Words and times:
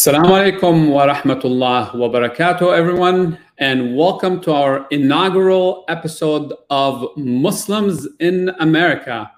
Assalamu 0.00 0.30
alaikum 0.30 0.88
wa 0.88 1.12
rahmatullah 1.12 1.94
wa 1.94 2.08
barakatuh, 2.08 2.74
everyone, 2.74 3.36
and 3.58 3.94
welcome 3.94 4.40
to 4.40 4.50
our 4.50 4.86
inaugural 4.90 5.84
episode 5.88 6.54
of 6.70 7.14
Muslims 7.18 8.08
in 8.18 8.48
America. 8.60 9.30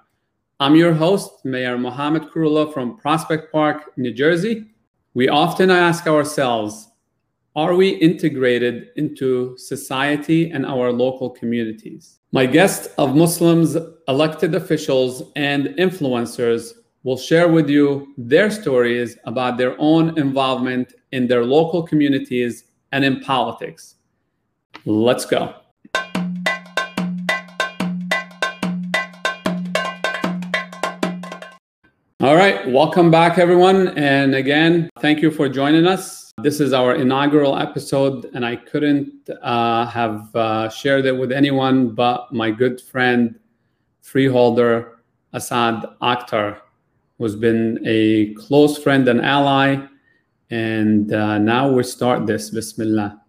I'm 0.61 0.77
your 0.77 0.93
host, 0.93 1.43
Mayor 1.43 1.77
Mohammed 1.77 2.29
Khairullah 2.31 2.73
from 2.73 2.95
Prospect 2.95 3.51
Park, 3.51 3.91
New 3.97 4.13
Jersey. 4.13 4.67
We 5.15 5.27
often 5.27 5.69
ask 5.69 6.07
ourselves, 6.07 6.87
are 7.57 7.75
we 7.75 7.89
integrated 7.89 8.87
into 8.95 9.57
society 9.57 10.49
and 10.51 10.65
our 10.65 10.93
local 10.93 11.29
communities? 11.29 12.19
My 12.31 12.45
guest 12.45 12.89
of 12.97 13.17
Muslims, 13.17 13.75
elected 14.07 14.55
officials, 14.55 15.23
and 15.35 15.65
influencers 15.77 16.71
will 17.03 17.17
share 17.17 17.49
with 17.49 17.69
you 17.69 18.13
their 18.17 18.49
stories 18.49 19.17
about 19.25 19.57
their 19.57 19.75
own 19.77 20.17
involvement 20.17 20.93
in 21.11 21.27
their 21.27 21.43
local 21.43 21.83
communities 21.83 22.63
and 22.93 23.03
in 23.03 23.19
politics. 23.19 23.95
Let's 24.85 25.25
go. 25.25 25.53
All 32.21 32.37
right, 32.37 32.65
welcome 32.69 33.11
back, 33.11 33.37
everyone. 33.37 33.89
And 33.97 34.33
again, 34.33 34.89
thank 34.99 35.21
you 35.21 35.29
for 35.29 35.49
joining 35.49 35.85
us. 35.85 36.31
This 36.37 36.61
is 36.61 36.71
our 36.71 36.95
inaugural 36.95 37.57
episode, 37.57 38.31
and 38.33 38.45
I 38.45 38.55
couldn't 38.55 39.29
uh, 39.41 39.85
have 39.87 40.33
uh, 40.33 40.69
shared 40.69 41.05
it 41.05 41.17
with 41.17 41.33
anyone 41.33 41.89
but 41.89 42.31
my 42.31 42.49
good 42.49 42.79
friend, 42.79 43.37
freeholder 44.01 44.99
Assad 45.33 45.83
Akhtar 46.01 46.61
who's 47.17 47.35
been 47.35 47.79
a 47.85 48.33
close 48.35 48.77
friend 48.77 49.07
and 49.07 49.21
ally. 49.21 49.77
And 50.49 51.13
uh, 51.13 51.37
now 51.37 51.71
we 51.71 51.83
start 51.83 52.25
this. 52.25 52.49
Bismillah. 52.49 53.21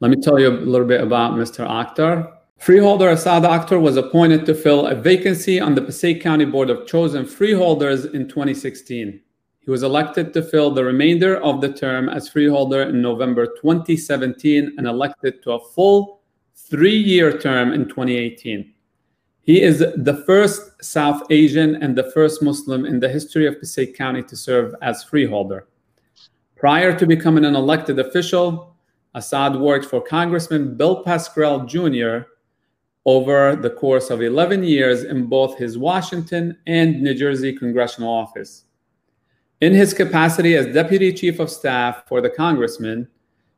Let 0.00 0.10
me 0.10 0.16
tell 0.20 0.38
you 0.38 0.48
a 0.48 0.50
little 0.50 0.86
bit 0.86 1.00
about 1.00 1.32
Mr. 1.32 1.66
Akhtar. 1.66 2.32
Freeholder 2.58 3.10
Assad 3.10 3.42
Akhtar 3.42 3.80
was 3.80 3.96
appointed 3.96 4.46
to 4.46 4.54
fill 4.54 4.86
a 4.86 4.94
vacancy 4.94 5.60
on 5.60 5.74
the 5.74 5.82
Passaic 5.82 6.22
County 6.22 6.44
Board 6.44 6.70
of 6.70 6.86
Chosen 6.86 7.24
Freeholders 7.26 8.06
in 8.06 8.28
2016. 8.28 9.20
He 9.60 9.70
was 9.70 9.82
elected 9.82 10.32
to 10.32 10.42
fill 10.42 10.70
the 10.70 10.84
remainder 10.84 11.42
of 11.42 11.60
the 11.60 11.72
term 11.72 12.08
as 12.08 12.28
freeholder 12.28 12.82
in 12.82 13.02
November 13.02 13.46
2017 13.46 14.74
and 14.78 14.86
elected 14.86 15.42
to 15.42 15.52
a 15.52 15.64
full 15.74 16.22
three 16.54 16.96
year 16.96 17.36
term 17.36 17.72
in 17.72 17.88
2018. 17.88 18.72
He 19.46 19.62
is 19.62 19.78
the 19.78 20.24
first 20.26 20.82
South 20.82 21.22
Asian 21.30 21.76
and 21.76 21.96
the 21.96 22.10
first 22.10 22.42
Muslim 22.42 22.84
in 22.84 22.98
the 22.98 23.08
history 23.08 23.46
of 23.46 23.60
Passaic 23.60 23.96
County 23.96 24.24
to 24.24 24.36
serve 24.36 24.74
as 24.82 25.04
freeholder. 25.04 25.68
Prior 26.56 26.98
to 26.98 27.06
becoming 27.06 27.44
an 27.44 27.54
elected 27.54 28.00
official, 28.00 28.74
Assad 29.14 29.54
worked 29.54 29.84
for 29.84 30.00
Congressman 30.00 30.76
Bill 30.76 31.04
Pascrell 31.04 31.64
Jr. 31.64 32.26
over 33.04 33.54
the 33.54 33.70
course 33.70 34.10
of 34.10 34.20
11 34.20 34.64
years 34.64 35.04
in 35.04 35.26
both 35.26 35.56
his 35.56 35.78
Washington 35.78 36.58
and 36.66 37.00
New 37.00 37.14
Jersey 37.14 37.52
congressional 37.52 38.12
office. 38.12 38.64
In 39.60 39.72
his 39.72 39.94
capacity 39.94 40.56
as 40.56 40.74
Deputy 40.74 41.12
Chief 41.12 41.38
of 41.38 41.50
Staff 41.50 42.08
for 42.08 42.20
the 42.20 42.30
Congressman, 42.30 43.06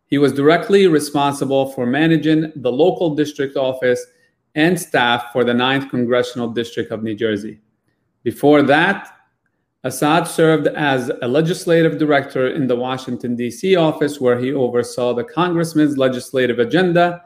he 0.06 0.19
was 0.19 0.34
directly 0.34 0.86
responsible 0.86 1.72
for 1.72 1.86
managing 1.86 2.53
the 2.56 2.70
local 2.70 3.14
district 3.14 3.56
office 3.56 4.05
and 4.58 4.78
staff 4.78 5.26
for 5.32 5.44
the 5.44 5.52
9th 5.52 5.88
Congressional 5.88 6.48
District 6.48 6.90
of 6.90 7.04
New 7.04 7.14
Jersey. 7.14 7.60
Before 8.24 8.60
that, 8.62 9.14
Assad 9.84 10.26
served 10.26 10.66
as 10.66 11.12
a 11.22 11.28
legislative 11.28 11.96
director 11.96 12.48
in 12.48 12.66
the 12.66 12.74
Washington, 12.74 13.36
D.C. 13.36 13.76
office, 13.76 14.20
where 14.20 14.36
he 14.36 14.52
oversaw 14.52 15.14
the 15.14 15.22
congressman's 15.22 15.96
legislative 15.96 16.58
agenda 16.58 17.22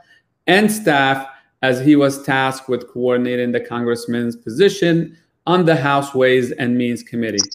and 0.46 0.70
staff 0.70 1.26
as 1.62 1.80
he 1.80 1.96
was 1.96 2.22
tasked 2.22 2.68
with 2.68 2.86
coordinating 2.88 3.50
the 3.50 3.60
congressman's 3.60 4.36
position 4.36 5.16
on 5.46 5.64
the 5.64 5.76
House 5.76 6.14
Ways 6.14 6.52
and 6.52 6.76
Means 6.76 7.02
Committee, 7.02 7.48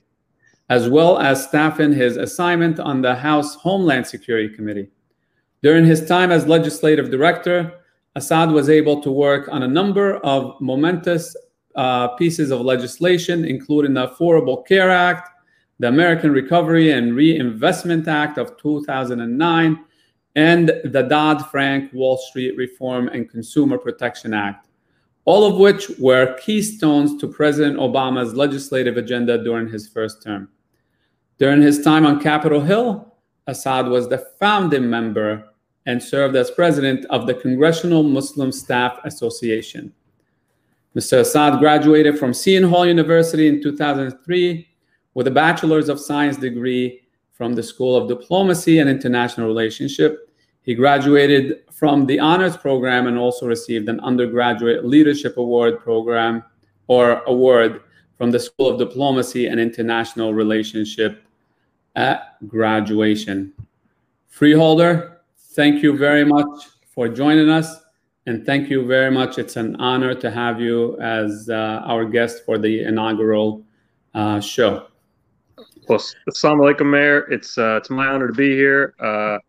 as 0.69 0.89
well 0.89 1.19
as 1.19 1.47
staffing 1.47 1.93
his 1.93 2.17
assignment 2.17 2.79
on 2.79 3.03
the 3.03 3.13
House 3.13 3.53
Homeland 3.53 4.07
Security 4.07 4.49
Committee. 4.49 4.89
During 5.61 5.85
his 5.85 6.07
time 6.07 6.31
as 6.31 6.47
legislative 6.47 7.11
director, 7.11 7.76
Assad 8.17 8.51
was 8.51 8.67
able 8.67 8.99
to 9.03 9.11
work 9.11 9.47
on 9.51 9.61
a 9.61 9.67
number 9.67 10.15
of 10.17 10.59
momentous 10.59 11.35
uh, 11.75 12.07
pieces 12.15 12.49
of 12.49 12.61
legislation, 12.61 13.45
including 13.45 13.93
the 13.93 14.07
Affordable 14.07 14.65
Care 14.65 14.89
Act, 14.89 15.29
the 15.77 15.87
American 15.87 16.31
Recovery 16.31 16.91
and 16.93 17.15
Reinvestment 17.15 18.07
Act 18.07 18.39
of 18.39 18.57
2009, 18.57 19.85
and 20.35 20.67
the 20.83 21.03
Dodd 21.03 21.45
Frank 21.51 21.93
Wall 21.93 22.17
Street 22.17 22.57
Reform 22.57 23.07
and 23.09 23.29
Consumer 23.29 23.77
Protection 23.77 24.33
Act, 24.33 24.67
all 25.25 25.45
of 25.45 25.59
which 25.59 25.87
were 25.99 26.35
keystones 26.39 27.21
to 27.21 27.27
President 27.27 27.77
Obama's 27.77 28.33
legislative 28.33 28.97
agenda 28.97 29.43
during 29.43 29.67
his 29.67 29.87
first 29.87 30.23
term. 30.23 30.49
During 31.37 31.61
his 31.61 31.83
time 31.83 32.03
on 32.03 32.19
Capitol 32.19 32.61
Hill, 32.61 33.13
Assad 33.45 33.87
was 33.87 34.09
the 34.09 34.25
founding 34.39 34.89
member 34.89 35.53
and 35.87 36.03
served 36.03 36.35
as 36.35 36.51
president 36.51 37.05
of 37.05 37.25
the 37.25 37.33
Congressional 37.33 38.03
Muslim 38.03 38.51
Staff 38.51 38.99
Association. 39.05 39.91
Mr. 40.95 41.21
Assad 41.21 41.59
graduated 41.59 42.19
from 42.19 42.33
Seton 42.33 42.69
Hall 42.69 42.85
University 42.85 43.47
in 43.47 43.63
2003 43.63 44.67
with 45.13 45.27
a 45.27 45.31
Bachelor's 45.31 45.89
of 45.89 45.99
Science 45.99 46.35
degree 46.35 47.01
from 47.31 47.53
the 47.53 47.63
School 47.63 47.95
of 47.95 48.09
Diplomacy 48.09 48.79
and 48.79 48.89
International 48.89 49.47
Relationship. 49.47 50.29
He 50.61 50.75
graduated 50.75 51.61
from 51.71 52.05
the 52.05 52.19
honors 52.19 52.57
program 52.57 53.07
and 53.07 53.17
also 53.17 53.45
received 53.45 53.87
an 53.87 54.01
undergraduate 54.01 54.85
leadership 54.85 55.37
award 55.37 55.79
program 55.79 56.43
or 56.87 57.21
award 57.27 57.81
from 58.17 58.31
the 58.31 58.39
School 58.39 58.67
of 58.67 58.77
Diplomacy 58.77 59.47
and 59.47 59.59
International 59.59 60.33
Relationship 60.33 61.23
at 61.95 62.35
graduation. 62.47 63.53
Freeholder, 64.27 65.16
thank 65.57 65.81
you 65.81 65.97
very 65.97 66.23
much 66.23 66.67
for 66.93 67.09
joining 67.09 67.49
us. 67.49 67.81
And 68.27 68.45
thank 68.45 68.69
you 68.69 68.85
very 68.85 69.09
much. 69.09 69.39
It's 69.39 69.55
an 69.55 69.75
honor 69.77 70.13
to 70.13 70.29
have 70.29 70.61
you 70.61 70.99
as 71.01 71.49
uh, 71.49 71.81
our 71.83 72.05
guest 72.05 72.45
for 72.45 72.59
the 72.59 72.83
inaugural 72.83 73.65
uh, 74.13 74.39
show. 74.39 74.87
Well, 75.89 75.99
assalamu 76.29 76.61
alaikum, 76.61 76.89
Mayor. 76.91 77.21
It's, 77.31 77.57
uh, 77.57 77.77
it's 77.77 77.89
my 77.89 78.05
honor 78.05 78.27
to 78.27 78.33
be 78.33 78.51
here. 78.51 78.93
Uh, 78.99 79.39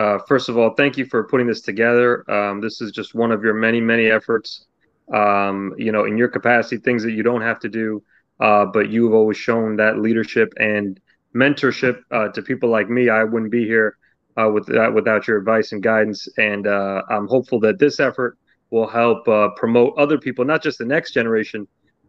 uh, 0.00 0.18
first 0.28 0.48
of 0.48 0.56
all, 0.56 0.74
thank 0.74 0.96
you 0.96 1.04
for 1.04 1.24
putting 1.24 1.48
this 1.48 1.62
together. 1.62 2.30
Um, 2.30 2.60
this 2.60 2.80
is 2.80 2.92
just 2.92 3.14
one 3.14 3.32
of 3.32 3.42
your 3.42 3.54
many, 3.54 3.80
many 3.80 4.06
efforts. 4.06 4.66
Um, 5.12 5.74
you 5.76 5.90
know, 5.90 6.04
in 6.04 6.16
your 6.16 6.28
capacity, 6.28 6.76
things 6.76 7.02
that 7.02 7.12
you 7.12 7.24
don't 7.24 7.42
have 7.42 7.58
to 7.60 7.68
do, 7.68 8.02
uh, 8.38 8.66
but 8.66 8.90
you've 8.90 9.14
always 9.14 9.36
shown 9.36 9.76
that 9.76 9.98
leadership 9.98 10.52
and 10.58 11.00
mentorship 11.34 12.02
to 12.34 12.42
people 12.42 12.68
like 12.68 12.88
me. 12.88 13.08
I 13.08 13.24
wouldn't 13.24 13.50
be 13.50 13.64
here 13.64 13.96
uh, 14.36 14.48
with 14.48 14.66
that, 14.66 14.92
without 14.92 15.26
your 15.26 15.38
advice 15.38 15.72
and 15.72 15.82
guidance. 15.82 16.28
And 16.38 16.66
uh, 16.66 17.02
I'm 17.10 17.26
hopeful 17.26 17.60
that 17.60 17.78
this 17.78 18.00
effort 18.00 18.38
will 18.70 18.86
help 18.86 19.26
uh, 19.28 19.50
promote 19.56 19.94
other 19.96 20.18
people, 20.18 20.44
not 20.44 20.62
just 20.62 20.78
the 20.78 20.84
next 20.84 21.12
generation, 21.12 21.66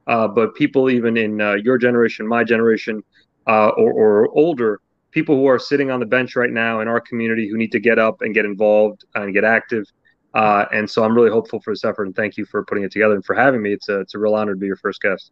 uh, 0.07 0.27
but 0.27 0.55
people 0.55 0.89
even 0.89 1.17
in 1.17 1.39
uh, 1.41 1.53
your 1.53 1.77
generation, 1.77 2.27
my 2.27 2.43
generation, 2.43 3.03
or, 3.45 3.71
or, 3.71 4.29
older, 4.35 4.81
people 5.11 5.35
who 5.35 5.45
are 5.45 5.59
sitting 5.59 5.89
on 5.89 5.99
the 5.99 6.05
bench 6.05 6.35
right 6.35 6.51
now 6.51 6.81
in 6.81 6.87
our 6.87 6.99
community 6.99 7.47
who 7.47 7.57
need 7.57 7.71
to 7.71 7.79
get 7.79 7.97
up 7.97 8.21
and 8.21 8.33
get 8.33 8.43
involved 8.45 9.05
and 9.15 9.33
get 9.33 9.43
active. 9.43 9.85
and 10.33 10.89
so 10.89 11.03
I'm 11.03 11.15
really 11.15 11.29
hopeful 11.29 11.61
for 11.61 11.71
this 11.71 11.85
effort, 11.85 12.07
and 12.07 12.15
thank 12.15 12.35
you 12.37 12.45
for 12.45 12.65
putting 12.65 12.83
it 12.83 12.91
together 12.91 13.15
and 13.15 13.23
for 13.23 13.35
having 13.35 13.61
me. 13.61 13.73
It's 13.73 13.89
a 13.89 14.01
it's 14.01 14.15
a 14.15 14.19
real 14.19 14.35
honor 14.35 14.53
to 14.53 14.59
be 14.59 14.67
your 14.67 14.75
first 14.77 15.01
guest. 15.01 15.31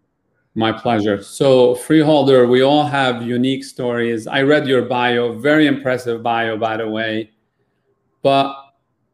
My 0.58 0.72
pleasure. 0.72 1.22
So, 1.22 1.76
Freeholder, 1.76 2.48
we 2.48 2.62
all 2.62 2.86
have 2.86 3.22
unique 3.22 3.66
stories. 3.66 4.26
I 4.26 4.42
read 4.42 4.68
your 4.68 4.84
bio, 4.84 5.38
very 5.38 5.68
impressive 5.68 6.24
bio, 6.24 6.58
by 6.58 6.78
the 6.78 6.88
way. 6.88 7.32
But 8.22 8.56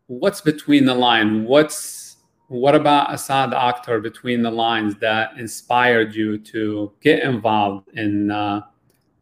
what's 0.05 0.41
between 0.41 0.85
the 0.85 0.93
line? 0.93 1.45
What's 1.45 2.17
what 2.47 2.75
about 2.75 3.13
Assad 3.13 3.51
Akhtar 3.51 4.03
between 4.03 4.43
the 4.43 4.51
lines 4.51 4.95
that 4.97 5.38
inspired 5.38 6.13
you 6.13 6.38
to 6.38 6.91
get 7.01 7.23
involved 7.23 7.87
in 7.94 8.29
uh, 8.29 8.61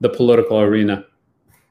the 0.01 0.09
political 0.09 0.59
arena? 0.59 1.05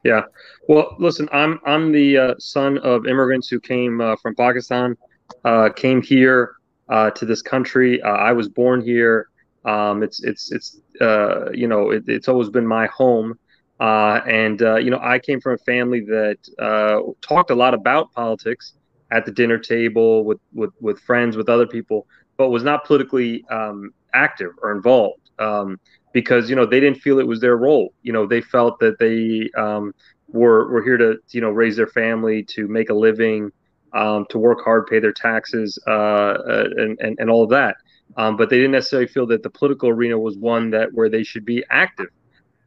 Yeah, 0.04 0.22
well, 0.68 0.96
listen, 0.98 1.28
I'm 1.30 1.60
I'm 1.66 1.92
the 1.92 2.16
uh, 2.16 2.34
son 2.38 2.78
of 2.78 3.06
immigrants 3.06 3.48
who 3.48 3.60
came 3.60 4.00
uh, 4.00 4.16
from 4.16 4.34
Pakistan, 4.34 4.96
uh, 5.44 5.68
came 5.70 6.00
here 6.00 6.52
uh, 6.88 7.10
to 7.10 7.26
this 7.26 7.42
country. 7.42 8.00
Uh, 8.00 8.08
I 8.08 8.32
was 8.32 8.48
born 8.48 8.80
here. 8.80 9.28
Um, 9.68 10.02
it's 10.02 10.22
it's 10.24 10.52
it's 10.52 10.80
uh, 11.00 11.50
you 11.52 11.68
know 11.68 11.90
it, 11.90 12.04
it's 12.08 12.28
always 12.28 12.50
been 12.50 12.66
my 12.66 12.86
home, 12.96 13.34
uh, 13.80 14.20
and 14.26 14.62
uh, 14.62 14.76
you 14.76 14.90
know 14.90 15.00
I 15.02 15.18
came 15.18 15.40
from 15.40 15.54
a 15.54 15.58
family 15.58 16.00
that 16.00 16.38
uh, 16.58 17.00
talked 17.26 17.50
a 17.50 17.54
lot 17.54 17.74
about 17.74 18.12
politics 18.12 18.74
at 19.12 19.24
the 19.26 19.32
dinner 19.32 19.58
table 19.58 20.24
with 20.24 20.38
with 20.54 20.70
with 20.80 20.98
friends 21.00 21.36
with 21.36 21.48
other 21.48 21.66
people, 21.66 22.06
but 22.38 22.50
was 22.50 22.64
not 22.64 22.84
politically 22.86 23.44
um, 23.50 23.90
active 24.14 24.50
or 24.62 24.72
involved 24.72 25.30
um, 25.38 25.78
because 26.12 26.50
you 26.50 26.56
know 26.56 26.66
they 26.66 26.80
didn't 26.80 26.98
feel 26.98 27.18
it 27.18 27.26
was 27.26 27.40
their 27.40 27.56
role. 27.56 27.92
You 28.02 28.12
know 28.12 28.26
they 28.26 28.40
felt 28.42 28.78
that 28.80 28.98
they 28.98 29.50
um, 29.60 29.92
were 30.28 30.70
were 30.70 30.82
here 30.82 30.98
to 30.98 31.16
you 31.30 31.40
know 31.40 31.50
raise 31.50 31.76
their 31.76 31.88
family, 31.88 32.44
to 32.54 32.68
make 32.68 32.90
a 32.90 32.94
living, 32.94 33.50
um, 33.94 34.26
to 34.30 34.38
work 34.38 34.60
hard, 34.64 34.86
pay 34.86 35.00
their 35.00 35.12
taxes, 35.12 35.78
uh, 35.86 35.90
uh, 35.90 36.64
and, 36.76 36.98
and 37.00 37.16
and 37.18 37.30
all 37.30 37.44
of 37.44 37.50
that. 37.50 37.76
Um, 38.16 38.36
but 38.36 38.50
they 38.50 38.56
didn't 38.56 38.72
necessarily 38.72 39.06
feel 39.06 39.26
that 39.26 39.42
the 39.42 39.50
political 39.50 39.88
arena 39.88 40.18
was 40.18 40.36
one 40.36 40.70
that 40.70 40.92
where 40.92 41.08
they 41.08 41.22
should 41.22 41.44
be 41.44 41.64
active. 41.70 42.08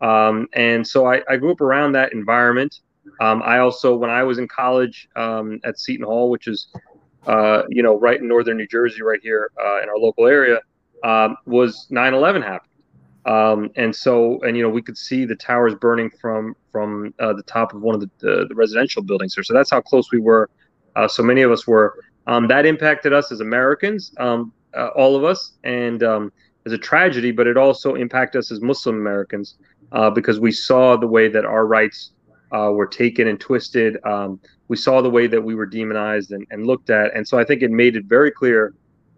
Um, 0.01 0.47
and 0.53 0.85
so 0.85 1.05
I, 1.05 1.21
I, 1.29 1.37
grew 1.37 1.51
up 1.51 1.61
around 1.61 1.91
that 1.91 2.13
environment. 2.13 2.79
Um, 3.19 3.43
I 3.43 3.59
also, 3.59 3.95
when 3.95 4.09
I 4.09 4.23
was 4.23 4.39
in 4.39 4.47
college 4.47 5.07
um, 5.15 5.59
at 5.63 5.77
Seton 5.77 6.05
Hall, 6.05 6.29
which 6.29 6.47
is 6.47 6.69
uh, 7.27 7.63
you 7.69 7.83
know 7.83 7.99
right 7.99 8.19
in 8.19 8.27
northern 8.27 8.57
New 8.57 8.67
Jersey, 8.67 9.03
right 9.03 9.19
here 9.21 9.51
uh, 9.63 9.81
in 9.81 9.89
our 9.89 9.97
local 9.97 10.25
area, 10.25 10.59
um, 11.03 11.37
was 11.45 11.87
9/11 11.91 12.43
happened. 12.43 12.71
Um, 13.25 13.69
and 13.75 13.95
so, 13.95 14.41
and 14.41 14.57
you 14.57 14.63
know, 14.63 14.69
we 14.69 14.81
could 14.81 14.97
see 14.97 15.25
the 15.25 15.35
towers 15.35 15.75
burning 15.75 16.09
from 16.09 16.55
from 16.71 17.13
uh, 17.19 17.33
the 17.33 17.43
top 17.43 17.73
of 17.73 17.81
one 17.81 17.93
of 17.93 18.01
the, 18.01 18.09
the, 18.19 18.45
the, 18.47 18.55
residential 18.55 19.03
buildings 19.03 19.35
here. 19.35 19.43
So 19.43 19.53
that's 19.53 19.69
how 19.69 19.81
close 19.81 20.11
we 20.11 20.19
were. 20.19 20.49
Uh, 20.95 21.07
so 21.07 21.21
many 21.21 21.41
of 21.41 21.51
us 21.51 21.67
were. 21.67 21.99
Um, 22.27 22.47
that 22.47 22.65
impacted 22.65 23.13
us 23.13 23.31
as 23.31 23.41
Americans, 23.41 24.13
um, 24.17 24.53
uh, 24.75 24.87
all 24.89 25.15
of 25.15 25.23
us, 25.23 25.53
and 25.63 26.03
um, 26.03 26.31
as 26.65 26.71
a 26.71 26.77
tragedy. 26.77 27.31
But 27.31 27.47
it 27.47 27.57
also 27.57 27.95
impacted 27.95 28.39
us 28.39 28.51
as 28.51 28.61
Muslim 28.61 28.95
Americans 28.95 29.55
uh, 29.91 30.09
because 30.09 30.39
we 30.39 30.51
saw 30.51 30.97
the 30.97 31.07
way 31.07 31.27
that 31.27 31.45
our 31.45 31.65
rights 31.65 32.11
uh, 32.51 32.71
were 32.73 32.87
taken 32.87 33.27
and 33.27 33.39
twisted. 33.39 33.97
Um, 34.05 34.39
we 34.67 34.77
saw 34.77 35.01
the 35.01 35.09
way 35.09 35.27
that 35.27 35.41
we 35.41 35.55
were 35.55 35.65
demonized 35.65 36.31
and, 36.31 36.45
and, 36.51 36.65
looked 36.65 36.89
at. 36.89 37.13
And 37.13 37.27
so 37.27 37.37
I 37.37 37.43
think 37.43 37.61
it 37.61 37.71
made 37.71 37.95
it 37.95 38.05
very 38.05 38.31
clear 38.31 38.73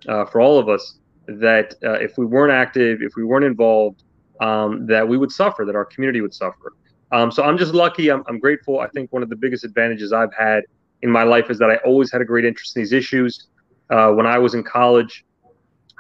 uh, 0.08 0.26
for 0.26 0.42
all 0.42 0.58
of 0.58 0.70
us 0.70 0.98
that 1.28 1.76
uh, 1.84 1.94
if 1.94 2.18
we 2.18 2.26
weren't 2.26 2.52
active, 2.52 3.02
if 3.02 3.16
we 3.16 3.24
weren't 3.24 3.46
involved, 3.46 4.04
um, 4.42 4.86
that 4.88 5.08
we 5.08 5.18
would 5.18 5.32
suffer, 5.32 5.64
that 5.66 5.76
our 5.76 5.86
community 5.86 6.22
would 6.22 6.34
suffer. 6.34 6.74
Um, 7.12 7.32
so 7.32 7.44
I'm 7.44 7.58
just 7.58 7.74
lucky. 7.74 8.10
I'm, 8.10 8.24
I'm, 8.28 8.40
grateful. 8.40 8.80
I 8.80 8.88
think 8.88 9.14
one 9.14 9.22
of 9.22 9.30
the 9.30 9.36
biggest 9.36 9.64
advantages 9.64 10.12
I've 10.12 10.34
had 10.38 10.64
in 11.04 11.12
my 11.12 11.24
life 11.24 11.52
is 11.52 11.60
that 11.60 11.70
I 11.70 11.76
always 11.86 12.12
had 12.12 12.22
a 12.22 12.26
great 12.26 12.46
interest 12.46 12.76
in 12.76 12.82
these 12.82 12.92
issues. 12.92 13.48
Uh, 13.90 14.12
when 14.12 14.26
I 14.26 14.40
was 14.40 14.56
in 14.56 14.64
college, 14.64 15.24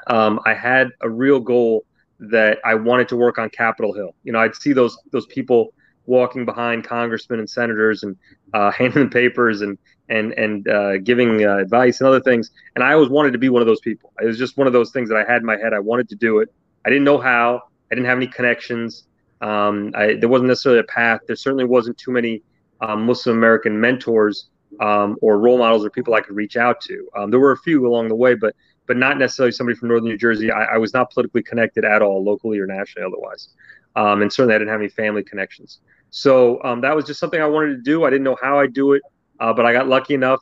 um, 0.08 0.40
I 0.46 0.54
had 0.54 0.90
a 1.02 1.10
real 1.10 1.40
goal 1.40 1.86
that 2.20 2.60
I 2.64 2.76
wanted 2.76 3.08
to 3.10 3.18
work 3.18 3.38
on 3.38 3.50
Capitol 3.50 3.94
Hill. 3.94 4.16
You 4.24 4.32
know, 4.32 4.40
I'd 4.40 4.56
see 4.56 4.74
those 4.74 4.98
those 5.12 5.26
people 5.28 5.74
walking 6.06 6.46
behind 6.46 6.84
congressmen 6.84 7.40
and 7.40 7.50
senators 7.50 8.04
and 8.04 8.18
uh, 8.54 8.72
handing 8.78 9.00
them 9.00 9.10
papers 9.10 9.62
and 9.62 9.78
and 10.10 10.34
and 10.34 10.68
uh, 10.68 10.98
giving 10.98 11.46
uh, 11.46 11.58
advice 11.58 12.00
and 12.02 12.08
other 12.08 12.22
things. 12.22 12.52
And 12.76 12.84
I 12.84 12.94
always 12.94 13.10
wanted 13.10 13.32
to 13.32 13.38
be 13.38 13.50
one 13.50 13.62
of 13.62 13.68
those 13.68 13.82
people. 13.82 14.12
It 14.22 14.26
was 14.26 14.38
just 14.38 14.58
one 14.58 14.68
of 14.68 14.74
those 14.74 14.92
things 14.92 15.10
that 15.10 15.18
I 15.18 15.30
had 15.30 15.42
in 15.42 15.46
my 15.46 15.58
head. 15.58 15.74
I 15.74 15.80
wanted 15.80 16.10
to 16.10 16.16
do 16.16 16.40
it. 16.40 16.54
I 16.86 16.90
didn't 16.90 17.06
know 17.06 17.18
how. 17.18 17.62
I 17.92 17.96
didn't 17.96 18.08
have 18.08 18.18
any 18.18 18.28
connections. 18.28 19.08
Um, 19.42 19.92
I, 19.96 20.16
there 20.16 20.30
wasn't 20.30 20.48
necessarily 20.48 20.80
a 20.80 20.86
path. 20.86 21.22
There 21.28 21.36
certainly 21.36 21.66
wasn't 21.66 21.98
too 21.98 22.12
many 22.12 22.42
um, 22.82 23.06
Muslim 23.06 23.38
American 23.38 23.80
mentors 23.80 24.50
um, 24.80 25.18
or 25.22 25.38
role 25.40 25.58
models 25.58 25.86
or 25.86 25.90
people 25.90 26.14
I 26.14 26.22
could 26.22 26.36
reach 26.36 26.58
out 26.58 26.82
to. 26.82 27.08
Um, 27.16 27.30
there 27.30 27.40
were 27.40 27.52
a 27.52 27.58
few 27.58 27.86
along 27.86 28.08
the 28.08 28.16
way, 28.16 28.36
but 28.36 28.56
but 28.88 28.98
not 28.98 29.18
necessarily 29.18 29.52
somebody 29.52 29.78
from 29.78 29.90
Northern 29.90 30.10
New 30.10 30.18
Jersey. 30.18 30.52
I, 30.52 30.76
I 30.76 30.78
was 30.78 30.94
not 30.94 31.12
politically 31.12 31.44
connected 31.44 31.86
at 31.86 32.02
all, 32.02 32.24
locally 32.24 32.60
or 32.60 32.68
nationally, 32.68 33.08
otherwise. 33.08 33.50
Um, 33.96 34.22
and 34.22 34.32
certainly, 34.32 34.56
I 34.56 34.58
didn't 34.58 34.72
have 34.72 34.80
any 34.80 34.90
family 34.90 35.24
connections. 35.24 35.80
So 36.10 36.62
um, 36.64 36.82
that 36.82 36.96
was 36.96 37.06
just 37.06 37.20
something 37.20 37.42
I 37.42 37.48
wanted 37.48 37.76
to 37.76 37.82
do. 37.82 38.04
I 38.04 38.10
didn't 38.10 38.24
know 38.24 38.38
how 38.42 38.60
I'd 38.60 38.74
do 38.74 38.94
it, 38.94 39.02
uh, 39.40 39.54
but 39.54 39.66
I 39.66 39.74
got 39.74 39.88
lucky 39.88 40.14
enough. 40.14 40.40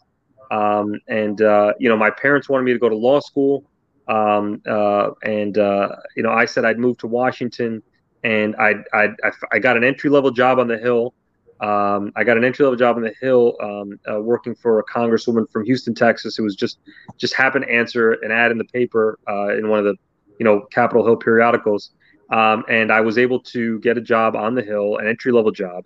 Um, 0.51 0.99
and 1.07 1.41
uh, 1.41 1.73
you 1.79 1.87
know, 1.87 1.95
my 1.95 2.09
parents 2.09 2.49
wanted 2.49 2.63
me 2.63 2.73
to 2.73 2.79
go 2.79 2.89
to 2.89 2.95
law 2.95 3.21
school, 3.21 3.65
um, 4.07 4.61
uh, 4.67 5.11
and 5.23 5.57
uh, 5.57 5.95
you 6.15 6.23
know, 6.23 6.31
I 6.31 6.45
said 6.45 6.65
I'd 6.65 6.77
move 6.79 6.97
to 6.99 7.07
Washington, 7.07 7.81
and 8.23 8.55
I 8.57 8.75
I 8.93 9.09
I 9.51 9.59
got 9.59 9.77
an 9.77 9.83
entry 9.83 10.09
level 10.09 10.31
job 10.31 10.59
on 10.59 10.67
the 10.67 10.77
Hill. 10.77 11.13
Um, 11.61 12.11
I 12.15 12.23
got 12.23 12.37
an 12.37 12.43
entry 12.43 12.65
level 12.65 12.77
job 12.77 12.95
on 12.95 13.03
the 13.03 13.13
Hill, 13.21 13.55
um, 13.61 13.99
uh, 14.11 14.19
working 14.19 14.55
for 14.55 14.79
a 14.79 14.83
congresswoman 14.83 15.49
from 15.51 15.63
Houston, 15.65 15.93
Texas, 15.93 16.35
who 16.35 16.43
was 16.43 16.55
just 16.55 16.79
just 17.17 17.35
happened 17.35 17.65
to 17.67 17.71
answer 17.71 18.13
an 18.13 18.31
ad 18.31 18.51
in 18.51 18.57
the 18.57 18.65
paper 18.65 19.19
uh, 19.29 19.55
in 19.55 19.69
one 19.69 19.77
of 19.77 19.85
the 19.85 19.95
you 20.39 20.43
know 20.43 20.61
Capitol 20.71 21.05
Hill 21.05 21.17
periodicals, 21.17 21.91
um, 22.31 22.63
and 22.67 22.91
I 22.91 23.01
was 23.01 23.19
able 23.19 23.39
to 23.41 23.79
get 23.79 23.95
a 23.95 24.01
job 24.01 24.35
on 24.35 24.55
the 24.55 24.63
Hill, 24.63 24.97
an 24.97 25.07
entry 25.07 25.31
level 25.31 25.51
job, 25.51 25.83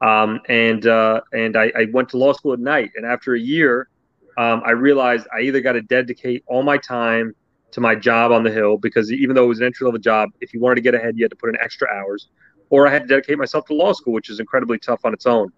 um, 0.00 0.40
and 0.48 0.84
uh, 0.86 1.20
and 1.32 1.56
I, 1.56 1.72
I, 1.76 1.86
went 1.92 2.08
to 2.10 2.16
law 2.16 2.32
school 2.32 2.52
at 2.52 2.58
night. 2.58 2.90
And 2.96 3.06
after 3.06 3.34
a 3.34 3.40
year, 3.40 3.88
um, 4.36 4.62
I 4.66 4.72
realized 4.72 5.28
I 5.32 5.42
either 5.42 5.60
got 5.60 5.72
to 5.74 5.82
dedicate 5.82 6.42
all 6.48 6.64
my 6.64 6.78
time 6.78 7.36
to 7.70 7.80
my 7.80 7.94
job 7.94 8.32
on 8.32 8.42
the 8.42 8.50
Hill 8.50 8.76
because 8.76 9.12
even 9.12 9.36
though 9.36 9.44
it 9.44 9.48
was 9.48 9.60
an 9.60 9.66
entry 9.66 9.84
level 9.84 10.00
job, 10.00 10.30
if 10.40 10.52
you 10.52 10.58
wanted 10.58 10.76
to 10.76 10.80
get 10.80 10.96
ahead, 10.96 11.16
you 11.16 11.22
had 11.22 11.30
to 11.30 11.36
put 11.36 11.48
in 11.48 11.56
extra 11.60 11.88
hours 11.88 12.26
or 12.72 12.88
I 12.88 12.90
had 12.90 13.02
to 13.02 13.08
dedicate 13.08 13.36
myself 13.36 13.66
to 13.66 13.74
law 13.74 13.92
school, 13.92 14.14
which 14.14 14.30
is 14.30 14.40
incredibly 14.40 14.78
tough 14.78 15.04
on 15.04 15.12
its 15.12 15.26
own. 15.26 15.52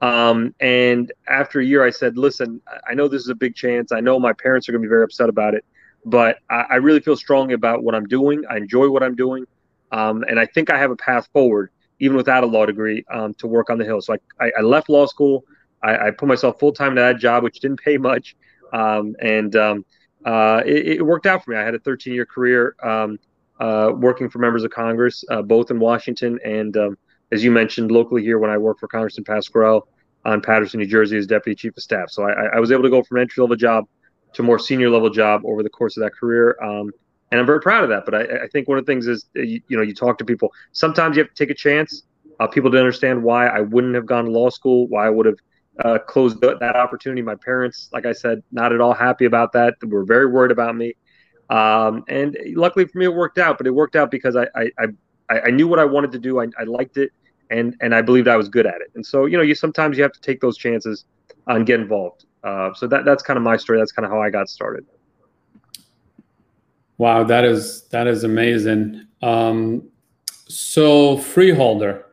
Um, 0.00 0.54
and 0.60 1.12
after 1.28 1.58
a 1.58 1.64
year, 1.64 1.84
I 1.84 1.90
said, 1.90 2.16
listen, 2.16 2.62
I 2.88 2.94
know 2.94 3.08
this 3.08 3.22
is 3.22 3.28
a 3.28 3.34
big 3.34 3.56
chance. 3.56 3.90
I 3.90 3.98
know 3.98 4.20
my 4.20 4.32
parents 4.32 4.68
are 4.68 4.72
going 4.72 4.80
to 4.80 4.86
be 4.86 4.88
very 4.88 5.02
upset 5.02 5.28
about 5.28 5.54
it, 5.54 5.64
but 6.04 6.38
I, 6.48 6.66
I, 6.70 6.76
really 6.76 7.00
feel 7.00 7.16
strongly 7.16 7.54
about 7.54 7.82
what 7.82 7.96
I'm 7.96 8.06
doing. 8.06 8.44
I 8.48 8.56
enjoy 8.56 8.88
what 8.88 9.02
I'm 9.02 9.16
doing. 9.16 9.46
Um, 9.90 10.24
and 10.28 10.38
I 10.38 10.46
think 10.46 10.70
I 10.70 10.78
have 10.78 10.92
a 10.92 10.96
path 10.96 11.28
forward, 11.32 11.70
even 11.98 12.16
without 12.16 12.44
a 12.44 12.46
law 12.46 12.66
degree, 12.66 13.04
um, 13.10 13.34
to 13.34 13.48
work 13.48 13.68
on 13.68 13.76
the 13.76 13.84
Hill. 13.84 14.00
So 14.00 14.16
I, 14.38 14.52
I 14.56 14.60
left 14.60 14.88
law 14.88 15.06
school. 15.06 15.44
I, 15.82 16.06
I 16.06 16.10
put 16.12 16.28
myself 16.28 16.60
full 16.60 16.72
time 16.72 16.94
to 16.94 17.00
that 17.00 17.18
job, 17.18 17.42
which 17.42 17.58
didn't 17.58 17.80
pay 17.80 17.98
much. 17.98 18.36
Um, 18.72 19.16
and 19.20 19.56
um, 19.56 19.84
uh, 20.24 20.62
it, 20.64 20.98
it, 20.98 21.02
worked 21.02 21.26
out 21.26 21.44
for 21.44 21.50
me. 21.50 21.56
I 21.56 21.64
had 21.64 21.74
a 21.74 21.80
13 21.80 22.14
year 22.14 22.26
career 22.26 22.76
um, 22.80 23.18
working 23.96 24.30
for 24.30 24.38
members 24.38 24.64
of 24.64 24.70
Congress, 24.70 25.24
uh, 25.30 25.42
both 25.42 25.70
in 25.70 25.78
Washington 25.78 26.38
and, 26.44 26.76
um, 26.76 26.98
as 27.32 27.44
you 27.44 27.50
mentioned, 27.50 27.90
locally 27.90 28.22
here 28.22 28.38
when 28.38 28.50
I 28.50 28.58
worked 28.58 28.80
for 28.80 28.88
Congressman 28.88 29.24
Pascrell 29.24 29.86
on 30.24 30.40
Paterson, 30.40 30.80
New 30.80 30.86
Jersey, 30.86 31.16
as 31.16 31.26
Deputy 31.26 31.54
Chief 31.54 31.76
of 31.76 31.82
Staff. 31.82 32.10
So 32.10 32.24
I, 32.24 32.56
I 32.56 32.60
was 32.60 32.72
able 32.72 32.82
to 32.82 32.90
go 32.90 33.02
from 33.02 33.18
entry 33.18 33.40
level 33.40 33.56
job 33.56 33.86
to 34.34 34.42
more 34.42 34.58
senior 34.58 34.90
level 34.90 35.10
job 35.10 35.42
over 35.44 35.62
the 35.62 35.70
course 35.70 35.96
of 35.96 36.02
that 36.02 36.12
career. 36.12 36.56
Um, 36.62 36.90
and 37.30 37.40
I'm 37.40 37.46
very 37.46 37.60
proud 37.60 37.84
of 37.84 37.90
that. 37.90 38.04
But 38.04 38.14
I, 38.14 38.44
I, 38.44 38.48
think 38.48 38.68
one 38.68 38.78
of 38.78 38.84
the 38.84 38.90
things 38.90 39.06
is, 39.06 39.26
uh, 39.36 39.42
you, 39.42 39.60
you, 39.68 39.76
know, 39.76 39.82
you 39.82 39.94
talk 39.94 40.18
to 40.18 40.24
people. 40.24 40.52
Sometimes 40.72 41.16
you 41.16 41.22
have 41.22 41.32
to 41.32 41.34
take 41.34 41.50
a 41.50 41.54
chance. 41.54 42.02
Uh, 42.38 42.46
people 42.46 42.70
don't 42.70 42.80
understand 42.80 43.22
why 43.22 43.46
I 43.46 43.60
wouldn't 43.60 43.94
have 43.94 44.06
gone 44.06 44.24
to 44.24 44.30
law 44.30 44.50
school, 44.50 44.88
why 44.88 45.06
I 45.06 45.10
would 45.10 45.26
have 45.26 45.38
uh, 45.84 45.98
closed 45.98 46.40
th- 46.40 46.58
that 46.60 46.76
opportunity. 46.76 47.22
My 47.22 47.36
parents, 47.36 47.88
like 47.92 48.06
I 48.06 48.12
said, 48.12 48.42
not 48.50 48.72
at 48.72 48.80
all 48.80 48.94
happy 48.94 49.26
about 49.26 49.52
that. 49.52 49.74
They 49.80 49.86
were 49.86 50.04
very 50.04 50.26
worried 50.26 50.50
about 50.50 50.74
me. 50.76 50.94
Um, 51.50 52.04
and 52.08 52.36
luckily 52.54 52.86
for 52.86 52.98
me, 52.98 53.04
it 53.06 53.14
worked 53.14 53.38
out. 53.38 53.58
But 53.58 53.66
it 53.66 53.72
worked 53.72 53.96
out 53.96 54.10
because 54.10 54.36
I 54.36 54.46
I, 54.54 54.86
I, 55.28 55.40
I 55.40 55.50
knew 55.50 55.68
what 55.68 55.78
I 55.78 55.84
wanted 55.84 56.12
to 56.12 56.18
do. 56.18 56.40
I, 56.40 56.46
I 56.58 56.64
liked 56.64 56.96
it, 56.96 57.12
and 57.50 57.76
and 57.80 57.94
I 57.94 58.02
believed 58.02 58.28
I 58.28 58.36
was 58.36 58.48
good 58.48 58.66
at 58.66 58.80
it. 58.80 58.90
And 58.94 59.04
so 59.04 59.26
you 59.26 59.36
know, 59.36 59.42
you 59.42 59.54
sometimes 59.54 59.96
you 59.96 60.02
have 60.02 60.12
to 60.12 60.20
take 60.20 60.40
those 60.40 60.56
chances 60.56 61.04
and 61.46 61.66
get 61.66 61.80
involved. 61.80 62.24
Uh, 62.44 62.72
so 62.74 62.86
that 62.86 63.04
that's 63.04 63.22
kind 63.22 63.36
of 63.36 63.42
my 63.42 63.56
story. 63.56 63.78
That's 63.78 63.92
kind 63.92 64.06
of 64.06 64.12
how 64.12 64.22
I 64.22 64.30
got 64.30 64.48
started. 64.48 64.86
Wow, 66.98 67.24
that 67.24 67.44
is 67.44 67.82
that 67.88 68.06
is 68.06 68.24
amazing. 68.24 69.06
Um, 69.22 69.88
so 70.48 71.18
freeholder, 71.18 72.06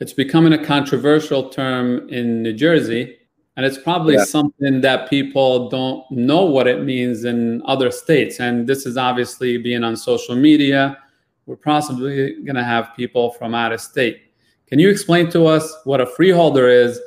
it's 0.00 0.12
becoming 0.12 0.52
a 0.52 0.64
controversial 0.64 1.48
term 1.50 2.08
in 2.08 2.42
New 2.42 2.52
Jersey 2.52 3.18
and 3.60 3.66
it's 3.66 3.76
probably 3.76 4.14
yeah. 4.14 4.24
something 4.24 4.80
that 4.80 5.10
people 5.10 5.68
don't 5.68 6.10
know 6.10 6.46
what 6.46 6.66
it 6.66 6.82
means 6.82 7.24
in 7.24 7.60
other 7.66 7.90
states. 7.90 8.40
And 8.40 8.66
this 8.66 8.86
is 8.86 8.96
obviously 8.96 9.58
being 9.58 9.84
on 9.84 9.98
social 9.98 10.34
media. 10.34 10.96
We're 11.44 11.56
possibly 11.56 12.42
going 12.42 12.54
to 12.54 12.64
have 12.64 12.96
people 12.96 13.32
from 13.32 13.54
out 13.54 13.72
of 13.72 13.82
state. 13.82 14.22
Can 14.66 14.78
you 14.78 14.88
explain 14.88 15.30
to 15.32 15.44
us 15.44 15.70
what 15.84 16.00
a 16.00 16.06
freeholder 16.06 16.70
is? 16.70 16.98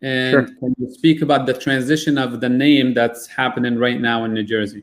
And 0.00 0.32
sure. 0.32 0.46
can 0.58 0.74
you 0.76 0.92
speak 0.92 1.22
about 1.22 1.46
the 1.46 1.54
transition 1.54 2.18
of 2.18 2.40
the 2.40 2.48
name 2.48 2.94
that's 2.94 3.28
happening 3.28 3.78
right 3.78 4.00
now 4.00 4.24
in 4.24 4.34
new 4.34 4.42
jersey? 4.42 4.82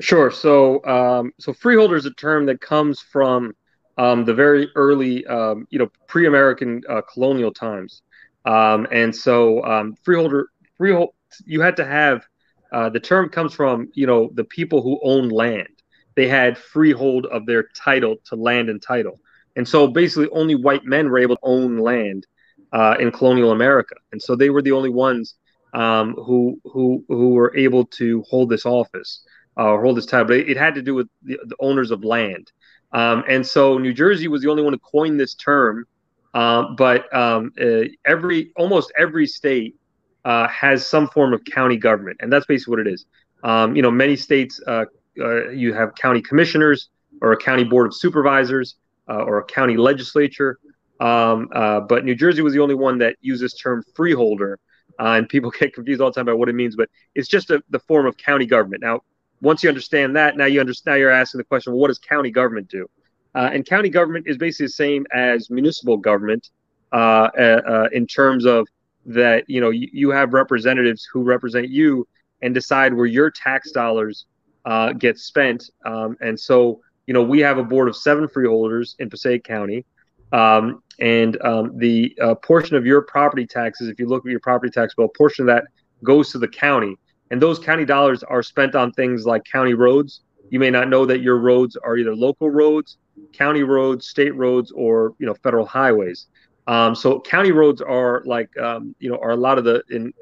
Sure. 0.00 0.30
So 0.30 0.84
um, 0.84 1.32
so 1.40 1.52
freeholder 1.52 1.96
is 1.96 2.06
a 2.06 2.14
term 2.14 2.46
that 2.46 2.60
comes 2.60 3.00
from 3.00 3.56
um, 3.96 4.24
the 4.24 4.34
very 4.34 4.68
early 4.76 5.26
um, 5.26 5.66
you 5.70 5.80
know 5.80 5.90
pre-american 6.06 6.84
uh, 6.88 7.02
colonial 7.12 7.52
times 7.52 8.02
um, 8.48 8.86
and 8.90 9.14
so 9.14 9.62
um, 9.64 9.94
freeholder 10.02 10.48
freehold 10.76 11.10
you 11.44 11.60
had 11.60 11.76
to 11.76 11.84
have 11.84 12.26
uh, 12.72 12.88
the 12.88 13.00
term 13.00 13.28
comes 13.28 13.54
from 13.54 13.90
you 13.94 14.06
know 14.06 14.30
the 14.34 14.44
people 14.44 14.82
who 14.82 15.00
owned 15.02 15.32
land. 15.32 15.68
They 16.16 16.28
had 16.28 16.58
freehold 16.58 17.26
of 17.26 17.46
their 17.46 17.68
title 17.74 18.16
to 18.26 18.36
land 18.36 18.68
and 18.68 18.82
title. 18.82 19.20
And 19.56 19.66
so 19.66 19.86
basically 19.86 20.28
only 20.30 20.54
white 20.54 20.84
men 20.84 21.08
were 21.08 21.18
able 21.18 21.36
to 21.36 21.42
own 21.44 21.78
land 21.78 22.26
uh, 22.72 22.96
in 22.98 23.12
colonial 23.12 23.52
America. 23.52 23.94
And 24.12 24.20
so 24.20 24.34
they 24.34 24.50
were 24.50 24.62
the 24.62 24.72
only 24.72 24.90
ones 24.90 25.34
um, 25.74 26.14
who 26.14 26.60
who 26.64 27.04
who 27.08 27.30
were 27.30 27.56
able 27.56 27.84
to 27.86 28.22
hold 28.28 28.50
this 28.50 28.66
office 28.66 29.22
uh, 29.58 29.64
or 29.64 29.82
hold 29.82 29.96
this 29.96 30.06
title. 30.06 30.26
But 30.26 30.38
it, 30.38 30.50
it 30.50 30.56
had 30.56 30.74
to 30.74 30.82
do 30.82 30.94
with 30.94 31.08
the, 31.22 31.38
the 31.46 31.56
owners 31.60 31.90
of 31.90 32.04
land. 32.04 32.50
Um, 32.92 33.22
and 33.28 33.46
so 33.46 33.76
New 33.78 33.92
Jersey 33.92 34.28
was 34.28 34.42
the 34.42 34.50
only 34.50 34.62
one 34.62 34.72
to 34.72 34.78
coin 34.78 35.18
this 35.18 35.34
term 35.34 35.86
um, 36.34 36.76
but 36.76 37.12
um, 37.14 37.52
uh, 37.60 37.84
every 38.06 38.52
almost 38.56 38.92
every 38.98 39.26
state 39.26 39.76
uh, 40.24 40.46
has 40.48 40.84
some 40.84 41.08
form 41.08 41.32
of 41.32 41.44
county 41.44 41.76
government, 41.76 42.18
and 42.20 42.32
that's 42.32 42.46
basically 42.46 42.72
what 42.72 42.86
it 42.86 42.92
is. 42.92 43.06
Um, 43.42 43.74
you 43.74 43.82
know, 43.82 43.90
many 43.90 44.16
states 44.16 44.60
uh, 44.66 44.84
uh 45.20 45.48
you 45.50 45.72
have 45.72 45.94
county 45.94 46.20
commissioners 46.20 46.90
or 47.22 47.32
a 47.32 47.36
county 47.36 47.64
board 47.64 47.86
of 47.86 47.94
supervisors 47.94 48.76
uh, 49.08 49.22
or 49.22 49.38
a 49.38 49.44
county 49.44 49.76
legislature. 49.76 50.58
Um, 51.00 51.48
but 51.52 52.04
New 52.04 52.14
Jersey 52.14 52.42
was 52.42 52.52
the 52.52 52.60
only 52.60 52.74
one 52.74 52.98
that 52.98 53.16
used 53.20 53.42
this 53.42 53.54
term 53.54 53.82
freeholder, 53.94 54.58
and 54.98 55.28
people 55.28 55.50
get 55.58 55.74
confused 55.74 56.00
all 56.00 56.10
the 56.10 56.14
time 56.14 56.28
about 56.28 56.38
what 56.38 56.48
it 56.48 56.54
means. 56.54 56.76
But 56.76 56.90
it's 57.14 57.28
just 57.28 57.50
a, 57.50 57.62
the 57.70 57.78
form 57.80 58.06
of 58.06 58.16
county 58.16 58.46
government. 58.46 58.82
Now, 58.82 59.00
once 59.40 59.62
you 59.62 59.68
understand 59.68 60.16
that, 60.16 60.36
now 60.36 60.46
you 60.46 60.60
understand. 60.60 60.94
Now 60.94 60.98
you're 60.98 61.10
asking 61.10 61.38
the 61.38 61.44
question: 61.44 61.72
Well, 61.72 61.80
what 61.80 61.88
does 61.88 61.98
county 61.98 62.30
government 62.30 62.68
do? 62.68 62.88
Uh, 63.34 63.50
and 63.52 63.66
county 63.66 63.88
government 63.88 64.26
is 64.26 64.36
basically 64.36 64.66
the 64.66 64.72
same 64.72 65.06
as 65.12 65.50
municipal 65.50 65.96
government 65.96 66.50
uh, 66.92 67.28
uh, 67.38 67.60
uh, 67.66 67.88
in 67.92 68.06
terms 68.06 68.46
of 68.46 68.66
that 69.06 69.44
you 69.48 69.60
know 69.60 69.70
you, 69.70 69.88
you, 69.92 70.10
have 70.10 70.32
representatives 70.32 71.08
who 71.10 71.22
represent 71.22 71.68
you 71.68 72.06
and 72.42 72.54
decide 72.54 72.92
where 72.92 73.06
your 73.06 73.30
tax 73.30 73.72
dollars 73.72 74.26
uh, 74.64 74.92
get 74.92 75.18
spent. 75.18 75.70
Um, 75.84 76.16
and 76.20 76.38
so 76.38 76.80
you 77.06 77.14
know 77.14 77.22
we 77.22 77.40
have 77.40 77.58
a 77.58 77.62
board 77.62 77.88
of 77.88 77.96
seven 77.96 78.28
freeholders 78.28 78.96
in 78.98 79.10
Passaic 79.10 79.44
County. 79.44 79.84
Um, 80.32 80.82
and 80.98 81.40
um, 81.42 81.78
the 81.78 82.16
uh, 82.20 82.34
portion 82.34 82.76
of 82.76 82.84
your 82.84 83.02
property 83.02 83.46
taxes, 83.46 83.88
if 83.88 83.98
you 83.98 84.06
look 84.06 84.26
at 84.26 84.30
your 84.30 84.40
property 84.40 84.70
tax 84.70 84.94
bill, 84.94 85.06
a 85.06 85.16
portion 85.16 85.48
of 85.48 85.54
that 85.54 85.64
goes 86.02 86.32
to 86.32 86.38
the 86.38 86.48
county. 86.48 86.96
And 87.30 87.40
those 87.40 87.58
county 87.58 87.84
dollars 87.84 88.22
are 88.22 88.42
spent 88.42 88.74
on 88.74 88.92
things 88.92 89.26
like 89.26 89.44
county 89.44 89.74
roads. 89.74 90.22
You 90.50 90.58
may 90.58 90.70
not 90.70 90.88
know 90.88 91.04
that 91.06 91.20
your 91.20 91.38
roads 91.38 91.76
are 91.76 91.96
either 91.96 92.14
local 92.14 92.50
roads, 92.50 92.96
county 93.32 93.62
roads, 93.62 94.06
state 94.08 94.34
roads, 94.34 94.72
or 94.72 95.14
you 95.18 95.26
know 95.26 95.34
federal 95.42 95.66
highways. 95.66 96.26
Um, 96.66 96.94
so 96.94 97.20
county 97.20 97.52
roads 97.52 97.80
are 97.80 98.22
like 98.26 98.56
um, 98.58 98.94
you 98.98 99.10
know 99.10 99.18
are 99.18 99.30
a 99.30 99.36
lot 99.36 99.58
of 99.58 99.64
the 99.64 99.82
in 99.90 100.12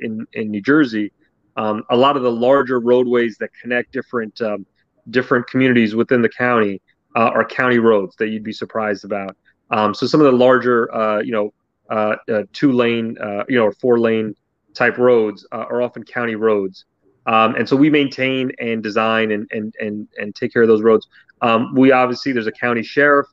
in 0.00 0.26
in 0.32 0.50
New 0.50 0.60
Jersey, 0.60 1.12
um, 1.56 1.84
a 1.90 1.96
lot 1.96 2.16
of 2.16 2.22
the 2.22 2.30
larger 2.30 2.80
roadways 2.80 3.36
that 3.38 3.50
connect 3.60 3.92
different 3.92 4.40
um, 4.42 4.66
different 5.10 5.46
communities 5.46 5.94
within 5.94 6.22
the 6.22 6.28
county 6.28 6.80
uh, 7.16 7.30
are 7.34 7.44
county 7.44 7.78
roads 7.78 8.16
that 8.16 8.28
you'd 8.28 8.44
be 8.44 8.52
surprised 8.52 9.04
about. 9.04 9.36
Um, 9.70 9.94
so 9.94 10.06
some 10.06 10.20
of 10.20 10.26
the 10.26 10.32
larger 10.32 10.92
uh, 10.94 11.20
you 11.20 11.32
know 11.32 11.54
uh, 11.90 12.16
uh 12.32 12.42
two 12.52 12.72
lane 12.72 13.16
uh, 13.18 13.44
you 13.48 13.56
know 13.56 13.64
or 13.64 13.72
four 13.72 13.98
lane 13.98 14.34
type 14.74 14.98
roads 14.98 15.46
uh, 15.52 15.64
are 15.70 15.82
often 15.82 16.02
county 16.02 16.34
roads. 16.34 16.84
Um, 17.26 17.54
and 17.54 17.66
so 17.66 17.74
we 17.76 17.88
maintain 17.88 18.52
and 18.58 18.82
design 18.82 19.30
and 19.30 19.48
and 19.50 19.74
and 19.80 20.08
and 20.18 20.34
take 20.34 20.52
care 20.52 20.62
of 20.62 20.68
those 20.68 20.82
roads. 20.82 21.08
Um, 21.44 21.74
we 21.74 21.92
obviously 21.92 22.32
there's 22.32 22.46
a 22.46 22.52
county 22.52 22.82
sheriff. 22.82 23.26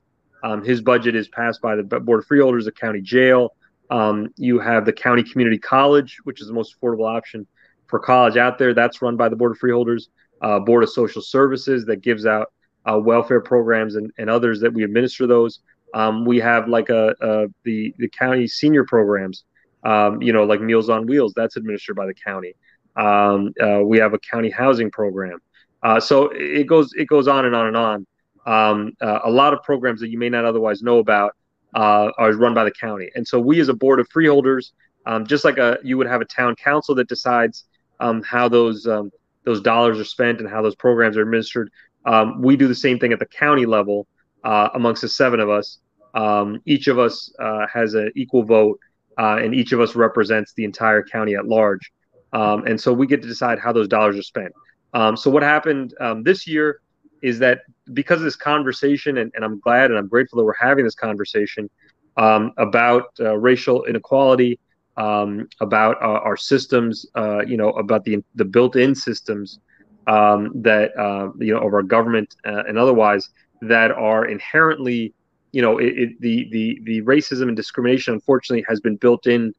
Um, 0.43 0.63
his 0.63 0.81
budget 0.81 1.15
is 1.15 1.29
passed 1.29 1.61
by 1.61 1.75
the 1.75 1.83
board 1.83 2.19
of 2.19 2.25
freeholders, 2.25 2.65
the 2.65 2.71
county 2.71 2.99
jail. 2.99 3.55
Um, 3.89 4.27
you 4.35 4.59
have 4.59 4.85
the 4.85 4.91
county 4.91 5.23
community 5.23 5.57
college, 5.57 6.17
which 6.25 6.41
is 6.41 6.47
the 6.47 6.53
most 6.53 6.75
affordable 6.75 7.09
option 7.09 7.47
for 7.87 7.99
college 7.99 8.35
out 8.35 8.57
there. 8.57 8.73
That's 8.73 9.01
run 9.01 9.15
by 9.15 9.29
the 9.29 9.35
board 9.37 9.53
of 9.53 9.59
freeholders. 9.59 10.09
Uh, 10.41 10.59
board 10.59 10.83
of 10.83 10.89
social 10.89 11.21
services 11.21 11.85
that 11.85 12.01
gives 12.01 12.25
out 12.25 12.51
uh, 12.85 12.99
welfare 12.99 13.39
programs 13.39 13.95
and, 13.95 14.11
and 14.17 14.29
others 14.29 14.59
that 14.59 14.73
we 14.73 14.83
administer 14.83 15.25
those. 15.25 15.59
Um, 15.93 16.25
we 16.25 16.39
have 16.39 16.67
like 16.67 16.89
a, 16.89 17.15
a, 17.21 17.47
the 17.63 17.93
the 17.97 18.09
county 18.09 18.47
senior 18.47 18.83
programs, 18.83 19.43
um, 19.83 20.21
you 20.21 20.33
know, 20.33 20.43
like 20.43 20.59
Meals 20.61 20.89
on 20.89 21.05
Wheels. 21.05 21.33
That's 21.35 21.55
administered 21.55 21.95
by 21.95 22.07
the 22.07 22.13
county. 22.13 22.55
Um, 22.95 23.53
uh, 23.61 23.81
we 23.83 23.99
have 23.99 24.13
a 24.13 24.19
county 24.19 24.49
housing 24.49 24.91
program. 24.91 25.39
Uh, 25.83 25.99
so 25.99 26.29
it 26.33 26.67
goes 26.67 26.91
it 26.95 27.07
goes 27.07 27.27
on 27.27 27.45
and 27.45 27.55
on 27.55 27.67
and 27.67 27.77
on. 27.77 28.07
Um, 28.45 28.93
uh, 29.01 29.19
a 29.23 29.29
lot 29.29 29.53
of 29.53 29.61
programs 29.63 29.99
that 30.01 30.09
you 30.09 30.17
may 30.17 30.29
not 30.29 30.45
otherwise 30.45 30.81
know 30.81 30.99
about 30.99 31.35
uh, 31.75 32.11
are 32.17 32.31
run 32.33 32.53
by 32.53 32.63
the 32.63 32.71
county, 32.71 33.09
and 33.15 33.27
so 33.27 33.39
we 33.39 33.59
as 33.59 33.69
a 33.69 33.73
board 33.73 33.99
of 33.99 34.07
freeholders, 34.09 34.73
um, 35.05 35.25
just 35.25 35.43
like 35.45 35.57
a 35.57 35.77
you 35.83 35.97
would 35.97 36.07
have 36.07 36.21
a 36.21 36.25
town 36.25 36.55
council 36.55 36.95
that 36.95 37.07
decides 37.07 37.65
um, 37.99 38.21
how 38.23 38.47
those 38.47 38.85
um, 38.87 39.11
those 39.43 39.61
dollars 39.61 39.99
are 39.99 40.05
spent 40.05 40.39
and 40.39 40.49
how 40.49 40.61
those 40.61 40.75
programs 40.75 41.17
are 41.17 41.21
administered. 41.21 41.71
Um, 42.05 42.41
we 42.41 42.55
do 42.55 42.67
the 42.67 42.75
same 42.75 42.97
thing 42.99 43.13
at 43.13 43.19
the 43.19 43.27
county 43.27 43.65
level 43.65 44.07
uh, 44.43 44.69
amongst 44.73 45.01
the 45.01 45.09
seven 45.09 45.39
of 45.39 45.49
us. 45.49 45.79
Um, 46.13 46.61
each 46.65 46.87
of 46.87 46.99
us 46.99 47.31
uh, 47.39 47.67
has 47.71 47.93
an 47.93 48.11
equal 48.15 48.43
vote, 48.43 48.79
and 49.17 49.53
each 49.53 49.71
of 49.71 49.79
us 49.79 49.95
represents 49.95 50.53
the 50.53 50.65
entire 50.65 51.03
county 51.03 51.35
at 51.35 51.45
large. 51.47 51.91
and 52.33 52.79
so 52.79 52.91
we 52.91 53.07
get 53.07 53.21
to 53.21 53.27
decide 53.27 53.59
how 53.59 53.71
those 53.71 53.87
dollars 53.87 54.17
are 54.17 54.23
spent. 54.23 54.51
Um, 54.93 55.15
so 55.15 55.29
what 55.31 55.43
happened 55.43 55.93
um, 55.99 56.23
this 56.23 56.47
year 56.47 56.81
is 57.21 57.39
that 57.39 57.61
because 57.93 58.19
of 58.19 58.23
this 58.23 58.35
conversation, 58.35 59.17
and, 59.17 59.31
and, 59.35 59.45
I'm 59.45 59.59
glad 59.59 59.91
and 59.91 59.99
I'm 59.99 60.07
grateful 60.07 60.37
that 60.37 60.45
we're 60.45 60.53
having 60.53 60.85
this 60.85 60.95
conversation 60.95 61.69
um, 62.17 62.51
about 62.57 63.05
uh, 63.19 63.37
racial 63.37 63.85
inequality, 63.85 64.59
um, 64.97 65.47
about 65.61 66.01
our 66.01 66.35
systems, 66.35 67.05
uh, 67.15 67.41
you 67.45 67.55
know, 67.55 67.69
about 67.71 68.03
the 68.03 68.21
the 68.35 68.43
built-in 68.43 68.93
systems 68.93 69.59
um, 70.07 70.51
that 70.61 70.95
uh, 70.97 71.29
you 71.39 71.53
know 71.53 71.59
of 71.59 71.73
our 71.73 71.83
government 71.83 72.35
uh, 72.45 72.63
and 72.67 72.77
otherwise 72.77 73.29
that 73.61 73.91
are 73.91 74.25
inherently, 74.25 75.13
you 75.53 75.61
know, 75.61 75.77
it, 75.77 75.97
it, 75.97 76.21
the 76.21 76.49
the 76.51 76.81
the 76.83 77.01
racism 77.03 77.43
and 77.43 77.55
discrimination, 77.55 78.13
unfortunately, 78.13 78.65
has 78.67 78.81
been 78.81 78.97
built 78.97 79.27
in 79.27 79.53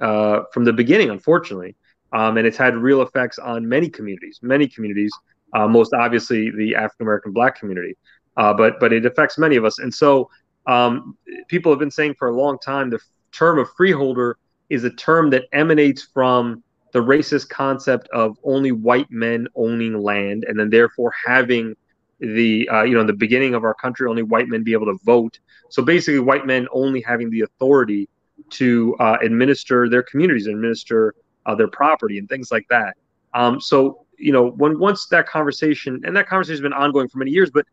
uh, 0.00 0.40
from 0.52 0.64
the 0.64 0.72
beginning, 0.72 1.10
unfortunately 1.10 1.76
um, 2.12 2.36
and 2.36 2.46
it's 2.46 2.56
had 2.56 2.76
real 2.76 3.02
effects 3.02 3.38
on 3.38 3.68
many 3.68 3.88
communities, 3.88 4.38
many 4.42 4.68
communities. 4.68 5.12
Uh, 5.54 5.68
most 5.68 5.92
obviously, 5.92 6.50
the 6.50 6.74
African 6.74 7.06
American 7.06 7.32
Black 7.32 7.58
community, 7.58 7.96
uh, 8.36 8.54
but 8.54 8.80
but 8.80 8.92
it 8.92 9.04
affects 9.04 9.38
many 9.38 9.56
of 9.56 9.64
us. 9.64 9.78
And 9.78 9.92
so, 9.92 10.30
um, 10.66 11.16
people 11.48 11.70
have 11.72 11.78
been 11.78 11.90
saying 11.90 12.14
for 12.18 12.28
a 12.28 12.34
long 12.34 12.58
time 12.58 12.90
the 12.90 13.00
term 13.32 13.58
of 13.58 13.68
freeholder 13.76 14.38
is 14.70 14.84
a 14.84 14.90
term 14.90 15.30
that 15.30 15.44
emanates 15.52 16.02
from 16.02 16.62
the 16.92 16.98
racist 16.98 17.48
concept 17.48 18.08
of 18.08 18.38
only 18.44 18.72
white 18.72 19.10
men 19.10 19.48
owning 19.54 20.02
land, 20.02 20.44
and 20.46 20.58
then 20.58 20.70
therefore 20.70 21.12
having 21.26 21.74
the 22.20 22.68
uh, 22.68 22.82
you 22.82 22.94
know 22.94 23.00
in 23.00 23.06
the 23.06 23.12
beginning 23.12 23.54
of 23.54 23.64
our 23.64 23.74
country 23.74 24.08
only 24.08 24.22
white 24.22 24.48
men 24.48 24.62
be 24.62 24.72
able 24.72 24.86
to 24.86 24.98
vote. 25.04 25.38
So 25.70 25.82
basically, 25.82 26.20
white 26.20 26.46
men 26.46 26.68
only 26.72 27.00
having 27.00 27.30
the 27.30 27.40
authority 27.42 28.08
to 28.50 28.94
uh, 29.00 29.16
administer 29.22 29.88
their 29.88 30.02
communities, 30.02 30.46
administer 30.46 31.14
uh, 31.46 31.54
their 31.54 31.68
property 31.68 32.18
and 32.18 32.28
things 32.28 32.50
like 32.50 32.66
that. 32.68 32.96
Um, 33.34 33.60
so 33.60 34.06
you 34.18 34.32
know, 34.32 34.50
when 34.50 34.78
once 34.78 35.06
that 35.08 35.26
conversation 35.26 36.00
and 36.04 36.16
that 36.16 36.28
conversation 36.28 36.54
has 36.54 36.60
been 36.60 36.72
ongoing 36.72 37.08
for 37.08 37.18
many 37.18 37.30
years, 37.30 37.50
but 37.50 37.66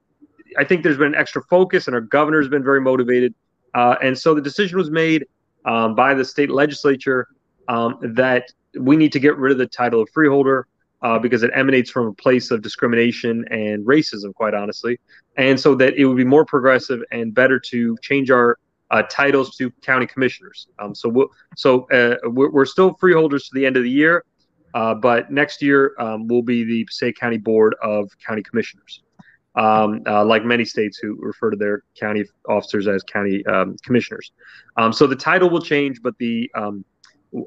I 0.57 0.63
think 0.63 0.83
there's 0.83 0.97
been 0.97 1.13
an 1.13 1.15
extra 1.15 1.43
focus, 1.43 1.87
and 1.87 1.93
our 1.93 2.01
governor 2.01 2.39
has 2.39 2.49
been 2.49 2.63
very 2.63 2.81
motivated, 2.81 3.35
uh, 3.75 3.95
and 4.01 4.17
so 4.17 4.33
the 4.33 4.41
decision 4.41 4.77
was 4.77 4.89
made 4.89 5.25
um, 5.65 5.93
by 5.93 6.13
the 6.13 6.25
state 6.25 6.49
legislature 6.49 7.27
um, 7.67 7.97
that 8.15 8.51
we 8.79 8.95
need 8.97 9.11
to 9.11 9.19
get 9.19 9.37
rid 9.37 9.51
of 9.51 9.57
the 9.57 9.67
title 9.67 10.01
of 10.01 10.09
freeholder. 10.13 10.67
Uh, 11.01 11.17
because 11.17 11.43
it 11.43 11.51
emanates 11.53 11.89
from 11.89 12.07
a 12.07 12.11
place 12.11 12.51
of 12.51 12.61
discrimination 12.61 13.45
and 13.51 13.85
racism, 13.87 14.33
quite 14.33 14.53
honestly, 14.53 14.99
and 15.37 15.57
so 15.57 15.73
that 15.73 15.93
it 15.93 16.03
would 16.03 16.17
be 16.17 16.25
more 16.25 16.43
progressive 16.43 17.01
and 17.13 17.33
better 17.33 17.57
to 17.57 17.95
change 18.01 18.29
our 18.29 18.59
uh, 18.91 19.03
titles 19.03 19.55
to 19.57 19.71
county 19.81 20.07
commissioners. 20.07 20.67
Um, 20.79 20.95
so 20.95 21.09
we'll, 21.09 21.27
so 21.55 21.87
uh, 21.91 22.15
we're, 22.23 22.49
we're, 22.49 22.65
still 22.65 22.93
freeholders 22.95 23.47
to 23.49 23.51
the 23.53 23.65
end 23.65 23.77
of 23.77 23.83
the 23.83 23.89
year, 23.89 24.25
uh, 24.73 24.95
but 24.95 25.31
next 25.31 25.61
year 25.61 25.93
um, 25.99 26.27
we'll 26.27 26.41
be 26.41 26.63
the 26.63 26.85
Passaic 26.85 27.17
County 27.17 27.37
Board 27.37 27.75
of 27.83 28.09
County 28.25 28.43
Commissioners. 28.43 29.03
Um, 29.55 30.03
uh, 30.05 30.23
like 30.23 30.45
many 30.45 30.63
states 30.63 30.99
who 30.99 31.17
refer 31.19 31.49
to 31.49 31.57
their 31.57 31.83
county 31.99 32.23
officers 32.47 32.87
as 32.87 33.03
county 33.03 33.45
um, 33.47 33.75
commissioners. 33.83 34.31
Um, 34.77 34.93
so 34.93 35.07
the 35.07 35.15
title 35.15 35.49
will 35.49 35.61
change, 35.61 36.01
but 36.01 36.17
the 36.19 36.49
um, 36.55 36.85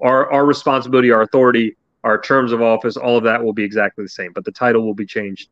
our 0.02 0.30
our 0.30 0.44
responsibility, 0.44 1.12
our 1.12 1.22
authority, 1.22 1.76
our 2.02 2.20
terms 2.20 2.50
of 2.52 2.60
office, 2.60 2.96
all 2.96 3.16
of 3.16 3.24
that 3.24 3.42
will 3.42 3.52
be 3.52 3.62
exactly 3.62 4.04
the 4.04 4.10
same. 4.10 4.32
But 4.34 4.44
the 4.44 4.50
title 4.50 4.84
will 4.84 4.94
be 4.94 5.06
changed 5.06 5.48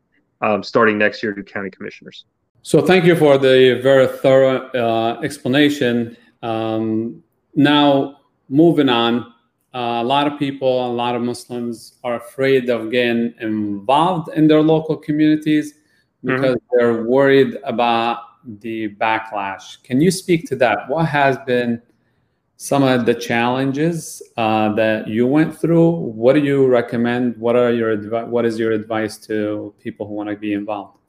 starting 0.61 0.97
next 0.97 1.23
year 1.23 1.33
to 1.33 1.41
county 1.41 1.69
commissioners. 1.69 2.25
So 2.63 2.81
thank 2.81 3.05
you 3.05 3.15
for 3.15 3.37
the 3.37 3.79
very 3.81 4.07
thorough 4.07 4.69
uh, 4.69 5.19
explanation. 5.23 6.15
Um, 6.43 7.23
now, 7.55 8.21
moving 8.49 8.87
on, 8.87 9.33
uh, 9.73 10.01
a 10.01 10.03
lot 10.03 10.27
of 10.27 10.37
people, 10.37 10.85
a 10.85 10.93
lot 10.93 11.15
of 11.15 11.23
Muslims 11.23 11.97
are 12.03 12.15
afraid 12.15 12.69
of 12.69 12.91
getting 12.91 13.33
involved 13.39 14.29
in 14.35 14.47
their 14.47 14.61
local 14.61 14.95
communities 14.95 15.73
because 16.23 16.55
mm-hmm. 16.55 16.77
they're 16.77 17.03
worried 17.03 17.57
about 17.63 18.19
the 18.59 18.89
backlash. 18.95 19.81
Can 19.83 19.99
you 19.99 20.11
speak 20.11 20.47
to 20.49 20.55
that? 20.57 20.87
What 20.87 21.07
has 21.07 21.37
been 21.47 21.81
some 22.57 22.83
of 22.83 23.07
the 23.07 23.15
challenges 23.15 24.21
uh, 24.37 24.71
that 24.75 25.07
you 25.07 25.25
went 25.25 25.57
through? 25.57 25.89
What 25.89 26.33
do 26.33 26.41
you 26.41 26.67
recommend? 26.67 27.37
What 27.37 27.55
are 27.55 27.71
your 27.71 27.97
What 28.27 28.45
is 28.45 28.59
your 28.59 28.71
advice 28.71 29.17
to 29.27 29.73
people 29.79 30.05
who 30.05 30.13
want 30.13 30.29
to 30.29 30.35
be 30.35 30.53
involved? 30.53 31.00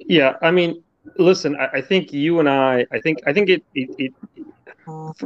Yeah, 0.00 0.36
I 0.42 0.50
mean, 0.50 0.82
listen, 1.18 1.56
I, 1.56 1.66
I, 1.74 1.80
think 1.80 2.12
you 2.12 2.40
and 2.40 2.48
I, 2.48 2.86
I 2.90 3.00
think, 3.00 3.18
I 3.26 3.32
think 3.32 3.48
it, 3.48 3.62
it, 3.74 3.90
it 3.98 4.14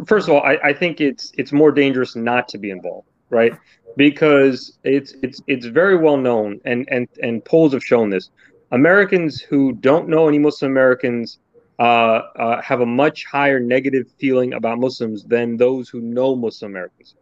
first 0.07 0.29
of 0.29 0.35
all, 0.35 0.43
I, 0.43 0.59
I 0.63 0.73
think 0.73 1.01
it's 1.01 1.33
it's 1.37 1.53
more 1.53 1.73
dangerous 1.73 2.17
not 2.17 2.49
to 2.49 2.59
be 2.59 2.71
involved, 2.71 3.09
right? 3.31 3.53
Because 3.97 4.79
it's 4.85 5.15
it's 5.23 5.41
it's 5.47 5.67
very 5.67 5.97
well 5.97 6.17
known, 6.17 6.61
and 6.65 6.87
and 6.91 7.09
and 7.23 7.45
polls 7.45 7.73
have 7.73 7.85
shown 7.85 8.11
this. 8.11 8.31
Americans 8.73 9.41
who 9.41 9.73
don't 9.73 10.09
know 10.09 10.29
any 10.29 10.39
Muslim 10.39 10.71
Americans 10.71 11.39
uh, 11.79 11.83
uh, 11.83 12.63
have 12.63 12.81
a 12.81 12.87
much 12.87 13.25
higher 13.25 13.61
negative 13.61 14.11
feeling 14.19 14.55
about 14.55 14.79
Muslims 14.79 15.25
than 15.25 15.57
those 15.57 15.89
who 15.89 16.01
know 16.01 16.35
Muslim 16.35 16.73
Americans. 16.73 17.15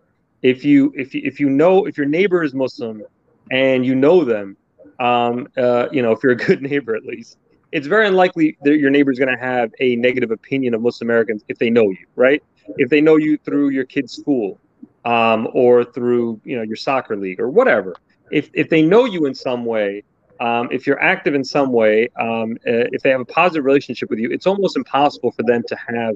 If 0.43 0.65
you 0.65 0.93
if 0.97 1.15
you, 1.15 1.23
if 1.25 1.39
you 1.39 1.51
know 1.51 1.87
if 1.87 1.97
your 1.97 2.07
neighbor 2.07 2.43
is 2.43 2.55
Muslim 2.55 3.03
and 3.51 3.85
you 3.85 3.95
know 3.95 4.25
them, 4.25 4.57
um, 4.99 5.49
uh, 5.57 5.89
you 5.93 6.03
know 6.03 6.13
if 6.13 6.23
you're 6.23 6.33
a 6.33 6.37
good 6.37 6.63
neighbor 6.71 6.95
at 6.95 7.05
least, 7.05 7.39
it's 7.73 7.87
very 7.87 8.07
unlikely 8.07 8.57
that 8.63 8.79
your 8.79 8.91
neighbor's 8.91 9.19
going 9.19 9.35
to 9.35 9.43
have 9.43 9.71
a 9.81 9.97
negative 9.97 10.31
opinion 10.31 10.75
of 10.75 10.83
Muslim 10.83 11.09
Americans 11.09 11.45
if 11.49 11.59
they 11.59 11.71
know 11.71 11.85
you, 11.85 12.07
right? 12.17 12.43
If 12.77 12.91
they 12.91 13.01
know 13.01 13.17
you 13.17 13.37
through 13.39 13.71
your 13.71 13.85
kid's 13.85 14.13
school, 14.13 14.61
um, 15.05 15.49
or 15.53 15.85
through 15.85 16.41
you 16.45 16.57
know 16.57 16.63
your 16.63 16.77
soccer 16.77 17.17
league 17.17 17.41
or 17.41 17.49
whatever. 17.49 17.95
If 18.31 18.51
if 18.55 18.69
they 18.69 18.83
know 18.83 19.05
you 19.05 19.27
in 19.27 19.35
some 19.35 19.65
way, 19.65 20.03
um, 20.41 20.69
if 20.71 20.87
you're 20.87 21.01
active 21.01 21.35
in 21.35 21.45
some 21.45 21.73
way, 21.73 22.09
um, 22.19 22.53
uh, 22.67 22.89
if 22.93 23.03
they 23.03 23.11
have 23.11 23.21
a 23.21 23.25
positive 23.25 23.65
relationship 23.65 24.11
with 24.11 24.19
you, 24.19 24.31
it's 24.31 24.47
almost 24.47 24.77
impossible 24.77 25.33
for 25.33 25.43
them 25.43 25.63
to 25.69 25.77
have 25.77 26.15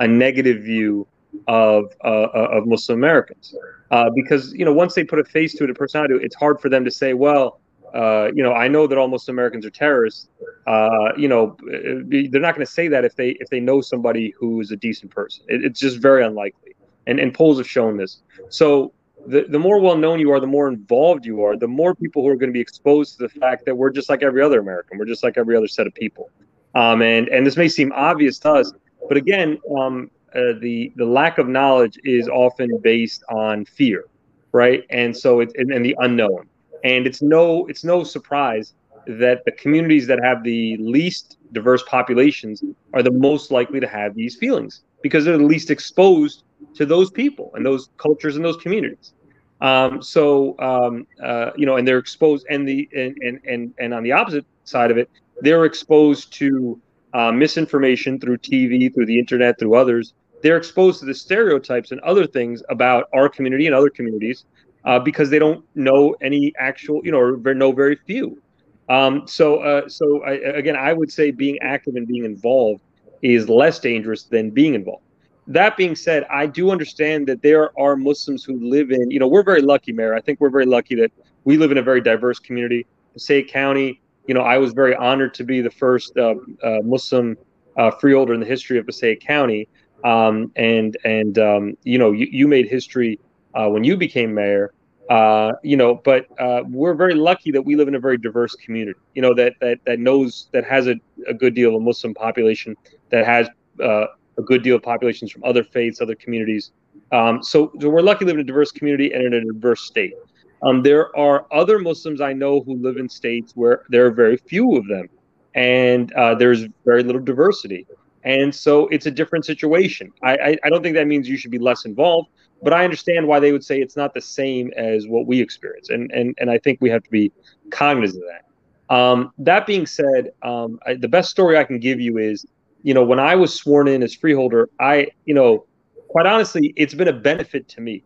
a 0.00 0.08
negative 0.08 0.62
view 0.62 1.06
of 1.46 1.92
uh 2.04 2.28
of 2.32 2.66
Muslim 2.66 2.98
Americans, 2.98 3.54
uh, 3.90 4.10
because 4.14 4.52
you 4.54 4.64
know 4.64 4.72
once 4.72 4.94
they 4.94 5.04
put 5.04 5.18
a 5.18 5.24
face 5.24 5.54
to 5.54 5.64
it, 5.64 5.70
a 5.70 5.74
personality, 5.74 6.14
it's 6.22 6.36
hard 6.36 6.60
for 6.60 6.68
them 6.68 6.84
to 6.84 6.90
say, 6.90 7.14
well, 7.14 7.60
uh, 7.94 8.30
you 8.34 8.42
know, 8.42 8.52
I 8.52 8.68
know 8.68 8.86
that 8.86 8.98
almost 8.98 9.28
Americans 9.28 9.64
are 9.66 9.70
terrorists. 9.70 10.28
Uh, 10.66 11.12
you 11.16 11.28
know, 11.28 11.56
they're 11.62 12.40
not 12.40 12.54
going 12.54 12.66
to 12.66 12.72
say 12.72 12.88
that 12.88 13.04
if 13.04 13.16
they 13.16 13.30
if 13.40 13.48
they 13.48 13.60
know 13.60 13.80
somebody 13.80 14.34
who 14.38 14.60
is 14.60 14.70
a 14.70 14.76
decent 14.76 15.10
person. 15.10 15.44
It, 15.48 15.64
it's 15.64 15.80
just 15.80 15.98
very 15.98 16.24
unlikely, 16.24 16.74
and 17.06 17.18
and 17.18 17.32
polls 17.32 17.58
have 17.58 17.68
shown 17.68 17.96
this. 17.96 18.22
So 18.48 18.92
the, 19.26 19.46
the 19.48 19.58
more 19.58 19.80
well 19.80 19.96
known 19.96 20.20
you 20.20 20.32
are, 20.32 20.40
the 20.40 20.46
more 20.46 20.68
involved 20.68 21.26
you 21.26 21.42
are, 21.42 21.56
the 21.56 21.68
more 21.68 21.94
people 21.94 22.22
who 22.22 22.28
are 22.28 22.36
going 22.36 22.50
to 22.50 22.54
be 22.54 22.60
exposed 22.60 23.18
to 23.18 23.24
the 23.24 23.40
fact 23.40 23.64
that 23.66 23.74
we're 23.74 23.90
just 23.90 24.08
like 24.08 24.22
every 24.22 24.42
other 24.42 24.60
American. 24.60 24.98
We're 24.98 25.06
just 25.06 25.22
like 25.22 25.36
every 25.36 25.56
other 25.56 25.68
set 25.68 25.86
of 25.86 25.94
people. 25.94 26.30
Um, 26.74 27.02
and 27.02 27.28
and 27.28 27.46
this 27.46 27.56
may 27.56 27.68
seem 27.68 27.92
obvious 27.92 28.38
to 28.40 28.52
us, 28.52 28.72
but 29.08 29.16
again, 29.16 29.58
um, 29.78 30.10
uh, 30.34 30.52
the 30.60 30.92
the 30.96 31.04
lack 31.04 31.38
of 31.38 31.48
knowledge 31.48 31.98
is 32.04 32.28
often 32.28 32.78
based 32.78 33.22
on 33.30 33.64
fear, 33.64 34.04
right? 34.52 34.84
And 34.90 35.16
so 35.16 35.40
it's 35.40 35.54
and, 35.56 35.72
and 35.72 35.84
the 35.84 35.96
unknown. 36.00 36.46
And 36.84 37.06
it's 37.06 37.22
no 37.22 37.66
it's 37.66 37.84
no 37.84 38.04
surprise 38.04 38.74
that 39.06 39.44
the 39.44 39.52
communities 39.52 40.06
that 40.06 40.22
have 40.22 40.42
the 40.42 40.76
least 40.78 41.38
diverse 41.52 41.82
populations 41.84 42.62
are 42.92 43.02
the 43.02 43.10
most 43.10 43.50
likely 43.50 43.80
to 43.80 43.88
have 43.88 44.14
these 44.14 44.36
feelings 44.36 44.82
because 45.02 45.24
they're 45.24 45.38
the 45.38 45.44
least 45.44 45.70
exposed 45.70 46.44
to 46.74 46.84
those 46.84 47.10
people 47.10 47.50
and 47.54 47.64
those 47.64 47.88
cultures 47.96 48.36
and 48.36 48.44
those 48.44 48.56
communities. 48.56 49.12
Um, 49.60 50.02
so 50.02 50.58
um, 50.58 51.06
uh, 51.22 51.50
you 51.56 51.66
know, 51.66 51.76
and 51.76 51.88
they're 51.88 51.98
exposed, 51.98 52.46
and 52.48 52.68
the 52.68 52.88
and, 52.94 53.16
and 53.20 53.40
and 53.44 53.74
and 53.78 53.94
on 53.94 54.02
the 54.02 54.12
opposite 54.12 54.46
side 54.64 54.90
of 54.90 54.98
it, 54.98 55.10
they're 55.40 55.64
exposed 55.64 56.32
to 56.34 56.80
uh, 57.12 57.32
misinformation 57.32 58.20
through 58.20 58.38
TV, 58.38 58.92
through 58.92 59.06
the 59.06 59.18
internet, 59.18 59.58
through 59.58 59.74
others. 59.74 60.12
They're 60.42 60.56
exposed 60.56 61.00
to 61.00 61.06
the 61.06 61.14
stereotypes 61.14 61.90
and 61.90 62.00
other 62.02 62.26
things 62.26 62.62
about 62.68 63.08
our 63.12 63.28
community 63.28 63.66
and 63.66 63.74
other 63.74 63.90
communities 63.90 64.44
uh, 64.84 64.98
because 64.98 65.30
they 65.30 65.38
don't 65.38 65.64
know 65.74 66.14
any 66.20 66.52
actual, 66.58 67.00
you 67.04 67.10
know, 67.10 67.20
or 67.20 67.54
know 67.54 67.72
very 67.72 67.96
few. 67.96 68.40
Um, 68.88 69.26
so, 69.26 69.58
uh, 69.58 69.88
so 69.88 70.22
I, 70.24 70.32
again, 70.32 70.76
I 70.76 70.92
would 70.92 71.12
say 71.12 71.30
being 71.30 71.58
active 71.60 71.96
and 71.96 72.06
being 72.06 72.24
involved 72.24 72.82
is 73.20 73.48
less 73.48 73.78
dangerous 73.78 74.24
than 74.24 74.50
being 74.50 74.74
involved 74.74 75.02
that 75.48 75.76
being 75.78 75.96
said, 75.96 76.24
I 76.30 76.46
do 76.46 76.70
understand 76.70 77.26
that 77.28 77.42
there 77.42 77.76
are 77.80 77.96
Muslims 77.96 78.44
who 78.44 78.60
live 78.60 78.90
in, 78.90 79.10
you 79.10 79.18
know, 79.18 79.26
we're 79.26 79.42
very 79.42 79.62
lucky, 79.62 79.92
Mayor. 79.92 80.14
I 80.14 80.20
think 80.20 80.40
we're 80.40 80.50
very 80.50 80.66
lucky 80.66 80.94
that 80.96 81.10
we 81.44 81.56
live 81.56 81.72
in 81.72 81.78
a 81.78 81.82
very 81.82 82.02
diverse 82.02 82.38
community. 82.38 82.86
Passaic 83.14 83.48
County, 83.48 84.00
you 84.26 84.34
know, 84.34 84.42
I 84.42 84.58
was 84.58 84.74
very 84.74 84.94
honored 84.94 85.32
to 85.34 85.44
be 85.44 85.62
the 85.62 85.70
first 85.70 86.16
uh, 86.18 86.34
uh, 86.62 86.80
Muslim 86.84 87.36
uh, 87.78 87.90
freeholder 87.92 88.34
in 88.34 88.40
the 88.40 88.46
history 88.46 88.78
of 88.78 88.84
Passaic 88.84 89.20
County. 89.20 89.68
Um, 90.04 90.52
and, 90.54 90.96
and 91.04 91.38
um, 91.38 91.78
you 91.82 91.98
know, 91.98 92.12
you, 92.12 92.28
you 92.30 92.46
made 92.46 92.68
history 92.68 93.18
uh, 93.54 93.68
when 93.68 93.84
you 93.84 93.96
became 93.96 94.34
mayor. 94.34 94.72
Uh, 95.10 95.52
you 95.62 95.74
know, 95.74 95.94
but 96.04 96.26
uh, 96.38 96.62
we're 96.68 96.92
very 96.92 97.14
lucky 97.14 97.50
that 97.50 97.62
we 97.62 97.76
live 97.76 97.88
in 97.88 97.94
a 97.94 97.98
very 97.98 98.18
diverse 98.18 98.54
community. 98.56 98.98
You 99.14 99.22
know 99.22 99.32
that 99.34 99.54
that 99.60 99.78
that 99.86 100.00
knows 100.00 100.48
that 100.52 100.64
has 100.64 100.86
a, 100.86 100.96
a 101.26 101.32
good 101.32 101.54
deal 101.54 101.70
of 101.70 101.76
a 101.76 101.80
Muslim 101.80 102.12
population 102.12 102.76
that 103.08 103.24
has 103.24 103.48
uh, 103.82 104.08
a 104.36 104.42
good 104.42 104.62
deal 104.62 104.76
of 104.76 104.82
populations 104.82 105.32
from 105.32 105.44
other 105.44 105.64
faiths, 105.64 106.00
other 106.00 106.14
communities. 106.14 106.72
Um, 107.12 107.42
so, 107.42 107.72
so, 107.80 107.88
we're 107.88 108.02
lucky 108.02 108.20
to 108.20 108.26
live 108.26 108.34
in 108.36 108.40
a 108.40 108.44
diverse 108.44 108.70
community 108.70 109.12
and 109.12 109.32
in 109.32 109.34
a 109.34 109.52
diverse 109.52 109.82
state. 109.82 110.14
Um, 110.62 110.82
there 110.82 111.16
are 111.16 111.46
other 111.52 111.78
Muslims 111.78 112.20
I 112.20 112.32
know 112.32 112.60
who 112.60 112.76
live 112.76 112.96
in 112.96 113.08
states 113.08 113.52
where 113.54 113.84
there 113.88 114.06
are 114.06 114.10
very 114.10 114.36
few 114.36 114.76
of 114.76 114.86
them, 114.88 115.08
and 115.54 116.12
uh, 116.14 116.34
there's 116.34 116.66
very 116.84 117.02
little 117.02 117.22
diversity. 117.22 117.86
And 118.24 118.54
so 118.54 118.88
it's 118.88 119.06
a 119.06 119.10
different 119.10 119.44
situation. 119.44 120.12
I, 120.22 120.36
I, 120.36 120.56
I, 120.64 120.68
don't 120.70 120.82
think 120.82 120.96
that 120.96 121.06
means 121.06 121.28
you 121.28 121.36
should 121.36 121.52
be 121.52 121.58
less 121.58 121.84
involved, 121.84 122.28
but 122.62 122.72
I 122.72 122.84
understand 122.84 123.26
why 123.26 123.40
they 123.40 123.52
would 123.52 123.64
say 123.64 123.80
it's 123.80 123.96
not 123.96 124.14
the 124.14 124.20
same 124.20 124.72
as 124.76 125.06
what 125.06 125.26
we 125.26 125.40
experience. 125.40 125.90
And, 125.90 126.10
and, 126.12 126.34
and 126.38 126.50
I 126.50 126.58
think 126.58 126.80
we 126.80 126.90
have 126.90 127.02
to 127.04 127.10
be 127.10 127.32
cognizant 127.70 128.24
of 128.24 128.30
that. 128.30 128.94
Um, 128.94 129.32
that 129.38 129.66
being 129.66 129.86
said, 129.86 130.32
um, 130.42 130.78
I, 130.86 130.94
the 130.94 131.08
best 131.08 131.30
story 131.30 131.58
I 131.58 131.64
can 131.64 131.78
give 131.78 132.00
you 132.00 132.18
is 132.18 132.46
you 132.82 132.94
know, 132.94 133.04
when 133.04 133.18
I 133.18 133.34
was 133.34 133.54
sworn 133.54 133.88
in 133.88 134.02
as 134.02 134.14
freeholder, 134.14 134.68
I, 134.80 135.08
you 135.24 135.34
know, 135.34 135.66
quite 136.08 136.26
honestly, 136.26 136.72
it's 136.76 136.94
been 136.94 137.08
a 137.08 137.12
benefit 137.12 137.68
to 137.68 137.80
me. 137.80 138.04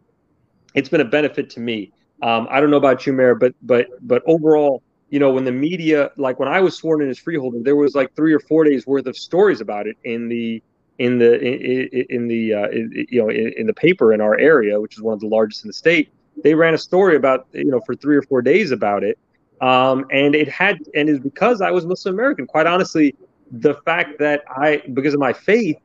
It's 0.75 0.89
been 0.89 1.01
a 1.01 1.07
benefit 1.07 1.51
to 1.51 1.61
me. 1.61 1.93
Um, 2.23 2.47
I 2.51 2.61
don't 2.61 2.71
know 2.71 2.79
about 2.79 3.07
you, 3.07 3.13
Mayor, 3.13 3.35
but 3.35 3.55
but 3.63 3.87
but 4.01 4.23
overall, 4.27 4.83
you 5.11 5.19
know, 5.19 5.31
when 5.31 5.45
the 5.45 5.53
media, 5.53 6.11
like 6.17 6.39
when 6.39 6.49
I 6.49 6.61
was 6.61 6.77
sworn 6.77 7.03
in 7.03 7.11
as 7.11 7.19
freeholder, 7.19 7.59
there 7.63 7.77
was 7.77 7.95
like 7.95 8.15
three 8.15 8.33
or 8.33 8.41
four 8.41 8.65
days 8.65 8.87
worth 8.87 9.07
of 9.07 9.17
stories 9.17 9.61
about 9.61 9.87
it 9.87 9.97
in 10.05 10.29
the 10.29 10.63
in 10.99 11.19
the 11.19 11.41
in, 11.41 12.07
in 12.11 12.29
the 12.29 12.55
uh, 12.55 12.69
in, 12.69 13.07
you 13.09 13.23
know 13.23 13.31
in, 13.31 13.53
in 13.57 13.67
the 13.67 13.75
paper 13.75 14.13
in 14.13 14.21
our 14.21 14.39
area, 14.39 14.81
which 14.81 14.95
is 14.95 15.03
one 15.03 15.15
of 15.15 15.21
the 15.21 15.27
largest 15.27 15.65
in 15.65 15.69
the 15.69 15.75
state. 15.75 16.11
They 16.43 16.55
ran 16.55 16.75
a 16.75 16.79
story 16.79 17.17
about 17.17 17.47
you 17.53 17.71
know 17.71 17.81
for 17.81 17.95
three 17.95 18.17
or 18.17 18.23
four 18.23 18.43
days 18.43 18.71
about 18.71 19.05
it, 19.05 19.19
um, 19.61 20.07
and 20.11 20.35
it 20.35 20.49
had 20.49 20.79
and 20.95 21.09
it's 21.09 21.21
because 21.21 21.61
I 21.61 21.71
was 21.71 21.87
Muslim 21.87 22.15
American. 22.15 22.47
Quite 22.47 22.67
honestly, 22.67 23.15
the 23.53 23.75
fact 23.85 24.19
that 24.19 24.43
I, 24.49 24.83
because 24.95 25.15
of 25.15 25.21
my 25.21 25.33
faith, 25.33 25.77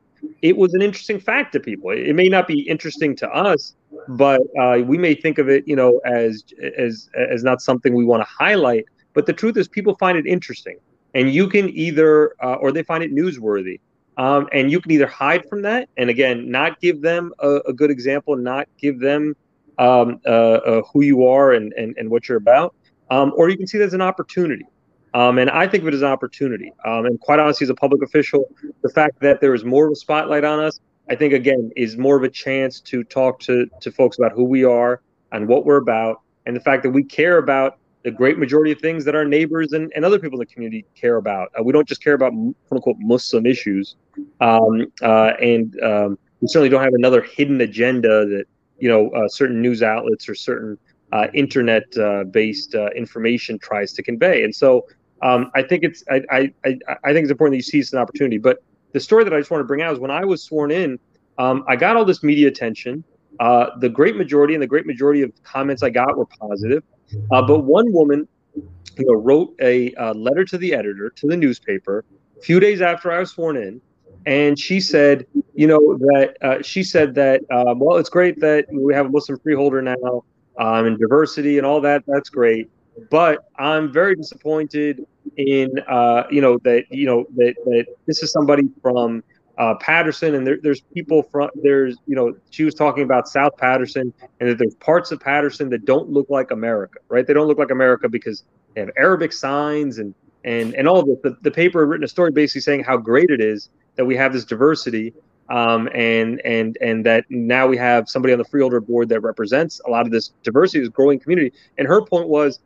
it 0.42 0.56
was 0.56 0.74
an 0.74 0.82
interesting 0.82 1.20
fact 1.20 1.52
to 1.52 1.60
people. 1.60 1.90
It 1.90 2.14
may 2.14 2.28
not 2.28 2.48
be 2.48 2.60
interesting 2.60 3.14
to 3.16 3.28
us, 3.28 3.74
but 4.08 4.40
uh, 4.58 4.78
we 4.84 4.98
may 4.98 5.14
think 5.14 5.38
of 5.38 5.48
it, 5.48 5.66
you 5.66 5.76
know, 5.76 6.00
as 6.04 6.44
as 6.76 7.10
as 7.14 7.44
not 7.44 7.60
something 7.60 7.94
we 7.94 8.04
want 8.04 8.22
to 8.22 8.28
highlight. 8.28 8.86
But 9.14 9.26
the 9.26 9.32
truth 9.32 9.56
is, 9.56 9.68
people 9.68 9.96
find 9.96 10.16
it 10.16 10.26
interesting, 10.26 10.78
and 11.14 11.32
you 11.32 11.48
can 11.48 11.68
either, 11.70 12.34
uh, 12.42 12.54
or 12.54 12.72
they 12.72 12.82
find 12.82 13.02
it 13.02 13.14
newsworthy, 13.14 13.80
um, 14.18 14.48
and 14.52 14.70
you 14.70 14.80
can 14.80 14.90
either 14.90 15.06
hide 15.06 15.48
from 15.48 15.62
that, 15.62 15.88
and 15.96 16.10
again, 16.10 16.50
not 16.50 16.80
give 16.80 17.00
them 17.00 17.32
a, 17.38 17.60
a 17.68 17.72
good 17.72 17.90
example, 17.90 18.36
not 18.36 18.68
give 18.76 18.98
them 18.98 19.34
um, 19.78 20.20
uh, 20.26 20.30
uh 20.30 20.82
who 20.92 21.02
you 21.02 21.24
are 21.24 21.52
and, 21.52 21.72
and 21.74 21.96
and 21.96 22.10
what 22.10 22.28
you're 22.28 22.36
about, 22.36 22.74
um, 23.10 23.32
or 23.36 23.48
you 23.48 23.56
can 23.56 23.66
see 23.66 23.78
it 23.78 23.82
as 23.82 23.94
an 23.94 24.02
opportunity. 24.02 24.66
Um, 25.14 25.38
and 25.38 25.48
I 25.48 25.66
think 25.66 25.82
of 25.82 25.88
it 25.88 25.94
as 25.94 26.02
an 26.02 26.08
opportunity. 26.08 26.72
Um, 26.84 27.06
and 27.06 27.18
quite 27.20 27.38
honestly, 27.38 27.64
as 27.64 27.70
a 27.70 27.74
public 27.74 28.02
official, 28.02 28.44
the 28.82 28.90
fact 28.90 29.20
that 29.20 29.40
there 29.40 29.54
is 29.54 29.64
more 29.64 29.86
of 29.86 29.92
a 29.92 29.96
spotlight 29.96 30.44
on 30.44 30.60
us, 30.60 30.80
I 31.08 31.14
think 31.14 31.32
again 31.32 31.70
is 31.76 31.96
more 31.96 32.16
of 32.16 32.24
a 32.24 32.28
chance 32.28 32.80
to 32.80 33.04
talk 33.04 33.38
to 33.40 33.66
to 33.80 33.92
folks 33.92 34.18
about 34.18 34.32
who 34.32 34.44
we 34.44 34.64
are 34.64 35.00
and 35.30 35.46
what 35.46 35.64
we're 35.64 35.76
about, 35.76 36.22
and 36.44 36.56
the 36.56 36.60
fact 36.60 36.82
that 36.82 36.90
we 36.90 37.04
care 37.04 37.38
about 37.38 37.78
the 38.08 38.16
great 38.16 38.38
majority 38.38 38.72
of 38.72 38.80
things 38.80 39.04
that 39.04 39.14
our 39.14 39.26
neighbors 39.26 39.72
and, 39.72 39.92
and 39.94 40.02
other 40.02 40.18
people 40.18 40.40
in 40.40 40.46
the 40.46 40.52
community 40.54 40.86
care 40.94 41.16
about. 41.16 41.50
Uh, 41.58 41.62
we 41.62 41.74
don't 41.74 41.86
just 41.86 42.02
care 42.02 42.14
about 42.14 42.32
quote 42.32 42.56
unquote 42.72 42.96
Muslim 43.00 43.44
issues, 43.44 43.96
um, 44.40 44.86
uh, 45.02 45.32
and 45.42 45.78
um, 45.82 46.18
we 46.40 46.48
certainly 46.48 46.70
don't 46.70 46.82
have 46.82 46.94
another 46.94 47.20
hidden 47.20 47.60
agenda 47.60 48.24
that 48.24 48.44
you 48.78 48.88
know 48.88 49.10
uh, 49.10 49.28
certain 49.28 49.60
news 49.60 49.82
outlets 49.82 50.26
or 50.26 50.34
certain 50.34 50.78
uh, 51.12 51.26
internet-based 51.34 52.74
uh, 52.74 52.78
uh, 52.78 52.88
information 52.96 53.58
tries 53.58 53.92
to 53.92 54.02
convey. 54.02 54.42
And 54.42 54.54
so 54.54 54.86
um, 55.20 55.50
I 55.54 55.62
think 55.62 55.84
it's 55.84 56.02
I, 56.10 56.22
I, 56.30 56.78
I 57.04 57.12
think 57.12 57.24
it's 57.24 57.30
important 57.30 57.52
that 57.52 57.56
you 57.56 57.62
seize 57.62 57.92
an 57.92 57.98
opportunity. 57.98 58.38
But 58.38 58.62
the 58.92 59.00
story 59.00 59.22
that 59.24 59.34
I 59.34 59.38
just 59.38 59.50
want 59.50 59.60
to 59.60 59.66
bring 59.66 59.82
out 59.82 59.92
is 59.92 59.98
when 59.98 60.10
I 60.10 60.24
was 60.24 60.42
sworn 60.42 60.70
in, 60.70 60.98
um, 61.36 61.62
I 61.68 61.76
got 61.76 61.98
all 61.98 62.06
this 62.06 62.22
media 62.22 62.48
attention. 62.48 63.04
The 63.38 63.90
great 63.92 64.16
majority 64.16 64.54
and 64.54 64.62
the 64.62 64.66
great 64.66 64.86
majority 64.86 65.20
of 65.20 65.30
comments 65.42 65.82
I 65.82 65.90
got 65.90 66.16
were 66.16 66.26
positive. 66.40 66.82
Uh, 67.30 67.42
but 67.42 67.60
one 67.60 67.92
woman, 67.92 68.28
you 68.54 69.06
know, 69.06 69.14
wrote 69.14 69.54
a 69.60 69.94
uh, 69.94 70.14
letter 70.14 70.44
to 70.44 70.58
the 70.58 70.74
editor 70.74 71.10
to 71.10 71.26
the 71.26 71.36
newspaper 71.36 72.04
a 72.38 72.42
few 72.42 72.60
days 72.60 72.80
after 72.80 73.12
I 73.12 73.20
was 73.20 73.30
sworn 73.30 73.56
in, 73.56 73.80
and 74.26 74.58
she 74.58 74.80
said, 74.80 75.26
you 75.54 75.66
know, 75.66 75.96
that 75.98 76.36
uh, 76.42 76.62
she 76.62 76.82
said 76.82 77.14
that 77.14 77.42
um, 77.50 77.78
well, 77.78 77.96
it's 77.96 78.10
great 78.10 78.40
that 78.40 78.66
we 78.72 78.94
have 78.94 79.06
a 79.06 79.10
Muslim 79.10 79.38
freeholder 79.38 79.82
now 79.82 80.24
um, 80.58 80.86
and 80.86 80.98
diversity 80.98 81.58
and 81.58 81.66
all 81.66 81.80
that. 81.80 82.02
That's 82.06 82.28
great 82.28 82.68
but 83.10 83.44
I'm 83.56 83.92
very 83.92 84.16
disappointed 84.16 85.04
in 85.36 85.70
uh, 85.88 86.24
you 86.30 86.40
know 86.40 86.58
that 86.64 86.84
you 86.90 87.06
know 87.06 87.26
that 87.36 87.54
that 87.64 87.86
this 88.06 88.22
is 88.22 88.32
somebody 88.32 88.64
from 88.82 89.22
uh, 89.58 89.74
Paterson, 89.74 90.36
and 90.36 90.46
there, 90.46 90.58
there's 90.62 90.80
people 90.80 91.24
from 91.24 91.50
there's 91.62 91.96
you 92.06 92.14
know 92.14 92.34
she 92.50 92.64
was 92.64 92.74
talking 92.74 93.02
about 93.02 93.28
South 93.28 93.56
Paterson, 93.56 94.12
and 94.40 94.48
that 94.48 94.58
there's 94.58 94.76
parts 94.76 95.10
of 95.10 95.20
Paterson 95.20 95.68
that 95.70 95.84
don't 95.84 96.08
look 96.08 96.30
like 96.30 96.52
America, 96.52 97.00
right? 97.08 97.26
They 97.26 97.34
don't 97.34 97.48
look 97.48 97.58
like 97.58 97.72
America 97.72 98.08
because 98.08 98.44
they 98.74 98.80
have 98.80 98.90
Arabic 98.96 99.32
signs 99.32 99.98
and 99.98 100.14
and 100.44 100.74
and 100.74 100.88
all 100.88 101.00
of 101.00 101.06
this. 101.06 101.18
The, 101.22 101.36
the 101.42 101.50
paper 101.50 101.80
had 101.80 101.88
written 101.88 102.04
a 102.04 102.08
story 102.08 102.30
basically 102.30 102.60
saying 102.60 102.84
how 102.84 102.96
great 102.96 103.30
it 103.30 103.40
is 103.40 103.68
that 103.96 104.04
we 104.04 104.14
have 104.16 104.32
this 104.32 104.44
diversity, 104.44 105.12
um, 105.50 105.88
and 105.92 106.40
and 106.44 106.78
and 106.80 107.04
that 107.06 107.24
now 107.28 107.66
we 107.66 107.76
have 107.76 108.08
somebody 108.08 108.32
on 108.32 108.38
the 108.38 108.44
freeholder 108.44 108.80
board 108.80 109.08
that 109.08 109.20
represents 109.20 109.80
a 109.86 109.90
lot 109.90 110.06
of 110.06 110.12
this 110.12 110.30
diversity, 110.44 110.80
this 110.80 110.88
growing 110.88 111.18
community. 111.18 111.52
And 111.78 111.88
her 111.88 112.00
point 112.00 112.28
was 112.28 112.60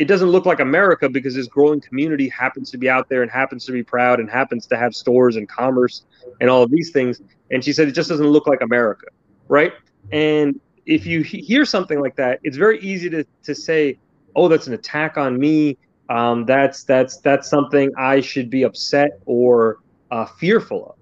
it 0.00 0.08
doesn't 0.08 0.30
look 0.30 0.46
like 0.46 0.60
America 0.60 1.10
because 1.10 1.34
this 1.34 1.46
growing 1.46 1.78
community 1.78 2.26
happens 2.30 2.70
to 2.70 2.78
be 2.78 2.88
out 2.88 3.10
there 3.10 3.20
and 3.20 3.30
happens 3.30 3.66
to 3.66 3.72
be 3.72 3.82
proud 3.82 4.18
and 4.18 4.30
happens 4.30 4.66
to 4.68 4.76
have 4.78 4.94
stores 4.94 5.36
and 5.36 5.46
commerce 5.46 6.04
and 6.40 6.48
all 6.48 6.62
of 6.62 6.70
these 6.70 6.90
things. 6.90 7.20
And 7.50 7.62
she 7.62 7.74
said 7.74 7.86
it 7.86 7.92
just 7.92 8.08
doesn't 8.08 8.26
look 8.26 8.46
like 8.46 8.62
America, 8.62 9.08
right? 9.48 9.74
And 10.10 10.58
if 10.86 11.04
you 11.04 11.20
hear 11.20 11.66
something 11.66 12.00
like 12.00 12.16
that, 12.16 12.40
it's 12.42 12.56
very 12.56 12.80
easy 12.80 13.10
to 13.10 13.26
to 13.42 13.54
say, 13.54 13.98
"Oh, 14.34 14.48
that's 14.48 14.66
an 14.66 14.72
attack 14.72 15.18
on 15.18 15.38
me. 15.38 15.76
Um, 16.08 16.46
that's 16.46 16.82
that's 16.84 17.18
that's 17.18 17.50
something 17.50 17.92
I 17.98 18.22
should 18.22 18.48
be 18.48 18.62
upset 18.62 19.20
or 19.26 19.80
uh, 20.10 20.24
fearful 20.24 20.86
of." 20.86 20.94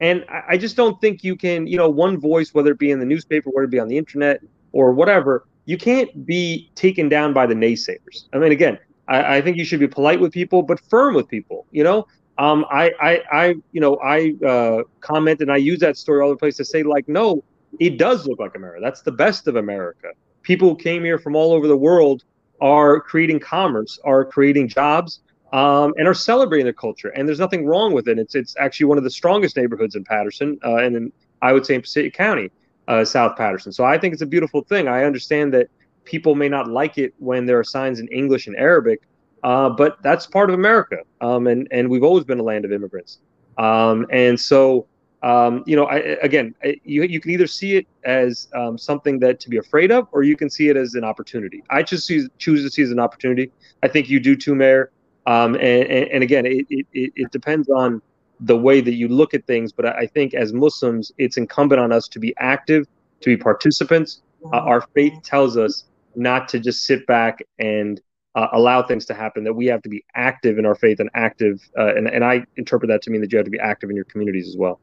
And 0.00 0.24
I, 0.28 0.42
I 0.50 0.56
just 0.58 0.76
don't 0.76 1.00
think 1.00 1.24
you 1.24 1.34
can, 1.34 1.66
you 1.66 1.76
know, 1.76 1.90
one 1.90 2.20
voice, 2.20 2.54
whether 2.54 2.70
it 2.70 2.78
be 2.78 2.92
in 2.92 3.00
the 3.00 3.04
newspaper, 3.04 3.50
whether 3.50 3.64
it 3.64 3.72
be 3.72 3.80
on 3.80 3.88
the 3.88 3.98
internet 3.98 4.42
or 4.70 4.92
whatever, 4.92 5.44
you 5.64 5.78
can't 5.78 6.26
be 6.26 6.70
taken 6.74 7.08
down 7.08 7.32
by 7.32 7.46
the 7.46 7.54
naysayers. 7.54 8.24
I 8.32 8.38
mean, 8.38 8.52
again, 8.52 8.78
I, 9.08 9.36
I 9.36 9.40
think 9.40 9.56
you 9.56 9.64
should 9.64 9.80
be 9.80 9.88
polite 9.88 10.20
with 10.20 10.32
people, 10.32 10.62
but 10.62 10.80
firm 10.80 11.14
with 11.14 11.28
people. 11.28 11.66
You 11.70 11.84
know, 11.84 12.06
um, 12.38 12.64
I, 12.70 12.92
I, 13.00 13.22
I, 13.32 13.46
you 13.72 13.80
know, 13.80 13.98
I 14.04 14.34
uh, 14.46 14.82
comment 15.00 15.40
and 15.40 15.50
I 15.50 15.56
use 15.56 15.80
that 15.80 15.96
story 15.96 16.22
all 16.22 16.30
the 16.30 16.36
place 16.36 16.56
to 16.58 16.64
say, 16.64 16.82
like, 16.82 17.08
no, 17.08 17.42
it 17.80 17.98
does 17.98 18.26
look 18.26 18.38
like 18.38 18.54
America. 18.54 18.80
That's 18.82 19.02
the 19.02 19.12
best 19.12 19.46
of 19.48 19.56
America. 19.56 20.08
People 20.42 20.70
who 20.70 20.76
came 20.76 21.04
here 21.04 21.18
from 21.18 21.34
all 21.34 21.52
over 21.52 21.66
the 21.66 21.76
world 21.76 22.24
are 22.60 23.00
creating 23.00 23.40
commerce, 23.40 23.98
are 24.04 24.24
creating 24.24 24.68
jobs, 24.68 25.20
um, 25.52 25.94
and 25.96 26.06
are 26.06 26.14
celebrating 26.14 26.64
their 26.64 26.72
culture. 26.72 27.08
And 27.08 27.26
there's 27.26 27.40
nothing 27.40 27.66
wrong 27.66 27.92
with 27.92 28.08
it. 28.08 28.18
It's 28.18 28.34
it's 28.34 28.54
actually 28.58 28.86
one 28.86 28.98
of 28.98 29.04
the 29.04 29.10
strongest 29.10 29.56
neighborhoods 29.56 29.94
in 29.94 30.04
Paterson, 30.04 30.58
uh, 30.64 30.76
and 30.76 30.96
in, 30.96 31.12
I 31.42 31.52
would 31.52 31.64
say 31.64 31.74
in 31.74 31.80
Passaic 31.80 32.14
County 32.14 32.50
uh, 32.88 33.04
South 33.04 33.36
Paterson. 33.36 33.72
So 33.72 33.84
I 33.84 33.98
think 33.98 34.12
it's 34.12 34.22
a 34.22 34.26
beautiful 34.26 34.62
thing. 34.62 34.88
I 34.88 35.04
understand 35.04 35.52
that 35.54 35.68
people 36.04 36.34
may 36.34 36.48
not 36.48 36.68
like 36.68 36.98
it 36.98 37.14
when 37.18 37.46
there 37.46 37.58
are 37.58 37.64
signs 37.64 38.00
in 38.00 38.08
English 38.08 38.46
and 38.46 38.56
Arabic, 38.56 39.00
uh, 39.42 39.70
but 39.70 40.02
that's 40.02 40.26
part 40.26 40.48
of 40.50 40.54
America, 40.54 40.98
um, 41.20 41.46
and 41.46 41.68
and 41.70 41.88
we've 41.88 42.02
always 42.02 42.24
been 42.24 42.40
a 42.40 42.42
land 42.42 42.64
of 42.64 42.72
immigrants. 42.72 43.18
Um, 43.58 44.06
and 44.10 44.38
so, 44.38 44.86
um, 45.22 45.62
you 45.66 45.76
know, 45.76 45.84
I, 45.84 45.96
again, 46.22 46.54
I, 46.64 46.80
you 46.84 47.02
you 47.02 47.20
can 47.20 47.30
either 47.30 47.46
see 47.46 47.76
it 47.76 47.86
as 48.04 48.48
um, 48.54 48.78
something 48.78 49.18
that 49.20 49.40
to 49.40 49.50
be 49.50 49.58
afraid 49.58 49.92
of, 49.92 50.08
or 50.12 50.22
you 50.22 50.36
can 50.36 50.48
see 50.48 50.68
it 50.68 50.76
as 50.76 50.94
an 50.94 51.04
opportunity. 51.04 51.62
I 51.70 51.82
just 51.82 52.08
choose 52.08 52.28
choose 52.38 52.62
to 52.62 52.70
see 52.70 52.82
it 52.82 52.86
as 52.86 52.90
an 52.90 53.00
opportunity. 53.00 53.52
I 53.82 53.88
think 53.88 54.08
you 54.08 54.18
do 54.18 54.34
too, 54.34 54.54
Mayor. 54.54 54.90
Um, 55.26 55.54
and, 55.54 55.84
and, 55.88 56.08
and 56.08 56.22
again, 56.22 56.44
it, 56.44 56.66
it, 56.68 56.86
it 56.92 57.30
depends 57.30 57.70
on 57.70 58.02
the 58.40 58.56
way 58.56 58.80
that 58.80 58.94
you 58.94 59.08
look 59.08 59.34
at 59.34 59.46
things. 59.46 59.72
But 59.72 59.86
I 59.86 60.06
think 60.06 60.34
as 60.34 60.52
Muslims, 60.52 61.12
it's 61.18 61.36
incumbent 61.36 61.80
on 61.80 61.92
us 61.92 62.08
to 62.08 62.18
be 62.18 62.34
active, 62.38 62.86
to 63.20 63.30
be 63.30 63.36
participants. 63.36 64.22
Uh, 64.52 64.58
our 64.58 64.82
faith 64.94 65.14
tells 65.22 65.56
us 65.56 65.84
not 66.14 66.48
to 66.48 66.60
just 66.60 66.84
sit 66.84 67.06
back 67.06 67.42
and 67.58 68.00
uh, 68.34 68.48
allow 68.52 68.82
things 68.82 69.06
to 69.06 69.14
happen, 69.14 69.44
that 69.44 69.52
we 69.52 69.66
have 69.66 69.82
to 69.82 69.88
be 69.88 70.04
active 70.14 70.58
in 70.58 70.66
our 70.66 70.74
faith 70.74 71.00
and 71.00 71.08
active. 71.14 71.60
Uh, 71.78 71.94
and, 71.94 72.08
and 72.08 72.24
I 72.24 72.44
interpret 72.56 72.88
that 72.88 73.02
to 73.02 73.10
mean 73.10 73.20
that 73.20 73.32
you 73.32 73.38
have 73.38 73.44
to 73.44 73.50
be 73.50 73.60
active 73.60 73.90
in 73.90 73.96
your 73.96 74.04
communities 74.06 74.48
as 74.48 74.56
well. 74.56 74.80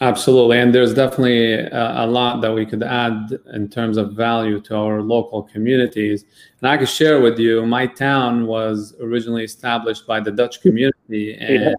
Absolutely. 0.00 0.58
And 0.58 0.74
there's 0.74 0.92
definitely 0.92 1.52
a, 1.52 2.04
a, 2.04 2.06
lot 2.06 2.40
that 2.40 2.52
we 2.52 2.66
could 2.66 2.82
add 2.82 3.38
in 3.52 3.68
terms 3.68 3.96
of 3.96 4.14
value 4.14 4.60
to 4.62 4.74
our 4.74 5.00
local 5.00 5.44
communities. 5.44 6.24
And 6.60 6.68
I 6.68 6.76
can 6.76 6.86
share 6.86 7.20
with 7.20 7.38
you, 7.38 7.64
my 7.64 7.86
town 7.86 8.46
was 8.46 8.96
originally 9.00 9.44
established 9.44 10.04
by 10.04 10.18
the 10.18 10.32
Dutch 10.32 10.62
community. 10.62 11.34
And 11.34 11.62
yeah 11.62 11.74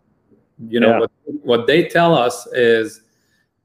you 0.68 0.80
know 0.80 0.90
yeah. 0.90 1.00
what, 1.00 1.12
what 1.44 1.68
they 1.68 1.88
tell 1.88 2.16
us 2.16 2.48
is 2.54 3.02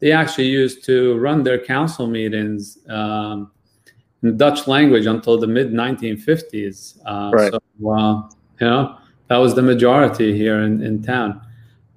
they 0.00 0.12
actually 0.12 0.48
used 0.48 0.84
to 0.84 1.16
run 1.18 1.42
their 1.42 1.58
council 1.58 2.06
meetings 2.06 2.78
um, 2.88 3.50
in 4.22 4.36
Dutch 4.36 4.66
language 4.66 5.06
until 5.06 5.38
the 5.38 5.46
mid 5.46 5.72
1950s. 5.72 6.98
Uh, 7.04 7.30
right. 7.32 7.52
So, 7.52 7.90
uh, 7.90 8.22
you 8.60 8.66
know, 8.66 8.98
that 9.28 9.36
was 9.36 9.54
the 9.54 9.62
majority 9.62 10.36
here 10.36 10.62
in, 10.62 10.82
in 10.82 11.02
town. 11.02 11.40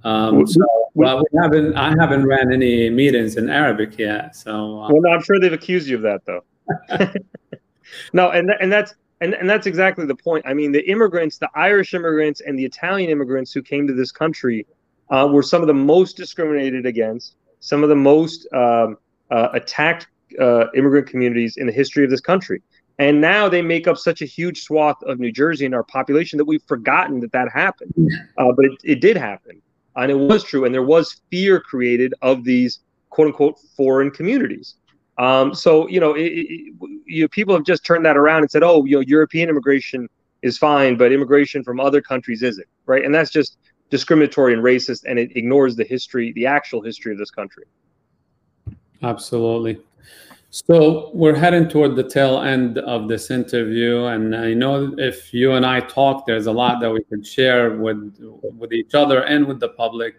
Um, 0.03 0.45
so, 0.45 0.61
well, 0.95 1.19
we 1.19 1.39
haven't. 1.41 1.75
I 1.75 1.95
haven't 1.97 2.27
ran 2.27 2.51
any 2.51 2.89
meetings 2.89 3.37
in 3.37 3.49
Arabic 3.49 3.97
yet. 3.97 4.35
So, 4.35 4.81
uh, 4.81 4.89
well, 4.91 5.01
no, 5.01 5.09
I'm 5.11 5.23
sure 5.23 5.39
they've 5.39 5.53
accused 5.53 5.87
you 5.87 5.95
of 5.95 6.01
that, 6.03 6.21
though. 6.25 6.43
no, 8.13 8.31
and 8.31 8.51
and 8.59 8.71
that's 8.71 8.93
and 9.21 9.33
and 9.33 9.49
that's 9.49 9.65
exactly 9.65 10.05
the 10.05 10.15
point. 10.15 10.45
I 10.45 10.53
mean, 10.53 10.73
the 10.73 10.87
immigrants, 10.89 11.37
the 11.37 11.49
Irish 11.55 11.93
immigrants, 11.93 12.41
and 12.41 12.59
the 12.59 12.65
Italian 12.65 13.09
immigrants 13.09 13.53
who 13.53 13.61
came 13.61 13.87
to 13.87 13.93
this 13.93 14.11
country 14.11 14.67
uh, 15.13 15.27
were 15.27 15.43
some 15.43 15.61
of 15.61 15.67
the 15.67 15.73
most 15.73 16.17
discriminated 16.17 16.85
against, 16.85 17.35
some 17.59 17.83
of 17.83 17.89
the 17.89 17.95
most 17.95 18.47
um, 18.53 18.97
uh, 19.29 19.49
attacked 19.53 20.07
uh, 20.41 20.65
immigrant 20.75 21.07
communities 21.07 21.57
in 21.57 21.67
the 21.67 21.73
history 21.73 22.03
of 22.03 22.09
this 22.09 22.21
country. 22.21 22.61
And 22.99 23.21
now 23.21 23.47
they 23.47 23.61
make 23.61 23.87
up 23.87 23.97
such 23.97 24.21
a 24.21 24.25
huge 24.25 24.63
swath 24.63 25.01
of 25.03 25.19
New 25.19 25.31
Jersey 25.31 25.65
and 25.65 25.75
our 25.75 25.83
population 25.83 26.37
that 26.37 26.45
we've 26.45 26.63
forgotten 26.63 27.19
that 27.21 27.31
that 27.31 27.49
happened. 27.51 27.93
Uh, 28.37 28.51
but 28.55 28.65
it, 28.65 28.71
it 28.83 29.01
did 29.01 29.17
happen. 29.17 29.61
And 29.95 30.11
it 30.11 30.15
was 30.15 30.43
true. 30.43 30.65
And 30.65 30.73
there 30.73 30.83
was 30.83 31.21
fear 31.29 31.59
created 31.59 32.13
of 32.21 32.43
these 32.43 32.79
quote 33.09 33.27
unquote 33.27 33.59
foreign 33.77 34.11
communities. 34.11 34.75
Um, 35.17 35.53
so, 35.53 35.87
you 35.87 35.99
know, 35.99 36.13
it, 36.15 36.25
it, 36.25 36.73
you, 37.05 37.27
people 37.29 37.53
have 37.53 37.65
just 37.65 37.85
turned 37.85 38.05
that 38.05 38.17
around 38.17 38.41
and 38.41 38.49
said, 38.49 38.63
oh, 38.63 38.85
you 38.85 38.97
know, 38.97 39.01
European 39.01 39.49
immigration 39.49 40.09
is 40.41 40.57
fine, 40.57 40.97
but 40.97 41.11
immigration 41.11 41.63
from 41.63 41.79
other 41.79 42.01
countries 42.01 42.41
isn't. 42.41 42.67
Right. 42.87 43.05
And 43.05 43.13
that's 43.13 43.31
just 43.31 43.57
discriminatory 43.93 44.53
and 44.55 44.63
racist, 44.63 45.01
and 45.07 45.19
it 45.19 45.29
ignores 45.37 45.75
the 45.75 45.83
history, 45.83 46.33
the 46.33 46.47
actual 46.47 46.81
history 46.81 47.11
of 47.11 47.19
this 47.19 47.29
country. 47.29 47.65
Absolutely. 49.03 49.79
So 50.49 51.11
we're 51.13 51.35
heading 51.35 51.67
toward 51.69 51.95
the 51.95 52.07
tail 52.15 52.41
end 52.41 52.79
of 52.79 53.07
this 53.07 53.29
interview, 53.29 54.05
and 54.05 54.35
I 54.35 54.55
know 54.55 54.95
if 54.97 55.31
you 55.31 55.51
and 55.51 55.63
I 55.63 55.79
talk, 55.79 56.25
there's 56.25 56.47
a 56.47 56.51
lot 56.51 56.81
that 56.81 56.91
we 56.91 57.03
could 57.03 57.23
share 57.25 57.77
with 57.85 58.01
with 58.61 58.73
each 58.73 58.95
other 58.95 59.19
and 59.33 59.45
with 59.45 59.59
the 59.59 59.69
public. 59.83 60.13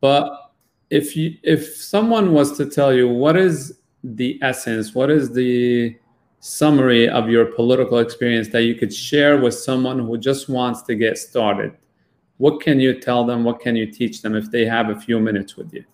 But 0.00 0.52
if 0.90 1.16
you 1.16 1.36
if 1.42 1.62
someone 1.74 2.32
was 2.38 2.56
to 2.58 2.66
tell 2.66 2.92
you 2.92 3.08
what 3.08 3.36
is 3.36 3.80
the 4.20 4.38
essence, 4.42 4.94
what 4.94 5.10
is 5.10 5.32
the 5.32 5.96
summary 6.40 7.08
of 7.08 7.28
your 7.28 7.46
political 7.46 7.98
experience 7.98 8.48
that 8.54 8.62
you 8.62 8.76
could 8.76 8.94
share 8.94 9.34
with 9.44 9.54
someone 9.54 9.98
who 9.98 10.16
just 10.30 10.48
wants 10.48 10.82
to 10.82 10.94
get 10.94 11.18
started, 11.18 11.72
what 12.38 12.60
can 12.60 12.80
you 12.80 12.98
tell 12.98 13.24
them? 13.24 13.44
What 13.44 13.60
can 13.60 13.76
you 13.76 13.86
teach 13.86 14.22
them 14.22 14.34
if 14.34 14.50
they 14.50 14.64
have 14.64 14.88
a 14.88 14.98
few 14.98 15.20
minutes 15.20 15.56
with 15.56 15.72
you? 15.72 15.84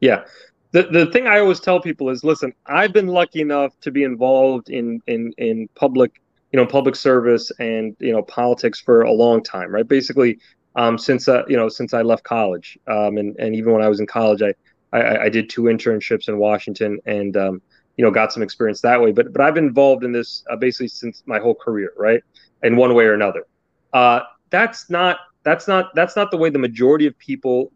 Yeah. 0.00 0.24
The, 0.72 0.82
the 0.90 1.06
thing 1.12 1.28
i 1.28 1.38
always 1.38 1.60
tell 1.60 1.80
people 1.80 2.10
is 2.10 2.24
listen 2.24 2.52
i've 2.66 2.92
been 2.92 3.06
lucky 3.06 3.40
enough 3.40 3.78
to 3.82 3.92
be 3.92 4.02
involved 4.02 4.70
in 4.70 5.00
in 5.06 5.32
in 5.38 5.68
public 5.76 6.20
you 6.50 6.58
know 6.58 6.66
public 6.66 6.96
service 6.96 7.52
and 7.60 7.94
you 8.00 8.10
know 8.10 8.22
politics 8.22 8.80
for 8.80 9.02
a 9.02 9.12
long 9.12 9.40
time 9.40 9.70
right? 9.70 9.86
Basically 9.86 10.40
um, 10.74 10.98
since 10.98 11.28
uh, 11.28 11.44
you 11.46 11.56
know 11.56 11.68
since 11.68 11.94
i 11.94 12.02
left 12.02 12.24
college 12.24 12.76
um, 12.88 13.18
and 13.18 13.36
and 13.38 13.54
even 13.54 13.72
when 13.72 13.82
i 13.82 13.88
was 13.88 14.00
in 14.00 14.06
college 14.08 14.42
i 14.42 14.52
i, 14.92 15.26
I 15.26 15.28
did 15.28 15.48
two 15.48 15.62
internships 15.62 16.26
in 16.28 16.38
washington 16.38 16.98
and 17.06 17.36
um, 17.36 17.62
you 17.96 18.04
know 18.04 18.10
got 18.10 18.32
some 18.32 18.42
experience 18.42 18.80
that 18.80 19.00
way. 19.00 19.12
But 19.12 19.32
but 19.32 19.42
i've 19.42 19.54
been 19.54 19.66
involved 19.68 20.02
in 20.02 20.10
this 20.10 20.44
uh, 20.50 20.56
basically 20.56 20.88
since 20.88 21.22
my 21.26 21.38
whole 21.38 21.54
career 21.54 21.92
right? 21.96 22.20
In 22.64 22.76
one 22.76 22.94
way 22.94 23.04
or 23.04 23.14
another. 23.14 23.46
Uh, 23.92 24.20
that's 24.50 24.90
not 24.90 25.18
that's 25.44 25.68
not 25.68 25.94
that's 25.94 26.16
not 26.16 26.30
the 26.30 26.36
way 26.36 26.50
the 26.50 26.58
majority 26.58 27.06
of 27.06 27.16
people 27.18 27.70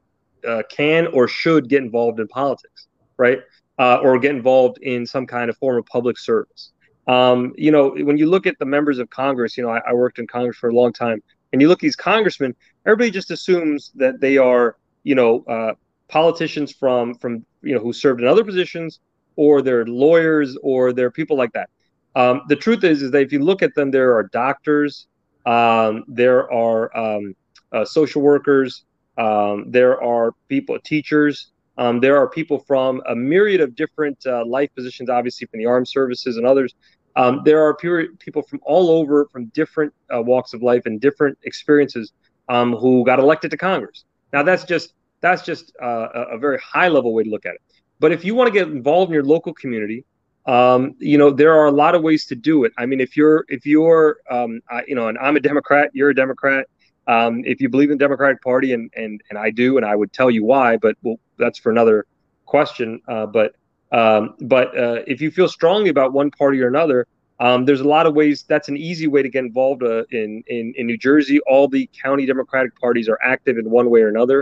uh, 0.47 0.63
can 0.71 1.07
or 1.09 1.29
should 1.29 1.69
get 1.69 1.83
involved 1.83 2.19
in 2.21 2.29
politics, 2.29 2.89
right? 3.17 3.41
Uh, 3.79 3.99
or 4.03 4.19
get 4.19 4.35
involved 4.35 4.79
in 4.79 5.07
some 5.07 5.27
kind 5.27 5.49
of 5.49 5.57
form 5.59 5.79
of 5.79 5.87
public 5.87 6.19
service. 6.19 6.73
Um, 7.07 7.55
you 7.57 7.71
know, 7.71 7.91
when 7.91 8.19
you 8.19 8.27
look 8.27 8.47
at 8.47 8.59
the 8.59 8.67
members 8.67 8.99
of 8.99 9.09
Congress, 9.09 9.57
you 9.57 9.63
know, 9.63 9.71
I, 9.71 9.81
I, 9.89 9.95
worked 9.95 10.19
in 10.19 10.27
Congress 10.27 10.59
for 10.59 10.69
a 10.69 10.75
long 10.75 10.93
time, 10.93 11.23
and 11.53 11.63
you 11.63 11.69
look 11.69 11.79
at 11.79 11.83
these 11.83 11.97
congressmen, 11.97 12.55
everybody 12.85 13.11
just 13.11 13.31
assumes 13.31 13.93
that 13.95 14.21
they 14.21 14.37
are, 14.37 14.77
you 15.05 15.15
know, 15.15 15.43
uh, 15.45 15.73
politicians 16.09 16.73
from 16.73 17.15
from 17.15 17.45
you 17.63 17.75
know 17.75 17.81
who 17.81 17.93
served 17.93 18.21
in 18.21 18.27
other 18.27 18.45
positions, 18.45 19.01
or 19.37 19.63
they're 19.63 19.87
lawyers, 19.87 20.57
or 20.63 20.93
they're 20.93 21.11
people 21.11 21.37
like 21.37 21.53
that. 21.53 21.71
Um, 22.15 22.43
the 22.49 22.57
truth 22.57 22.85
is, 22.85 23.01
is 23.03 23.11
that 23.13 23.23
if 23.23 23.33
you 23.33 23.39
look 23.39 23.63
at 23.63 23.75
them, 23.75 23.91
there 23.91 24.15
are 24.15 24.25
doctors, 24.25 25.07
um, 25.47 26.05
there 26.09 26.51
are 26.53 26.95
um, 26.97 27.35
uh, 27.73 27.85
social 27.85 28.23
workers, 28.23 28.85
um, 29.17 29.71
there 29.71 30.03
are 30.03 30.33
people, 30.49 30.79
teachers, 30.81 31.51
um, 31.79 32.01
there 32.01 32.17
are 32.17 32.29
people 32.29 32.59
from 32.59 33.01
a 33.09 33.15
myriad 33.15 33.61
of 33.61 33.77
different 33.77 34.19
uh, 34.27 34.45
life 34.45 34.69
positions, 34.75 35.09
obviously 35.09 35.47
from 35.47 35.59
the 35.59 35.67
armed 35.67 35.89
services 35.89 36.37
and 36.37 36.45
others. 36.45 36.75
Um, 37.17 37.43
there 37.45 37.65
are 37.65 37.75
people 37.75 38.43
from 38.43 38.61
all 38.63 38.91
over, 38.91 39.27
from 39.33 39.47
different 39.47 39.93
uh, 40.15 40.23
walks 40.23 40.55
of 40.55 40.63
life 40.63 40.83
and 40.87 41.01
different 41.01 41.39
experiences, 41.45 42.13
um, 42.49 42.75
who 42.75 43.05
got 43.05 43.19
elected 43.19 43.51
to 43.53 43.57
Congress. 43.57 44.05
Now 44.33 44.43
that's 44.43 44.65
just 44.65 44.95
that's 45.21 45.43
just 45.43 45.73
uh, 45.83 46.09
a 46.31 46.39
very 46.39 46.59
high 46.59 46.89
level 46.89 47.13
way 47.13 47.25
to 47.25 47.31
look 47.31 47.47
at 47.47 47.55
it. 47.55 47.61
But 47.99 48.13
if 48.13 48.25
you 48.25 48.35
want 48.35 48.47
to 48.49 48.53
get 48.53 48.69
involved 48.69 49.11
in 49.11 49.15
your 49.15 49.25
local 49.25 49.53
community, 49.53 50.05
um, 50.47 50.95
you 50.99 51.19
know 51.19 51.31
there 51.31 51.53
are 51.53 51.67
a 51.67 51.73
lot 51.73 51.95
of 51.95 52.03
ways 52.03 52.25
to 52.27 52.37
do 52.37 52.65
it. 52.65 52.73
I 52.79 52.87
mean, 52.87 53.01
if 53.01 53.17
you're 53.17 53.45
if 53.49 53.67
you're 53.67 54.19
um, 54.31 54.61
you 54.87 54.95
know, 54.95 55.09
and 55.09 55.19
I'm 55.19 55.37
a 55.37 55.41
Democrat, 55.41 55.91
you're 55.93 56.11
a 56.11 56.15
Democrat. 56.15 56.67
Um, 57.09 57.43
if 57.45 57.61
you 57.61 57.69
believe 57.69 57.91
in 57.91 57.99
the 57.99 58.05
Democratic 58.05 58.41
Party, 58.43 58.73
and 58.73 58.91
and 58.95 59.21
and 59.31 59.37
I 59.39 59.51
do, 59.51 59.77
and 59.79 59.85
I 59.85 59.95
would 59.97 60.13
tell 60.13 60.31
you 60.31 60.45
why, 60.45 60.77
but 60.77 60.95
well, 61.03 61.19
that's 61.39 61.59
for 61.59 61.71
another 61.73 62.07
question. 62.45 63.01
Uh, 63.09 63.27
but 63.27 63.57
um, 64.01 64.35
but 64.43 64.69
uh, 64.79 65.01
if 65.07 65.21
you 65.21 65.31
feel 65.31 65.49
strongly 65.49 65.91
about 65.91 66.13
one 66.13 66.31
party 66.31 66.61
or 66.63 66.69
another, 66.69 67.07
Um, 67.41 67.67
there's 67.67 67.85
a 67.89 67.91
lot 67.97 68.07
of 68.09 68.15
ways. 68.15 68.45
That's 68.53 68.69
an 68.69 68.77
easy 68.77 69.07
way 69.07 69.23
to 69.23 69.31
get 69.37 69.45
involved 69.45 69.83
uh, 69.83 70.03
in, 70.11 70.43
in 70.49 70.75
in 70.77 70.87
New 70.91 70.99
Jersey. 70.99 71.39
All 71.51 71.69
the 71.69 71.89
county 72.05 72.27
Democratic 72.27 72.73
parties 72.85 73.09
are 73.09 73.19
active 73.23 73.57
in 73.63 73.71
one 73.71 73.91
way 73.91 74.01
or 74.03 74.09
another. 74.09 74.41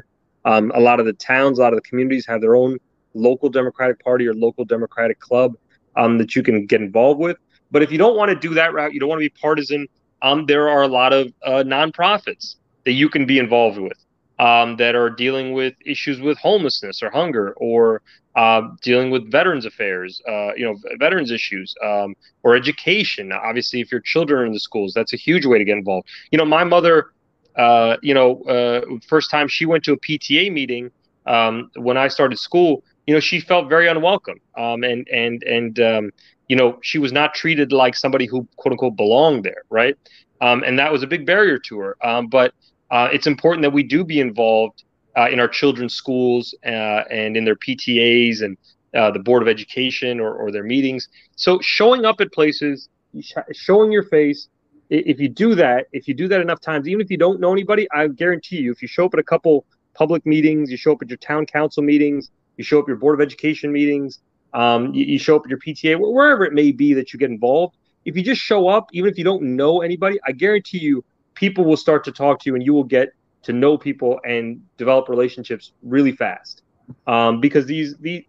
Um, 0.50 0.72
a 0.74 0.80
lot 0.80 0.98
of 1.00 1.06
the 1.06 1.12
towns, 1.12 1.58
a 1.58 1.62
lot 1.64 1.72
of 1.74 1.78
the 1.80 1.88
communities 1.90 2.24
have 2.26 2.40
their 2.40 2.56
own 2.56 2.78
local 3.12 3.48
Democratic 3.50 3.98
Party 4.02 4.26
or 4.26 4.34
local 4.34 4.64
Democratic 4.64 5.18
club 5.28 5.50
um, 6.00 6.16
that 6.18 6.34
you 6.34 6.42
can 6.42 6.66
get 6.66 6.80
involved 6.80 7.20
with. 7.20 7.36
But 7.70 7.82
if 7.82 7.90
you 7.92 7.98
don't 7.98 8.16
want 8.16 8.30
to 8.30 8.48
do 8.48 8.54
that 8.54 8.72
route, 8.72 8.92
you 8.94 9.00
don't 9.00 9.10
want 9.12 9.20
to 9.22 9.28
be 9.30 9.34
partisan. 9.40 9.88
Um, 10.26 10.46
there 10.46 10.68
are 10.68 10.82
a 10.82 10.88
lot 10.88 11.12
of 11.12 11.28
uh, 11.44 11.62
nonprofits 11.76 12.56
that 12.84 12.92
you 12.92 13.08
can 13.08 13.26
be 13.26 13.38
involved 13.38 13.78
with 13.78 13.98
um, 14.38 14.76
that 14.76 14.94
are 14.94 15.10
dealing 15.10 15.52
with 15.52 15.74
issues 15.84 16.20
with 16.20 16.38
homelessness 16.38 17.02
or 17.02 17.10
hunger 17.10 17.52
or 17.56 18.02
uh, 18.34 18.62
dealing 18.82 19.10
with 19.10 19.30
veterans 19.30 19.64
affairs, 19.66 20.20
uh, 20.28 20.54
you 20.56 20.64
know, 20.64 20.76
veterans 20.98 21.30
issues 21.30 21.74
um, 21.84 22.14
or 22.42 22.54
education. 22.56 23.32
Obviously, 23.32 23.80
if 23.80 23.90
your 23.92 24.00
children 24.00 24.40
are 24.40 24.46
in 24.46 24.52
the 24.52 24.60
schools, 24.60 24.92
that's 24.94 25.14
a 25.14 25.16
huge 25.16 25.46
way 25.46 25.58
to 25.58 25.64
get 25.64 25.76
involved. 25.76 26.08
You 26.30 26.38
know, 26.38 26.44
my 26.44 26.64
mother, 26.64 27.06
uh, 27.56 27.96
you 28.02 28.14
know, 28.14 28.42
uh, 28.42 28.82
first 29.06 29.30
time 29.30 29.48
she 29.48 29.64
went 29.64 29.84
to 29.84 29.92
a 29.92 29.96
PTA 29.98 30.50
meeting 30.50 30.90
um, 31.26 31.70
when 31.76 31.96
I 31.96 32.08
started 32.08 32.38
school, 32.38 32.82
you 33.06 33.14
know, 33.14 33.20
she 33.20 33.40
felt 33.40 33.68
very 33.68 33.88
unwelcome, 33.88 34.40
um, 34.58 34.84
and 34.84 35.06
and 35.08 35.42
and 35.44 35.80
um, 35.80 36.10
you 36.48 36.56
know, 36.56 36.78
she 36.82 36.98
was 36.98 37.12
not 37.12 37.34
treated 37.34 37.72
like 37.72 37.94
somebody 37.94 38.26
who 38.26 38.46
quote 38.56 38.72
unquote 38.72 38.96
belonged 38.96 39.44
there, 39.44 39.62
right? 39.70 39.96
Um, 40.40 40.62
and 40.64 40.78
that 40.78 40.92
was 40.92 41.02
a 41.02 41.06
big 41.06 41.26
barrier 41.26 41.58
to 41.58 41.78
her. 41.78 41.96
Um, 42.06 42.28
but 42.28 42.52
uh, 42.90 43.08
it's 43.12 43.26
important 43.26 43.62
that 43.62 43.72
we 43.72 43.82
do 43.82 44.04
be 44.04 44.20
involved 44.20 44.84
uh, 45.16 45.28
in 45.30 45.40
our 45.40 45.48
children's 45.48 45.94
schools 45.94 46.54
uh, 46.64 46.68
and 47.10 47.36
in 47.36 47.44
their 47.44 47.56
PTAs 47.56 48.42
and 48.42 48.56
uh, 48.94 49.10
the 49.10 49.18
Board 49.18 49.42
of 49.42 49.48
Education 49.48 50.20
or, 50.20 50.34
or 50.34 50.52
their 50.52 50.62
meetings. 50.62 51.08
So 51.36 51.58
showing 51.62 52.04
up 52.04 52.20
at 52.20 52.32
places, 52.32 52.88
showing 53.52 53.92
your 53.92 54.04
face. 54.04 54.48
If 54.88 55.18
you 55.18 55.28
do 55.28 55.56
that, 55.56 55.86
if 55.92 56.06
you 56.06 56.14
do 56.14 56.28
that 56.28 56.40
enough 56.40 56.60
times, 56.60 56.86
even 56.86 57.00
if 57.00 57.10
you 57.10 57.16
don't 57.16 57.40
know 57.40 57.52
anybody, 57.52 57.88
I 57.92 58.06
guarantee 58.06 58.58
you, 58.58 58.70
if 58.70 58.82
you 58.82 58.86
show 58.86 59.06
up 59.06 59.14
at 59.14 59.20
a 59.20 59.24
couple 59.24 59.64
public 59.94 60.24
meetings, 60.24 60.70
you 60.70 60.76
show 60.76 60.92
up 60.92 61.02
at 61.02 61.08
your 61.08 61.16
town 61.16 61.44
council 61.44 61.82
meetings, 61.82 62.30
you 62.56 62.62
show 62.62 62.78
up 62.78 62.84
at 62.84 62.88
your 62.88 62.96
Board 62.96 63.18
of 63.18 63.20
Education 63.20 63.72
meetings, 63.72 64.20
um, 64.56 64.94
you, 64.94 65.04
you 65.04 65.18
show 65.18 65.36
up 65.36 65.42
at 65.44 65.50
your 65.50 65.58
PTA, 65.58 66.00
wherever 66.00 66.44
it 66.44 66.54
may 66.54 66.72
be 66.72 66.94
that 66.94 67.12
you 67.12 67.18
get 67.18 67.30
involved. 67.30 67.76
If 68.06 68.16
you 68.16 68.22
just 68.22 68.40
show 68.40 68.68
up, 68.68 68.88
even 68.92 69.10
if 69.10 69.18
you 69.18 69.24
don't 69.24 69.42
know 69.42 69.82
anybody, 69.82 70.18
I 70.26 70.32
guarantee 70.32 70.78
you, 70.78 71.04
people 71.34 71.64
will 71.64 71.76
start 71.76 72.04
to 72.04 72.12
talk 72.12 72.40
to 72.40 72.50
you 72.50 72.54
and 72.54 72.64
you 72.64 72.72
will 72.72 72.84
get 72.84 73.10
to 73.42 73.52
know 73.52 73.76
people 73.76 74.18
and 74.24 74.60
develop 74.78 75.08
relationships 75.08 75.72
really 75.82 76.12
fast. 76.12 76.62
Um, 77.06 77.40
because 77.40 77.66
these 77.66 77.96
the, 77.96 78.24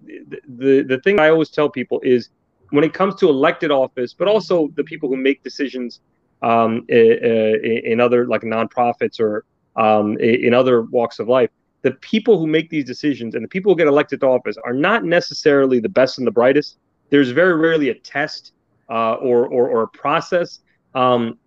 the 0.58 0.82
the 0.82 1.00
thing 1.04 1.20
I 1.20 1.30
always 1.30 1.50
tell 1.50 1.70
people 1.70 2.02
is 2.04 2.30
when 2.72 2.84
it 2.84 2.92
comes 2.94 3.16
to 3.16 3.30
elected 3.30 3.72
office, 3.72 4.14
but 4.14 4.28
also 4.28 4.68
the 4.76 4.84
people 4.84 5.10
who 5.10 5.16
make 5.16 5.44
decisions 5.44 6.02
um, 6.42 6.86
in 6.90 8.00
other 8.02 8.26
like 8.26 8.42
nonprofits 8.42 9.20
or 9.20 9.46
um, 9.76 10.18
in 10.18 10.54
other 10.56 10.82
walks 10.82 11.20
of 11.20 11.28
life, 11.28 11.52
the 11.88 11.94
people 11.94 12.38
who 12.38 12.48
make 12.48 12.70
these 12.70 12.84
decisions 12.84 13.34
and 13.34 13.42
the 13.46 13.48
people 13.48 13.72
who 13.72 13.78
get 13.78 13.88
elected 13.88 14.20
to 14.20 14.28
office 14.28 14.58
are 14.66 14.74
not 14.74 15.06
necessarily 15.06 15.80
the 15.80 15.88
best 15.88 16.18
and 16.18 16.28
the 16.28 16.32
brightest. 16.32 16.80
There's 17.12 17.30
very 17.30 17.56
rarely 17.56 17.88
a 17.88 17.94
test 17.94 18.52
uh, 18.90 19.14
or, 19.14 19.48
or, 19.48 19.70
or 19.70 19.84
a 19.84 19.88
process 19.88 20.60
um, 20.96 21.38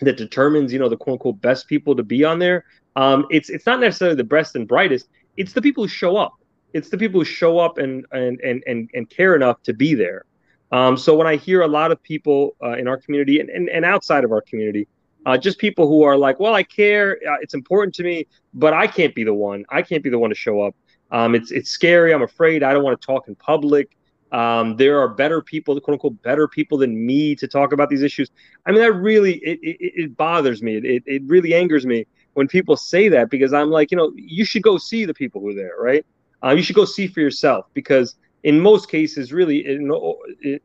that 0.00 0.16
determines, 0.16 0.72
you 0.72 0.78
know, 0.78 0.88
the 0.88 0.96
quote 0.96 1.16
unquote 1.16 1.42
best 1.42 1.68
people 1.68 1.94
to 1.94 2.02
be 2.02 2.24
on 2.24 2.38
there. 2.38 2.64
Um, 2.96 3.26
it's 3.30 3.50
it's 3.50 3.66
not 3.66 3.80
necessarily 3.80 4.16
the 4.16 4.24
best 4.24 4.56
and 4.56 4.66
brightest. 4.66 5.08
It's 5.36 5.52
the 5.52 5.60
people 5.60 5.84
who 5.84 5.88
show 5.88 6.16
up. 6.16 6.32
It's 6.72 6.88
the 6.88 6.96
people 6.96 7.20
who 7.20 7.26
show 7.26 7.58
up 7.58 7.76
and 7.76 8.06
and 8.12 8.40
and 8.40 8.62
and, 8.66 8.88
and 8.94 9.10
care 9.10 9.36
enough 9.36 9.62
to 9.64 9.74
be 9.74 9.94
there. 9.94 10.24
Um, 10.70 10.96
so 10.96 11.14
when 11.14 11.26
I 11.26 11.36
hear 11.36 11.60
a 11.60 11.68
lot 11.68 11.92
of 11.92 12.02
people 12.02 12.56
uh, 12.62 12.78
in 12.78 12.88
our 12.88 12.96
community 12.96 13.40
and, 13.40 13.50
and, 13.50 13.68
and 13.68 13.84
outside 13.84 14.24
of 14.24 14.32
our 14.32 14.40
community, 14.40 14.88
uh, 15.26 15.38
just 15.38 15.58
people 15.58 15.88
who 15.88 16.02
are 16.02 16.16
like, 16.16 16.40
well, 16.40 16.54
I 16.54 16.62
care, 16.62 17.18
uh, 17.28 17.36
it's 17.40 17.54
important 17.54 17.94
to 17.96 18.02
me, 18.02 18.26
but 18.54 18.72
I 18.72 18.86
can't 18.86 19.14
be 19.14 19.24
the 19.24 19.34
one. 19.34 19.64
I 19.70 19.82
can't 19.82 20.02
be 20.02 20.10
the 20.10 20.18
one 20.18 20.30
to 20.30 20.36
show 20.36 20.62
up. 20.62 20.74
Um, 21.10 21.34
it's 21.34 21.50
it's 21.50 21.70
scary. 21.70 22.12
I'm 22.14 22.22
afraid. 22.22 22.62
I 22.62 22.72
don't 22.72 22.82
want 22.82 23.00
to 23.00 23.06
talk 23.06 23.28
in 23.28 23.34
public. 23.34 23.96
Um, 24.32 24.76
there 24.78 24.98
are 24.98 25.08
better 25.08 25.42
people, 25.42 25.78
quote 25.78 25.94
unquote, 25.94 26.22
better 26.22 26.48
people 26.48 26.78
than 26.78 27.06
me 27.06 27.34
to 27.36 27.46
talk 27.46 27.72
about 27.72 27.90
these 27.90 28.02
issues. 28.02 28.30
I 28.64 28.72
mean, 28.72 28.80
that 28.80 28.94
really 28.94 29.34
it, 29.34 29.58
it, 29.62 29.76
it 29.80 30.16
bothers 30.16 30.62
me. 30.62 30.76
It, 30.76 31.02
it 31.04 31.22
really 31.26 31.54
angers 31.54 31.84
me 31.84 32.06
when 32.32 32.48
people 32.48 32.76
say 32.76 33.08
that 33.10 33.28
because 33.28 33.52
I'm 33.52 33.70
like, 33.70 33.90
you 33.90 33.96
know, 33.96 34.10
you 34.16 34.46
should 34.46 34.62
go 34.62 34.78
see 34.78 35.04
the 35.04 35.12
people 35.12 35.42
who 35.42 35.50
are 35.50 35.54
there, 35.54 35.74
right? 35.78 36.04
Uh, 36.42 36.50
you 36.50 36.62
should 36.62 36.76
go 36.76 36.86
see 36.86 37.06
for 37.06 37.20
yourself 37.20 37.66
because 37.74 38.16
in 38.42 38.58
most 38.58 38.90
cases, 38.90 39.32
really, 39.32 39.66
in, 39.66 39.90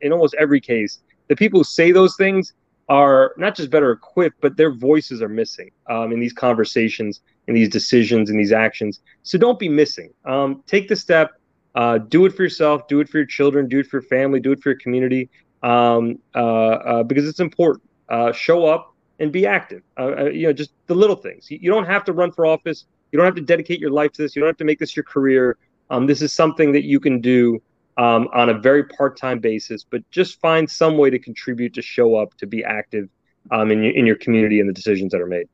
in 0.01 0.11
almost 0.11 0.35
every 0.39 0.61
case, 0.61 1.01
the 1.27 1.35
people 1.35 1.59
who 1.59 1.63
say 1.65 1.91
those 1.91 2.15
things 2.15 2.53
are 2.89 3.33
not 3.37 3.55
just 3.55 3.69
better 3.69 3.91
equipped, 3.91 4.37
but 4.41 4.55
their 4.57 4.71
voices 4.71 5.21
are 5.21 5.29
missing 5.29 5.71
um, 5.89 6.11
in 6.11 6.19
these 6.19 6.33
conversations, 6.33 7.21
in 7.47 7.55
these 7.55 7.69
decisions, 7.69 8.29
in 8.29 8.37
these 8.37 8.51
actions. 8.51 9.01
So 9.23 9.37
don't 9.37 9.59
be 9.59 9.67
missing. 9.67 10.13
Um, 10.25 10.63
take 10.67 10.87
the 10.87 10.95
step 10.95 11.31
uh, 11.77 11.99
do 11.99 12.25
it 12.25 12.33
for 12.33 12.41
yourself, 12.41 12.87
do 12.87 12.99
it 13.01 13.07
for 13.07 13.17
your 13.17 13.27
children, 13.27 13.67
do 13.67 13.77
it 13.77 13.85
for 13.85 13.97
your 13.97 14.09
family, 14.09 14.39
do 14.39 14.51
it 14.51 14.59
for 14.63 14.69
your 14.69 14.79
community, 14.79 15.29
um, 15.61 16.17
uh, 16.33 16.39
uh, 16.39 17.03
because 17.03 17.27
it's 17.27 17.39
important. 17.39 17.87
Uh, 18.09 18.31
show 18.31 18.65
up 18.65 18.95
and 19.19 19.31
be 19.31 19.45
active. 19.45 19.83
Uh, 19.95 20.13
uh, 20.17 20.23
you 20.25 20.47
know, 20.47 20.53
just 20.53 20.71
the 20.87 20.95
little 20.95 21.15
things. 21.15 21.51
You, 21.51 21.59
you, 21.61 21.69
don't 21.69 21.85
have 21.85 22.03
to 22.05 22.13
run 22.13 22.31
for 22.31 22.47
office. 22.47 22.85
You 23.11 23.17
don't 23.17 23.25
have 23.25 23.35
to 23.35 23.41
dedicate 23.41 23.79
your 23.79 23.91
life 23.91 24.11
to 24.13 24.23
this. 24.23 24.35
You 24.35 24.39
don't 24.39 24.49
have 24.49 24.57
to 24.57 24.65
make 24.65 24.79
this 24.79 24.95
your 24.95 25.03
career. 25.03 25.57
Um, 25.91 26.07
this 26.07 26.23
is 26.23 26.33
something 26.33 26.71
that 26.71 26.83
you 26.83 26.99
can 26.99 27.21
do 27.21 27.61
um, 27.97 28.27
on 28.33 28.49
a 28.49 28.53
very 28.53 28.83
part-time 28.83 29.39
basis, 29.39 29.83
but 29.83 30.09
just 30.11 30.39
find 30.39 30.69
some 30.69 30.97
way 30.97 31.09
to 31.09 31.19
contribute, 31.19 31.73
to 31.73 31.81
show 31.81 32.15
up, 32.15 32.35
to 32.37 32.47
be 32.47 32.63
active 32.63 33.09
um, 33.51 33.71
in, 33.71 33.83
in 33.83 34.05
your 34.05 34.17
community 34.17 34.59
and 34.59 34.69
the 34.69 34.73
decisions 34.73 35.11
that 35.11 35.21
are 35.21 35.27
made. 35.27 35.47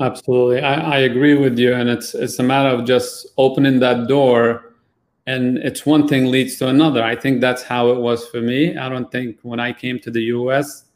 Absolutely, 0.00 0.60
I, 0.60 0.74
I 0.74 0.98
agree 0.98 1.34
with 1.34 1.58
you, 1.58 1.74
and 1.74 1.88
it's 1.88 2.14
it's 2.14 2.38
a 2.38 2.42
matter 2.42 2.70
of 2.70 2.86
just 2.86 3.26
opening 3.36 3.80
that 3.80 4.06
door 4.06 4.70
and 5.30 5.58
it's 5.58 5.86
one 5.86 6.08
thing 6.08 6.26
leads 6.26 6.56
to 6.56 6.68
another. 6.68 7.02
I 7.04 7.14
think 7.14 7.40
that's 7.40 7.62
how 7.62 7.90
it 7.90 7.98
was 7.98 8.26
for 8.28 8.40
me. 8.40 8.76
I 8.76 8.88
don't 8.88 9.10
think 9.12 9.38
when 9.42 9.60
I 9.60 9.72
came 9.72 10.00
to 10.00 10.10
the 10.10 10.22
US 10.34 10.86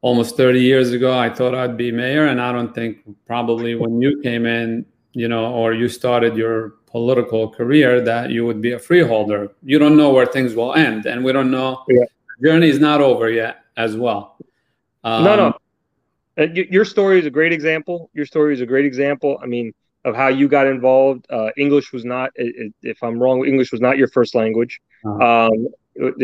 almost 0.00 0.36
30 0.36 0.60
years 0.60 0.92
ago, 0.92 1.18
I 1.18 1.28
thought 1.28 1.54
I'd 1.56 1.76
be 1.76 1.90
mayor. 1.90 2.26
And 2.26 2.40
I 2.40 2.52
don't 2.52 2.72
think 2.72 2.98
probably 3.26 3.74
when 3.74 4.00
you 4.00 4.20
came 4.22 4.46
in, 4.46 4.86
you 5.12 5.26
know, 5.28 5.52
or 5.52 5.72
you 5.72 5.88
started 5.88 6.36
your 6.36 6.74
political 6.90 7.48
career 7.48 8.00
that 8.00 8.30
you 8.30 8.44
would 8.46 8.60
be 8.60 8.72
a 8.72 8.78
freeholder. 8.78 9.50
You 9.62 9.78
don't 9.78 9.96
know 9.96 10.10
where 10.10 10.26
things 10.26 10.54
will 10.54 10.74
end. 10.74 11.06
And 11.06 11.24
we 11.24 11.32
don't 11.32 11.50
know. 11.50 11.84
Yeah. 11.88 12.04
The 12.40 12.48
journey 12.48 12.68
is 12.68 12.78
not 12.78 13.00
over 13.00 13.30
yet 13.30 13.64
as 13.76 13.96
well. 13.96 14.36
Um, 15.04 15.24
no, 15.24 15.36
no. 15.36 15.46
Um, 15.46 15.54
uh, 16.38 16.46
your 16.52 16.84
story 16.84 17.18
is 17.18 17.26
a 17.26 17.30
great 17.30 17.52
example. 17.52 18.10
Your 18.14 18.26
story 18.26 18.54
is 18.54 18.60
a 18.60 18.66
great 18.66 18.84
example. 18.84 19.38
I 19.42 19.46
mean, 19.46 19.72
of 20.04 20.14
how 20.14 20.28
you 20.28 20.48
got 20.48 20.66
involved. 20.66 21.26
Uh, 21.30 21.50
English 21.56 21.92
was 21.92 22.04
not, 22.04 22.30
if 22.36 23.02
I'm 23.02 23.18
wrong, 23.18 23.44
English 23.44 23.72
was 23.72 23.80
not 23.80 23.98
your 23.98 24.08
first 24.08 24.34
language. 24.34 24.80
Uh-huh. 25.04 25.48
Um, 25.48 25.68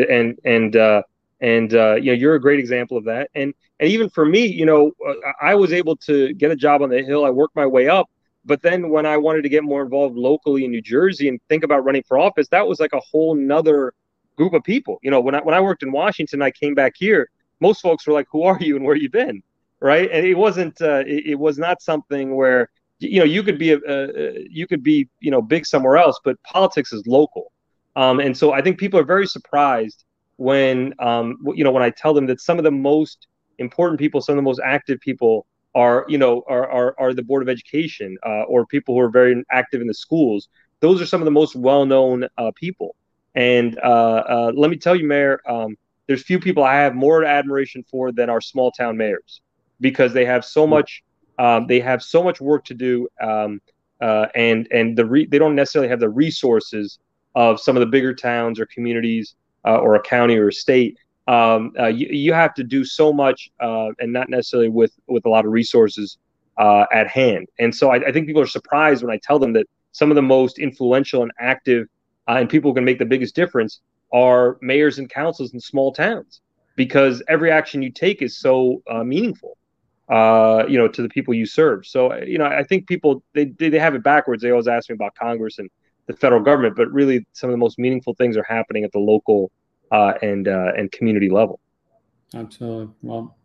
and 0.09 0.39
and 0.45 0.77
uh, 0.77 1.03
and 1.41 1.75
uh, 1.75 1.95
you 1.95 2.07
know 2.07 2.13
you're 2.13 2.35
a 2.35 2.41
great 2.41 2.59
example 2.59 2.97
of 2.97 3.05
that. 3.05 3.31
And 3.35 3.55
and 3.81 3.91
even 3.91 4.09
for 4.09 4.25
me, 4.25 4.47
you 4.47 4.67
know, 4.67 4.93
uh, 5.07 5.15
I 5.41 5.55
was 5.55 5.73
able 5.73 5.97
to 6.09 6.33
get 6.35 6.51
a 6.51 6.57
job 6.57 6.83
on 6.83 6.91
the 6.91 7.03
Hill. 7.03 7.25
I 7.25 7.31
worked 7.31 7.57
my 7.57 7.67
way 7.67 7.89
up. 7.89 8.09
But 8.45 8.63
then 8.63 8.91
when 8.91 9.07
I 9.07 9.17
wanted 9.17 9.43
to 9.43 9.49
get 9.49 9.65
more 9.65 9.83
involved 9.83 10.17
locally 10.17 10.65
in 10.65 10.71
New 10.71 10.83
Jersey 10.83 11.29
and 11.29 11.41
think 11.49 11.65
about 11.65 11.85
running 11.85 12.03
for 12.07 12.19
office, 12.19 12.49
that 12.49 12.67
was 12.67 12.79
like 12.79 12.93
a 12.93 13.01
whole 13.01 13.35
nother 13.35 13.95
group 14.37 14.53
of 14.53 14.63
people. 14.65 14.99
You 15.03 15.11
know, 15.11 15.21
when 15.21 15.35
I 15.35 15.41
when 15.41 15.55
I 15.55 15.61
worked 15.61 15.83
in 15.83 15.93
Washington, 15.93 16.43
I 16.43 16.51
came 16.51 16.75
back 16.75 16.95
here. 16.97 17.31
Most 17.61 17.81
folks 17.81 18.07
were 18.07 18.13
like, 18.13 18.27
"Who 18.31 18.43
are 18.43 18.59
you 18.61 18.77
and 18.77 18.85
where 18.85 18.97
you 18.97 19.09
been?" 19.09 19.43
Right? 19.81 20.11
And 20.13 20.27
it 20.27 20.35
wasn't. 20.35 20.81
Uh, 20.81 21.05
it, 21.07 21.27
it 21.27 21.39
was 21.39 21.59
not 21.59 21.81
something 21.81 22.35
where 22.35 22.69
you 22.99 23.19
know 23.19 23.25
you 23.25 23.43
could 23.43 23.59
be 23.59 23.73
a, 23.73 23.79
you 24.51 24.67
could 24.67 24.83
be 24.83 25.09
you 25.21 25.31
know 25.31 25.43
big 25.43 25.67
somewhere 25.67 25.97
else 25.97 26.19
but 26.25 26.41
politics 26.43 26.93
is 26.93 27.07
local 27.07 27.53
um, 27.97 28.21
and 28.21 28.37
so 28.37 28.53
i 28.53 28.63
think 28.63 28.79
people 28.79 28.99
are 28.99 29.05
very 29.05 29.27
surprised 29.27 30.05
when 30.37 30.95
um, 30.99 31.37
you 31.55 31.65
know 31.65 31.71
when 31.71 31.83
i 31.83 31.91
tell 31.91 32.15
them 32.15 32.27
that 32.27 32.41
some 32.41 32.59
of 32.59 32.65
the 32.65 32.71
most 32.71 33.27
important 33.59 33.99
people 33.99 34.21
some 34.21 34.35
of 34.35 34.37
the 34.37 34.43
most 34.43 34.61
active 34.65 34.99
people 35.01 35.47
are 35.75 36.05
you 36.09 36.19
know 36.19 36.43
are 36.47 36.71
are, 36.71 36.95
are 36.99 37.15
the 37.15 37.23
board 37.23 37.43
of 37.43 37.49
education 37.49 38.17
uh, 38.25 38.43
or 38.43 38.67
people 38.67 38.95
who 38.95 39.01
are 39.01 39.11
very 39.11 39.43
active 39.51 39.81
in 39.81 39.87
the 39.87 39.95
schools 39.95 40.49
those 40.81 41.01
are 41.01 41.07
some 41.07 41.21
of 41.21 41.25
the 41.25 41.31
most 41.31 41.57
well-known 41.57 42.27
uh, 42.39 42.51
people 42.55 42.97
and 43.35 43.79
uh, 43.79 44.23
uh 44.29 44.53
let 44.55 44.71
me 44.71 44.77
tell 44.77 44.95
you 44.95 45.07
mayor 45.07 45.41
um, 45.49 45.77
there's 46.07 46.23
few 46.23 46.39
people 46.39 46.63
i 46.63 46.75
have 46.75 46.95
more 46.95 47.25
admiration 47.25 47.85
for 47.91 48.13
than 48.13 48.31
our 48.31 48.41
small 48.41 48.71
town 48.71 48.97
mayors 48.97 49.41
because 49.81 50.13
they 50.13 50.25
have 50.25 50.45
so 50.45 50.67
much 50.67 51.03
um, 51.39 51.67
they 51.67 51.81
have 51.81 52.03
so 52.03 52.23
much 52.23 52.41
work 52.41 52.65
to 52.67 52.75
do, 52.75 53.09
um, 53.21 53.61
uh, 54.01 54.27
and 54.35 54.69
and 54.71 54.97
the 54.97 55.05
re- 55.05 55.27
they 55.27 55.39
don't 55.39 55.55
necessarily 55.55 55.89
have 55.89 56.01
the 56.01 56.09
resources 56.09 56.99
of 57.35 57.61
some 57.61 57.77
of 57.77 57.81
the 57.81 57.87
bigger 57.87 58.15
towns 58.15 58.61
or 58.61 58.67
communities 58.67 59.35
uh, 59.67 59.77
or 59.77 59.97
a 59.97 60.03
county 60.03 60.37
or 60.37 60.49
a 60.49 60.53
state. 60.53 60.97
Um, 61.27 61.73
uh, 61.79 61.87
you, 61.87 62.09
you 62.11 62.33
have 62.33 62.55
to 62.55 62.65
do 62.65 62.85
so 62.85 63.13
much, 63.13 63.51
uh, 63.61 63.91
and 63.99 64.13
not 64.13 64.29
necessarily 64.29 64.69
with 64.69 64.93
with 65.07 65.25
a 65.25 65.29
lot 65.29 65.45
of 65.47 65.53
resources 65.53 66.19
uh, 66.59 66.85
at 66.93 67.09
hand. 67.09 67.49
And 67.59 67.75
so 67.75 67.91
I, 67.91 67.97
I, 67.97 68.13
think 68.13 68.27
people 68.27 68.43
are 68.43 68.47
surprised 68.47 69.03
when 69.03 69.13
I 69.13 69.19
tell 69.23 69.39
them 69.39 69.55
that 69.55 69.67
some 69.93 70.11
of 70.11 70.15
the 70.15 70.23
most 70.23 70.59
influential 70.59 71.23
and 71.23 71.33
active 71.41 71.89
uh, 72.29 72.37
and 72.39 72.49
people 72.49 72.71
who 72.71 72.75
can 72.75 72.85
make 72.85 72.99
the 72.99 73.07
biggest 73.07 73.35
difference 73.35 73.81
are 74.13 74.59
mayors 74.61 74.99
and 74.99 75.11
councils 75.11 75.53
in 75.53 75.61
small 75.61 75.93
towns. 75.93 76.41
because 76.77 77.23
every 77.29 77.51
action 77.51 77.83
you 77.83 77.91
take 77.91 78.21
is 78.23 78.39
so 78.39 78.83
uh, 78.91 79.03
meaningful 79.03 79.57
uh, 80.09 80.65
you 80.69 80.77
know, 80.77 80.89
to 80.89 81.03
the 81.03 81.09
people 81.09 81.33
you 81.33 81.47
serve. 81.47 81.87
So, 81.87 82.15
you 82.17 82.39
know, 82.39 82.45
I 82.45 82.63
think 82.63 82.87
people 82.87 83.23
they 83.33 83.47
they 83.47 83.79
have 83.79 83.95
it 83.95 84.03
backwards. 84.03 84.43
They 84.43 84.51
always 84.51 84.69
ask 84.69 84.91
me 84.91 84.95
about 84.95 85.15
Congress 85.15 85.59
and 85.59 85.71
the 86.07 86.13
federal 86.15 86.43
government, 86.43 86.77
but 86.77 86.93
really 86.93 87.27
some 87.33 87.49
of 87.49 87.55
the 87.55 87.59
most 87.59 87.79
meaningful 87.79 88.15
things 88.15 88.37
are 88.37 88.43
happening 88.43 88.85
at 88.85 88.93
the 88.93 88.99
local 88.99 89.51
and 90.23 90.49
uh, 90.49 90.73
and 90.77 90.91
community 90.93 91.31
level. 91.31 91.61
Absolutely. 92.35 92.93
Well, 93.03 93.37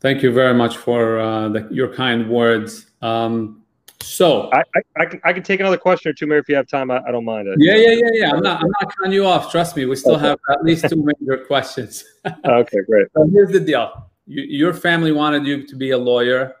thank 0.00 0.22
you 0.22 0.32
very 0.32 0.54
much 0.54 0.76
for 0.76 1.18
uh, 1.18 1.48
the, 1.48 1.68
your 1.70 1.92
kind 1.92 2.28
words. 2.28 2.90
Um, 3.02 3.62
so 4.00 4.50
I, 4.52 4.58
I, 4.58 5.02
I, 5.02 5.06
can 5.06 5.20
I 5.24 5.32
can 5.32 5.42
take 5.42 5.60
another 5.60 5.78
question 5.78 6.10
or 6.10 6.12
two, 6.12 6.26
Mayor, 6.26 6.38
if 6.38 6.48
you 6.48 6.54
have 6.54 6.68
time. 6.68 6.90
I, 6.90 7.02
I 7.06 7.10
don't 7.10 7.24
mind 7.24 7.48
it. 7.48 7.56
Yeah, 7.58 7.74
yeah, 7.76 7.90
yeah, 7.90 8.10
yeah. 8.12 8.30
I'm 8.32 8.42
not 8.42 8.62
I'm 8.62 8.70
not 8.80 8.94
cutting 8.96 9.12
you 9.12 9.26
off. 9.26 9.50
Trust 9.50 9.76
me, 9.76 9.86
we 9.86 9.96
still 9.96 10.16
okay. 10.16 10.28
have 10.28 10.38
at 10.50 10.62
least 10.62 10.88
two 10.88 11.02
major 11.02 11.44
questions. 11.46 12.04
okay, 12.26 12.78
great. 12.86 13.08
So 13.16 13.28
here's 13.32 13.50
the 13.50 13.60
deal 13.60 14.06
you, 14.26 14.42
your 14.42 14.74
family 14.74 15.12
wanted 15.12 15.46
you 15.46 15.66
to 15.66 15.76
be 15.76 15.90
a 15.90 15.98
lawyer. 15.98 16.54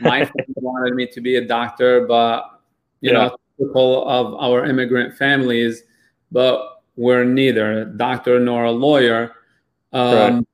My 0.00 0.24
family 0.24 0.54
wanted 0.56 0.94
me 0.94 1.06
to 1.08 1.20
be 1.20 1.36
a 1.36 1.46
doctor, 1.46 2.06
but 2.06 2.44
you 3.00 3.12
yeah. 3.12 3.18
know, 3.18 3.36
typical 3.58 4.08
of 4.08 4.34
our 4.34 4.64
immigrant 4.64 5.16
families, 5.16 5.82
but 6.32 6.79
we're 6.96 7.24
neither 7.24 7.82
a 7.82 7.84
doctor 7.84 8.38
nor 8.40 8.64
a 8.64 8.70
lawyer. 8.70 9.32
Um, 9.92 10.14
right. 10.14 10.44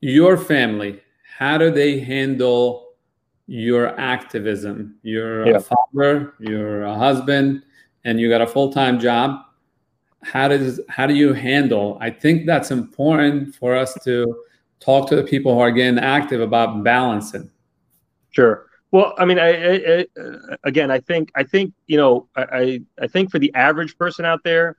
Your 0.00 0.36
family, 0.36 1.00
how 1.38 1.58
do 1.58 1.70
they 1.70 1.98
handle 1.98 2.92
your 3.46 3.98
activism? 3.98 4.96
You're 5.02 5.46
yeah. 5.46 5.56
a 5.56 5.60
father, 5.60 6.34
you're 6.38 6.82
a 6.82 6.94
husband, 6.94 7.62
and 8.04 8.20
you 8.20 8.28
got 8.28 8.42
a 8.42 8.46
full 8.46 8.72
time 8.72 9.00
job. 9.00 9.40
How 10.22 10.48
does 10.48 10.80
how 10.88 11.06
do 11.06 11.14
you 11.14 11.32
handle? 11.32 11.98
I 12.00 12.10
think 12.10 12.46
that's 12.46 12.70
important 12.70 13.54
for 13.54 13.74
us 13.74 13.94
to 14.04 14.42
talk 14.80 15.08
to 15.08 15.16
the 15.16 15.24
people 15.24 15.54
who 15.54 15.60
are 15.60 15.70
getting 15.70 15.98
active 15.98 16.40
about 16.40 16.82
balancing. 16.82 17.50
Sure. 18.30 18.66
Well, 18.90 19.14
I 19.18 19.24
mean, 19.24 19.38
I, 19.40 19.48
I, 19.48 20.06
I, 20.16 20.56
again, 20.62 20.90
I 20.90 21.00
think, 21.00 21.32
I 21.34 21.42
think, 21.42 21.72
you 21.88 21.96
know, 21.96 22.28
I, 22.36 22.80
I 23.00 23.08
think 23.08 23.30
for 23.30 23.40
the 23.40 23.52
average 23.54 23.98
person 23.98 24.24
out 24.24 24.44
there, 24.44 24.76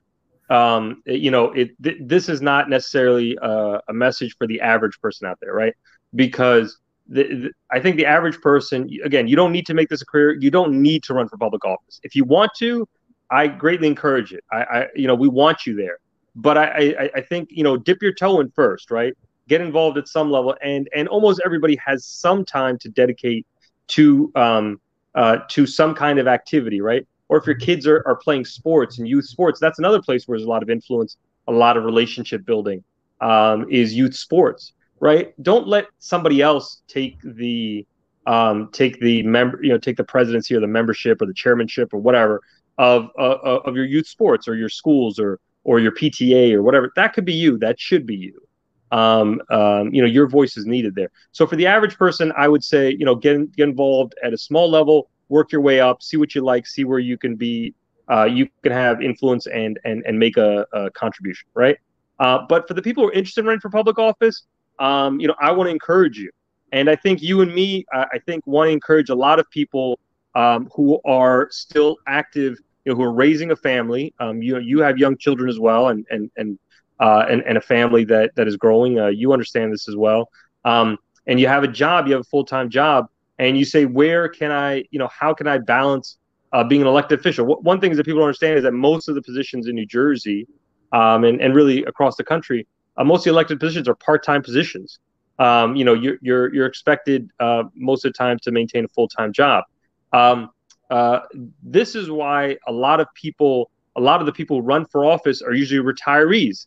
um, 0.48 1.02
you 1.06 1.30
know, 1.30 1.52
it 1.52 1.70
th- 1.82 1.98
this 2.00 2.28
is 2.28 2.40
not 2.40 2.68
necessarily 2.68 3.36
a, 3.40 3.80
a, 3.88 3.92
message 3.92 4.36
for 4.38 4.46
the 4.46 4.60
average 4.60 5.00
person 5.00 5.26
out 5.26 5.38
there, 5.40 5.52
right? 5.52 5.74
Because 6.14 6.78
the, 7.08 7.22
the, 7.24 7.50
I 7.70 7.80
think 7.80 7.96
the 7.96 8.06
average 8.06 8.40
person, 8.40 8.88
again, 9.04 9.26
you 9.26 9.36
don't 9.36 9.52
need 9.52 9.66
to 9.66 9.74
make 9.74 9.88
this 9.88 10.02
a 10.02 10.06
career. 10.06 10.36
You 10.38 10.50
don't 10.50 10.80
need 10.80 11.02
to 11.04 11.14
run 11.14 11.28
for 11.28 11.36
public 11.36 11.64
office. 11.64 12.00
If 12.04 12.14
you 12.14 12.24
want 12.24 12.52
to, 12.58 12.88
I 13.30 13.48
greatly 13.48 13.88
encourage 13.88 14.32
it. 14.32 14.44
I, 14.52 14.56
I 14.56 14.86
you 14.94 15.06
know, 15.06 15.14
we 15.14 15.28
want 15.28 15.66
you 15.66 15.74
there. 15.74 15.98
But 16.36 16.58
I, 16.58 16.94
I, 16.98 17.10
I 17.16 17.20
think 17.22 17.48
you 17.50 17.64
know, 17.64 17.76
dip 17.76 18.02
your 18.02 18.14
toe 18.14 18.40
in 18.40 18.50
first, 18.50 18.90
right? 18.90 19.14
get 19.48 19.60
involved 19.60 19.98
at 19.98 20.08
some 20.08 20.30
level, 20.30 20.54
and 20.62 20.88
and 20.94 21.08
almost 21.08 21.40
everybody 21.44 21.76
has 21.84 22.04
some 22.04 22.44
time 22.44 22.78
to 22.78 22.88
dedicate 22.88 23.46
to 23.88 24.30
um, 24.34 24.80
uh, 25.14 25.38
to 25.48 25.66
some 25.66 25.94
kind 25.94 26.18
of 26.18 26.26
activity, 26.26 26.80
right? 26.80 27.06
Or 27.28 27.38
if 27.38 27.46
your 27.46 27.56
kids 27.56 27.86
are, 27.86 28.02
are 28.06 28.16
playing 28.16 28.44
sports 28.44 28.98
and 28.98 29.08
youth 29.08 29.26
sports, 29.26 29.58
that's 29.60 29.78
another 29.78 30.00
place 30.00 30.26
where 30.26 30.38
there's 30.38 30.46
a 30.46 30.50
lot 30.50 30.62
of 30.62 30.70
influence, 30.70 31.16
a 31.48 31.52
lot 31.52 31.76
of 31.76 31.84
relationship 31.84 32.44
building 32.44 32.84
um, 33.20 33.66
is 33.70 33.94
youth 33.94 34.14
sports, 34.14 34.72
right? 35.00 35.34
Don't 35.42 35.66
let 35.66 35.86
somebody 35.98 36.40
else 36.40 36.82
take 36.88 37.18
the 37.22 37.86
um, 38.26 38.70
take 38.72 38.98
the 39.00 39.22
member, 39.22 39.62
you 39.62 39.68
know, 39.68 39.78
take 39.78 39.96
the 39.96 40.04
presidency 40.04 40.54
or 40.54 40.60
the 40.60 40.66
membership 40.66 41.22
or 41.22 41.26
the 41.26 41.34
chairmanship 41.34 41.94
or 41.94 41.98
whatever 41.98 42.40
of 42.78 43.08
uh, 43.18 43.38
of 43.64 43.76
your 43.76 43.84
youth 43.84 44.06
sports 44.06 44.48
or 44.48 44.54
your 44.56 44.68
schools 44.68 45.18
or 45.18 45.38
or 45.64 45.80
your 45.80 45.92
PTA 45.92 46.52
or 46.52 46.62
whatever. 46.62 46.92
That 46.96 47.12
could 47.12 47.24
be 47.24 47.34
you. 47.34 47.58
That 47.58 47.80
should 47.80 48.06
be 48.06 48.16
you 48.16 48.46
um, 48.92 49.40
um, 49.50 49.92
you 49.92 50.00
know, 50.00 50.08
your 50.08 50.28
voice 50.28 50.56
is 50.56 50.66
needed 50.66 50.94
there. 50.94 51.10
So 51.32 51.46
for 51.46 51.56
the 51.56 51.66
average 51.66 51.96
person, 51.96 52.32
I 52.36 52.48
would 52.48 52.62
say, 52.62 52.90
you 52.90 53.04
know, 53.04 53.14
get 53.14 53.54
get 53.56 53.68
involved 53.68 54.14
at 54.22 54.32
a 54.32 54.38
small 54.38 54.70
level, 54.70 55.10
work 55.28 55.52
your 55.52 55.60
way 55.60 55.80
up, 55.80 56.02
see 56.02 56.16
what 56.16 56.34
you 56.34 56.42
like, 56.42 56.66
see 56.66 56.84
where 56.84 56.98
you 56.98 57.18
can 57.18 57.36
be, 57.36 57.74
uh, 58.10 58.24
you 58.24 58.48
can 58.62 58.72
have 58.72 59.02
influence 59.02 59.46
and 59.46 59.78
and 59.84 60.04
and 60.06 60.18
make 60.18 60.36
a, 60.36 60.66
a 60.72 60.90
contribution, 60.90 61.48
right? 61.54 61.78
Uh, 62.18 62.38
but 62.48 62.66
for 62.66 62.74
the 62.74 62.82
people 62.82 63.02
who 63.02 63.10
are 63.10 63.12
interested 63.12 63.40
in 63.40 63.46
running 63.46 63.60
for 63.60 63.70
public 63.70 63.98
office, 63.98 64.44
um, 64.78 65.20
you 65.20 65.26
know, 65.26 65.34
I 65.40 65.50
want 65.52 65.68
to 65.68 65.72
encourage 65.72 66.18
you, 66.18 66.30
and 66.72 66.88
I 66.88 66.96
think 66.96 67.22
you 67.22 67.40
and 67.40 67.54
me, 67.54 67.84
I 67.92 68.18
think 68.26 68.46
want 68.46 68.68
to 68.68 68.72
encourage 68.72 69.10
a 69.10 69.14
lot 69.14 69.38
of 69.38 69.50
people 69.50 69.98
um, 70.34 70.68
who 70.74 71.00
are 71.04 71.48
still 71.50 71.96
active, 72.06 72.58
you 72.84 72.92
know, 72.92 72.96
who 72.96 73.02
are 73.02 73.12
raising 73.12 73.50
a 73.50 73.56
family. 73.56 74.14
Um, 74.20 74.42
you 74.42 74.58
you 74.58 74.80
have 74.80 74.98
young 74.98 75.16
children 75.16 75.48
as 75.48 75.58
well, 75.58 75.88
and 75.88 76.06
and 76.10 76.30
and 76.36 76.58
uh, 77.00 77.26
and, 77.28 77.42
and 77.42 77.58
a 77.58 77.60
family 77.60 78.04
that 78.04 78.34
that 78.36 78.46
is 78.46 78.56
growing. 78.56 78.98
Uh, 78.98 79.08
you 79.08 79.32
understand 79.32 79.72
this 79.72 79.88
as 79.88 79.96
well. 79.96 80.30
Um, 80.64 80.98
and 81.26 81.40
you 81.40 81.48
have 81.48 81.64
a 81.64 81.68
job, 81.68 82.06
you 82.06 82.12
have 82.12 82.22
a 82.22 82.24
full 82.24 82.44
time 82.44 82.70
job, 82.70 83.08
and 83.38 83.58
you 83.58 83.64
say, 83.64 83.84
where 83.84 84.28
can 84.28 84.50
I, 84.50 84.84
you 84.90 84.98
know, 84.98 85.08
how 85.08 85.34
can 85.34 85.46
I 85.46 85.58
balance 85.58 86.18
uh, 86.52 86.64
being 86.64 86.80
an 86.80 86.86
elected 86.86 87.18
official? 87.18 87.46
one 87.46 87.80
thing 87.80 87.94
that 87.94 88.04
people 88.04 88.20
don't 88.20 88.28
understand 88.28 88.58
is 88.58 88.64
that 88.64 88.72
most 88.72 89.08
of 89.08 89.14
the 89.14 89.22
positions 89.22 89.66
in 89.66 89.74
New 89.74 89.86
Jersey, 89.86 90.46
um, 90.92 91.24
and 91.24 91.40
and 91.40 91.54
really 91.54 91.84
across 91.84 92.16
the 92.16 92.24
country, 92.24 92.66
uh, 92.96 93.04
most 93.04 93.20
of 93.20 93.24
the 93.24 93.30
elected 93.30 93.60
positions 93.60 93.88
are 93.88 93.94
part 93.94 94.24
time 94.24 94.42
positions. 94.42 94.98
Um, 95.38 95.76
you 95.76 95.84
know, 95.84 95.94
you're 95.94 96.16
you're 96.22 96.54
you're 96.54 96.66
expected 96.66 97.30
uh, 97.40 97.64
most 97.74 98.04
of 98.04 98.12
the 98.12 98.16
time 98.16 98.38
to 98.42 98.50
maintain 98.50 98.84
a 98.84 98.88
full 98.88 99.08
time 99.08 99.32
job. 99.32 99.64
Um, 100.12 100.50
uh, 100.90 101.20
this 101.62 101.94
is 101.94 102.10
why 102.10 102.56
a 102.66 102.72
lot 102.72 103.00
of 103.00 103.08
people, 103.14 103.70
a 103.96 104.00
lot 104.00 104.20
of 104.20 104.26
the 104.26 104.32
people 104.32 104.60
who 104.60 104.62
run 104.62 104.86
for 104.86 105.04
office 105.04 105.42
are 105.42 105.52
usually 105.52 105.82
retirees 105.82 106.66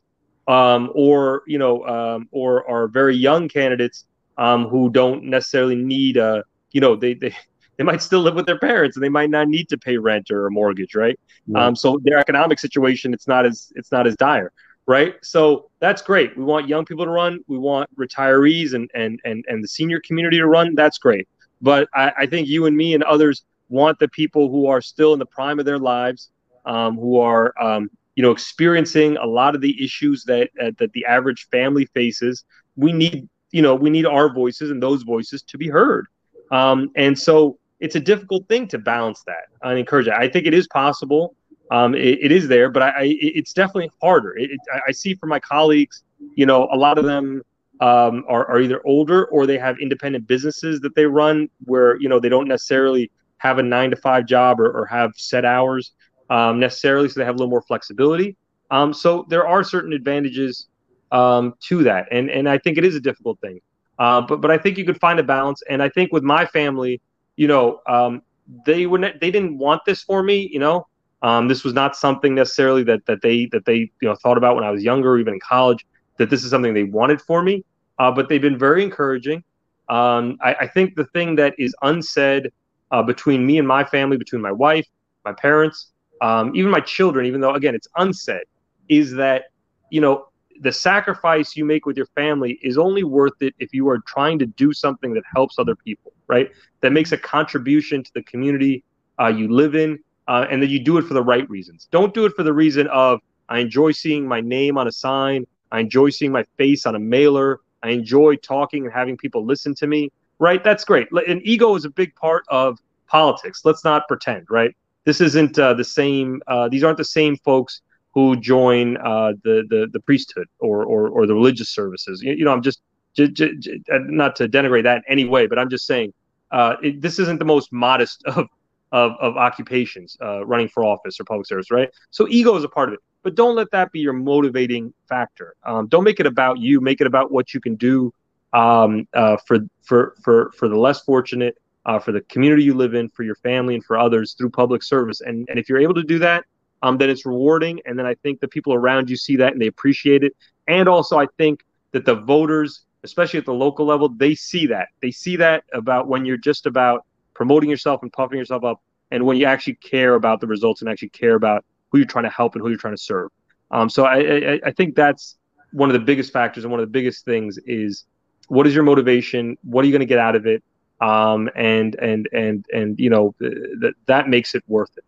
um, 0.50 0.92
or 0.94 1.44
you 1.48 1.58
know, 1.58 1.86
um, 1.86 2.28
or 2.32 2.70
are 2.70 2.88
very 2.88 3.16
young 3.16 3.48
candidates 3.48 4.06
um, 4.38 4.68
who 4.68 4.90
don't 4.90 5.24
necessarily 5.24 5.76
need 5.76 6.18
a, 6.18 6.44
you 6.72 6.82
know, 6.82 6.96
they 6.96 7.14
they 7.14 7.36
they 7.78 7.84
might 7.84 8.02
still 8.02 8.20
live 8.22 8.36
with 8.36 8.46
their 8.46 8.60
parents 8.60 8.98
and 8.98 9.04
they 9.04 9.10
might 9.10 9.30
not 9.30 9.48
need 9.48 9.70
to 9.70 9.78
pay 9.78 9.98
rent 9.98 10.32
or 10.32 10.48
a 10.48 10.52
mortgage, 10.52 10.96
right? 10.96 11.18
Um, 11.56 11.76
so 11.76 12.00
their 12.04 12.20
economic 12.20 12.60
situation 12.60 13.14
it's 13.14 13.28
not 13.28 13.46
as 13.46 13.72
it's 13.76 13.92
not 13.92 14.06
as 14.06 14.16
dire, 14.18 14.52
right? 14.86 15.16
So 15.22 15.70
that's 15.80 16.02
great. 16.02 16.38
We 16.38 16.44
want 16.44 16.68
young 16.68 16.86
people 16.86 17.06
to 17.06 17.12
run. 17.12 17.40
We 17.48 17.58
want 17.58 17.90
retirees 17.98 18.74
and 18.74 18.90
and 18.94 19.20
and 19.24 19.46
and 19.48 19.64
the 19.64 19.68
senior 19.68 20.02
community 20.02 20.38
to 20.38 20.48
run. 20.48 20.76
That's 20.76 20.98
great. 20.98 21.28
But 21.62 21.90
I, 21.94 22.12
I 22.20 22.26
think 22.26 22.48
you 22.48 22.66
and 22.66 22.76
me 22.76 22.94
and 22.94 23.04
others 23.04 23.44
want 23.70 24.00
the 24.00 24.08
people 24.08 24.50
who 24.50 24.68
are 24.68 24.82
still 24.82 25.14
in 25.14 25.20
the 25.20 25.26
prime 25.26 25.60
of 25.60 25.66
their 25.66 25.78
lives, 25.78 26.32
um, 26.66 26.96
who 26.96 27.20
are 27.20 27.54
um, 27.62 27.90
you 28.20 28.24
know, 28.24 28.32
experiencing 28.32 29.16
a 29.16 29.26
lot 29.26 29.56
of 29.56 29.62
the 29.62 29.82
issues 29.82 30.26
that 30.26 30.50
uh, 30.62 30.72
that 30.78 30.92
the 30.92 31.06
average 31.06 31.48
family 31.52 31.86
faces. 31.94 32.44
We 32.76 32.92
need, 32.92 33.30
you 33.52 33.62
know, 33.62 33.76
we 33.76 33.90
need 33.90 34.06
our 34.06 34.34
voices 34.34 34.72
and 34.72 34.84
those 34.84 35.04
voices 35.04 35.42
to 35.44 35.58
be 35.58 35.70
heard. 35.70 36.06
Um, 36.52 36.92
and 36.96 37.18
so 37.18 37.58
it's 37.80 37.96
a 37.96 38.00
difficult 38.00 38.48
thing 38.48 38.68
to 38.70 38.78
balance 38.78 39.24
that 39.26 39.46
and 39.62 39.78
encourage 39.78 40.08
it. 40.08 40.14
I 40.14 40.28
think 40.28 40.46
it 40.46 40.54
is 40.54 40.68
possible. 40.68 41.36
Um, 41.72 41.94
it, 41.94 42.20
it 42.22 42.32
is 42.32 42.48
there, 42.48 42.70
but 42.70 42.82
I, 42.82 42.90
I, 42.90 43.18
it's 43.22 43.54
definitely 43.54 43.92
harder. 44.02 44.36
It, 44.38 44.52
it, 44.52 44.60
I 44.88 44.92
see 44.92 45.14
from 45.14 45.30
my 45.30 45.40
colleagues, 45.40 46.04
you 46.36 46.46
know, 46.46 46.68
a 46.72 46.78
lot 46.78 46.98
of 46.98 47.06
them 47.06 47.44
um, 47.80 48.26
are, 48.28 48.46
are 48.48 48.60
either 48.60 48.82
older 48.86 49.26
or 49.26 49.46
they 49.46 49.58
have 49.58 49.78
independent 49.80 50.28
businesses 50.28 50.82
that 50.82 50.96
they 50.96 51.06
run 51.06 51.50
where, 51.66 52.00
you 52.02 52.10
know, 52.10 52.20
they 52.20 52.30
don't 52.30 52.48
necessarily 52.48 53.12
have 53.38 53.58
a 53.58 53.64
nine 53.64 53.90
to 53.92 53.96
five 53.96 54.26
job 54.26 54.60
or, 54.60 54.72
or 54.72 54.86
have 54.86 55.12
set 55.16 55.46
hours 55.46 55.94
um, 56.30 56.60
necessarily, 56.60 57.08
so 57.08 57.20
they 57.20 57.26
have 57.26 57.36
a 57.36 57.38
little 57.38 57.50
more 57.50 57.62
flexibility. 57.62 58.36
Um, 58.72 58.94
so 58.94 59.26
there 59.30 59.48
are 59.48 59.64
certain 59.64 59.94
advantages 59.94 60.68
um, 61.12 61.56
to 61.62 61.84
that, 61.84 62.08
and 62.12 62.30
and 62.30 62.48
I 62.48 62.60
think 62.60 62.78
it 62.78 62.86
is 62.86 62.96
a 62.96 63.00
difficult 63.00 63.40
thing. 63.42 63.60
Uh, 64.00 64.22
but 64.22 64.40
but 64.40 64.50
I 64.50 64.58
think 64.58 64.78
you 64.78 64.86
could 64.86 65.00
find 65.00 65.20
a 65.20 65.24
balance, 65.24 65.62
and 65.70 65.84
I 65.84 65.90
think 65.90 66.14
with 66.14 66.24
my 66.24 66.46
family, 66.46 67.02
you 67.36 67.48
know, 67.48 67.82
um, 67.88 68.22
they 68.66 68.86
would 68.86 69.02
they 69.20 69.30
didn't 69.30 69.58
want 69.58 69.84
this 69.86 70.02
for 70.02 70.24
me, 70.24 70.50
you 70.52 70.60
know. 70.60 70.88
Um, 71.22 71.50
this 71.50 71.66
was 71.66 71.74
not 71.74 71.98
something 71.98 72.34
necessarily 72.34 72.84
that 72.84 73.06
that 73.08 73.22
they 73.22 73.48
that 73.48 73.66
they 73.66 73.92
you 74.02 74.08
know 74.08 74.16
thought 74.16 74.38
about 74.38 74.56
when 74.56 74.64
I 74.64 74.72
was 74.72 74.84
younger, 74.84 75.18
even 75.18 75.34
in 75.34 75.40
college. 75.42 75.86
That 76.18 76.30
this 76.30 76.44
is 76.44 76.50
something 76.50 76.74
they 76.74 76.84
wanted 76.84 77.22
for 77.22 77.44
me, 77.44 77.64
uh, 77.98 78.12
but 78.12 78.30
they've 78.30 78.42
been 78.42 78.58
very 78.58 78.84
encouraging. 78.84 79.44
Um, 79.90 80.38
I, 80.42 80.54
I, 80.54 80.68
think 80.68 80.96
the 80.96 81.06
thing 81.06 81.36
that 81.38 81.56
is 81.58 81.74
unsaid 81.82 82.52
uh, 82.92 83.02
between 83.02 83.44
me 83.44 83.58
and 83.58 83.68
my 83.68 83.84
family, 83.84 84.18
between 84.18 84.42
my 84.42 84.52
wife, 84.52 84.86
my 85.26 85.34
parents, 85.34 85.94
um, 86.22 86.56
even 86.56 86.70
my 86.70 86.80
children, 86.80 87.26
even 87.26 87.42
though 87.42 87.56
again 87.56 87.74
it's 87.74 87.88
unsaid, 87.98 88.44
is 88.88 89.14
that 89.16 89.46
you 89.90 90.00
know 90.00 90.29
the 90.60 90.72
sacrifice 90.72 91.56
you 91.56 91.66
make 91.66 91.86
with 91.86 91.98
your 91.98 92.06
family 92.08 92.60
is 92.62 92.78
only 92.78 93.04
worth 93.04 93.42
it 93.42 93.56
if 93.60 93.74
you 93.74 93.88
are 93.90 94.00
trying 94.00 94.40
to 94.40 94.46
do 94.46 94.74
something 94.74 95.14
that 95.14 95.24
helps 95.34 95.58
other 95.58 95.76
people, 95.76 96.12
right? 96.28 96.52
That 96.82 96.92
makes 96.92 97.12
a 97.12 97.18
contribution 97.18 98.04
to 98.04 98.12
the 98.14 98.24
community 98.24 98.84
uh, 99.20 99.28
you 99.28 99.48
live 99.48 99.76
in, 99.76 100.00
uh, 100.28 100.46
and 100.50 100.62
that 100.62 100.70
you 100.70 100.80
do 100.80 100.98
it 100.98 101.04
for 101.04 101.14
the 101.14 101.24
right 101.24 101.50
reasons. 101.50 101.88
Don't 101.92 102.14
do 102.14 102.26
it 102.26 102.34
for 102.36 102.44
the 102.44 102.54
reason 102.54 102.88
of 102.88 103.20
I 103.48 103.60
enjoy 103.60 103.92
seeing 103.92 104.28
my 104.28 104.42
name 104.42 104.78
on 104.78 104.88
a 104.88 104.92
sign, 104.92 105.46
I 105.72 105.80
enjoy 105.80 106.10
seeing 106.10 106.32
my 106.32 106.46
face 106.58 106.86
on 106.86 106.96
a 106.96 107.00
mailer, 107.00 107.62
I 107.82 107.90
enjoy 107.90 108.36
talking 108.36 108.86
and 108.86 108.94
having 108.94 109.18
people 109.18 109.46
listen 109.46 109.74
to 109.76 109.88
me, 109.88 110.12
right? 110.40 110.64
That's 110.64 110.84
great. 110.84 111.08
And 111.28 111.42
ego 111.44 111.76
is 111.76 111.86
a 111.86 111.90
big 111.90 112.14
part 112.16 112.44
of 112.50 112.78
politics. 113.08 113.62
Let's 113.64 113.84
not 113.84 114.08
pretend, 114.08 114.46
right? 114.50 114.76
this 115.10 115.22
isn't 115.22 115.58
uh, 115.58 115.74
the 115.74 115.84
same. 115.84 116.42
Uh, 116.48 116.70
these 116.70 116.84
aren't 116.84 116.98
the 116.98 117.04
same 117.04 117.36
folks 117.38 117.82
who 118.14 118.36
join 118.36 118.98
uh, 118.98 119.34
the, 119.44 119.64
the 119.70 119.88
the 119.92 120.00
priesthood 120.02 120.48
or, 120.60 120.84
or 120.84 121.10
or 121.10 121.28
the 121.28 121.34
religious 121.34 121.70
services. 121.70 122.22
You, 122.22 122.34
you 122.34 122.46
know, 122.46 122.52
I'm 122.52 122.62
just, 122.62 122.82
j- 123.16 123.30
j- 123.30 123.56
j- 123.58 123.82
not 123.90 124.36
to 124.38 124.48
denigrate 124.48 124.84
that 124.84 124.98
in 124.98 125.04
any 125.08 125.26
way, 125.26 125.48
but 125.48 125.60
I'm 125.60 125.70
just 125.70 125.86
saying 125.86 126.14
uh, 126.52 126.76
it, 126.82 127.02
this 127.02 127.20
isn't 127.20 127.40
the 127.40 127.46
most 127.46 127.72
modest 127.72 128.24
of 128.26 128.48
of, 128.92 129.12
of 129.20 129.38
occupations, 129.38 130.18
uh, 130.22 130.44
running 130.46 130.68
for 130.68 130.84
office 130.84 131.20
or 131.20 131.24
public 131.24 131.46
service, 131.46 131.70
right? 131.70 131.90
So 132.10 132.28
ego 132.28 132.56
is 132.56 132.64
a 132.64 132.70
part 132.70 132.90
of 132.90 132.94
it, 132.94 133.00
but 133.22 133.36
don't 133.36 133.56
let 133.56 133.70
that 133.72 133.92
be 133.92 134.00
your 134.00 134.14
motivating 134.14 134.94
factor. 135.08 135.54
Um, 135.64 135.88
don't 135.88 136.04
make 136.04 136.20
it 136.20 136.26
about 136.26 136.60
you. 136.60 136.82
Make 136.82 137.00
it 137.00 137.08
about 137.08 137.32
what 137.32 137.54
you 137.54 137.62
can 137.62 137.76
do 137.76 138.12
um, 138.54 139.08
uh, 139.14 139.38
for 139.46 139.60
for 139.84 140.16
for 140.24 140.52
for 140.58 140.68
the 140.68 140.76
less 140.78 141.02
fortunate, 141.02 141.56
uh, 141.86 142.00
for 142.00 142.12
the 142.12 142.22
community 142.22 142.64
you 142.64 142.74
live 142.74 142.96
in, 142.96 143.10
for 143.10 143.24
your 143.24 143.36
family, 143.36 143.76
and 143.76 143.86
for 143.86 143.98
others 143.98 144.34
through 144.34 144.50
public 144.50 144.82
service. 144.82 145.22
And 145.22 145.48
and 145.50 145.60
if 145.60 145.70
you're 145.70 145.80
able 145.80 145.94
to 145.94 146.04
do 146.04 146.18
that, 146.20 146.46
um, 146.82 146.98
then 146.98 147.10
it's 147.10 147.26
rewarding. 147.26 147.82
And 147.86 147.98
then 147.98 148.06
I 148.06 148.16
think 148.16 148.40
the 148.40 148.48
people 148.48 148.74
around 148.74 149.10
you 149.10 149.18
see 149.18 149.36
that 149.38 149.54
and 149.54 149.62
they 149.62 149.68
appreciate 149.68 150.24
it. 150.24 150.36
And 150.68 150.88
also, 150.88 151.18
I 151.18 151.28
think 151.38 151.66
that 151.92 152.06
the 152.06 152.16
voters, 152.16 152.86
especially 153.04 153.40
at 153.40 153.46
the 153.46 153.54
local 153.54 153.86
level, 153.86 154.10
they 154.10 154.36
see 154.36 154.68
that. 154.68 154.90
They 155.02 155.12
see 155.12 155.36
that 155.38 155.64
about 155.74 156.08
when 156.08 156.26
you're 156.26 156.38
just 156.38 156.66
about 156.66 157.06
promoting 157.34 157.70
yourself 157.70 158.02
and 158.04 158.12
puffing 158.12 158.38
yourself 158.38 158.64
up, 158.64 158.82
and 159.12 159.26
when 159.26 159.38
you 159.38 159.46
actually 159.46 159.76
care 159.76 160.16
about 160.16 160.42
the 160.42 160.48
results 160.48 160.82
and 160.82 160.90
actually 160.90 161.10
care 161.10 161.36
about 161.36 161.66
who 161.90 161.98
you're 161.98 162.08
trying 162.08 162.26
to 162.26 162.30
help 162.30 162.54
and 162.54 162.62
who 162.62 162.70
you're 162.70 162.78
trying 162.78 162.96
to 162.96 163.02
serve. 163.02 163.32
Um, 163.72 163.90
so 163.90 164.06
I, 164.06 164.18
I, 164.18 164.60
I 164.66 164.72
think 164.72 164.96
that's 164.96 165.38
one 165.72 165.90
of 165.90 165.94
the 165.94 166.00
biggest 166.00 166.34
factors 166.34 166.64
and 166.64 166.72
one 166.72 166.80
of 166.80 166.86
the 166.86 166.92
biggest 166.92 167.26
things 167.26 167.58
is 167.66 168.06
what 168.48 168.68
is 168.68 168.74
your 168.74 168.84
motivation? 168.84 169.58
What 169.64 169.84
are 169.84 169.88
you 169.88 169.92
going 169.92 170.02
to 170.02 170.06
get 170.06 170.20
out 170.20 170.36
of 170.36 170.46
it? 170.46 170.64
Um, 171.02 171.50
and 171.56 171.96
and 171.96 172.28
and 172.34 172.66
and 172.74 173.00
you 173.00 173.10
know 173.10 173.34
that 173.40 173.94
that 174.08 174.28
makes 174.28 174.54
it 174.54 174.64
worth 174.68 174.90
it. 174.98 175.06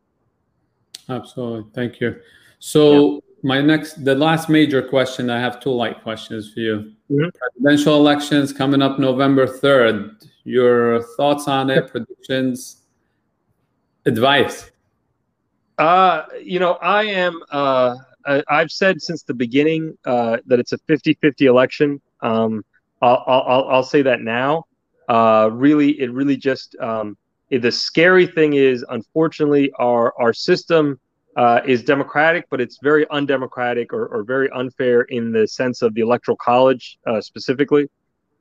Absolutely, 1.11 1.69
thank 1.73 1.99
you. 1.99 2.15
So 2.59 3.13
yeah. 3.13 3.19
my 3.43 3.61
next, 3.61 4.03
the 4.05 4.15
last 4.15 4.47
major 4.49 4.81
question, 4.81 5.29
I 5.29 5.39
have 5.39 5.59
two 5.59 5.71
light 5.71 6.01
questions 6.01 6.53
for 6.53 6.61
you. 6.61 6.93
Mm-hmm. 7.11 7.29
Presidential 7.37 7.95
elections 7.95 8.53
coming 8.53 8.81
up 8.81 8.97
November 8.97 9.45
third. 9.45 10.15
Your 10.45 11.03
thoughts 11.17 11.47
on 11.47 11.69
it? 11.69 11.87
Predictions? 11.89 12.83
Advice? 14.05 14.71
Uh, 15.77 16.23
you 16.41 16.59
know, 16.59 16.73
I 16.73 17.03
am. 17.03 17.41
Uh, 17.51 17.95
I, 18.25 18.59
have 18.59 18.71
said 18.71 19.01
since 19.01 19.23
the 19.23 19.33
beginning 19.33 19.97
uh, 20.05 20.37
that 20.45 20.59
it's 20.59 20.73
a 20.73 20.77
50-50 20.79 21.41
election. 21.41 22.01
Um, 22.21 22.63
I'll, 23.01 23.23
I'll, 23.27 23.67
I'll 23.69 23.83
say 23.83 24.01
that 24.03 24.21
now. 24.21 24.65
Uh, 25.09 25.49
really, 25.51 25.99
it 25.99 26.11
really 26.11 26.37
just 26.37 26.75
um, 26.79 27.17
the 27.59 27.71
scary 27.71 28.27
thing 28.27 28.53
is, 28.53 28.85
unfortunately, 28.89 29.71
our 29.77 30.13
our 30.17 30.33
system 30.33 30.99
uh, 31.35 31.61
is 31.65 31.83
democratic, 31.83 32.45
but 32.49 32.61
it's 32.61 32.79
very 32.81 33.05
undemocratic 33.09 33.93
or, 33.93 34.07
or 34.07 34.23
very 34.23 34.49
unfair 34.51 35.01
in 35.03 35.31
the 35.31 35.47
sense 35.47 35.81
of 35.81 35.93
the 35.93 36.01
electoral 36.01 36.37
college 36.37 36.97
uh, 37.07 37.21
specifically, 37.21 37.89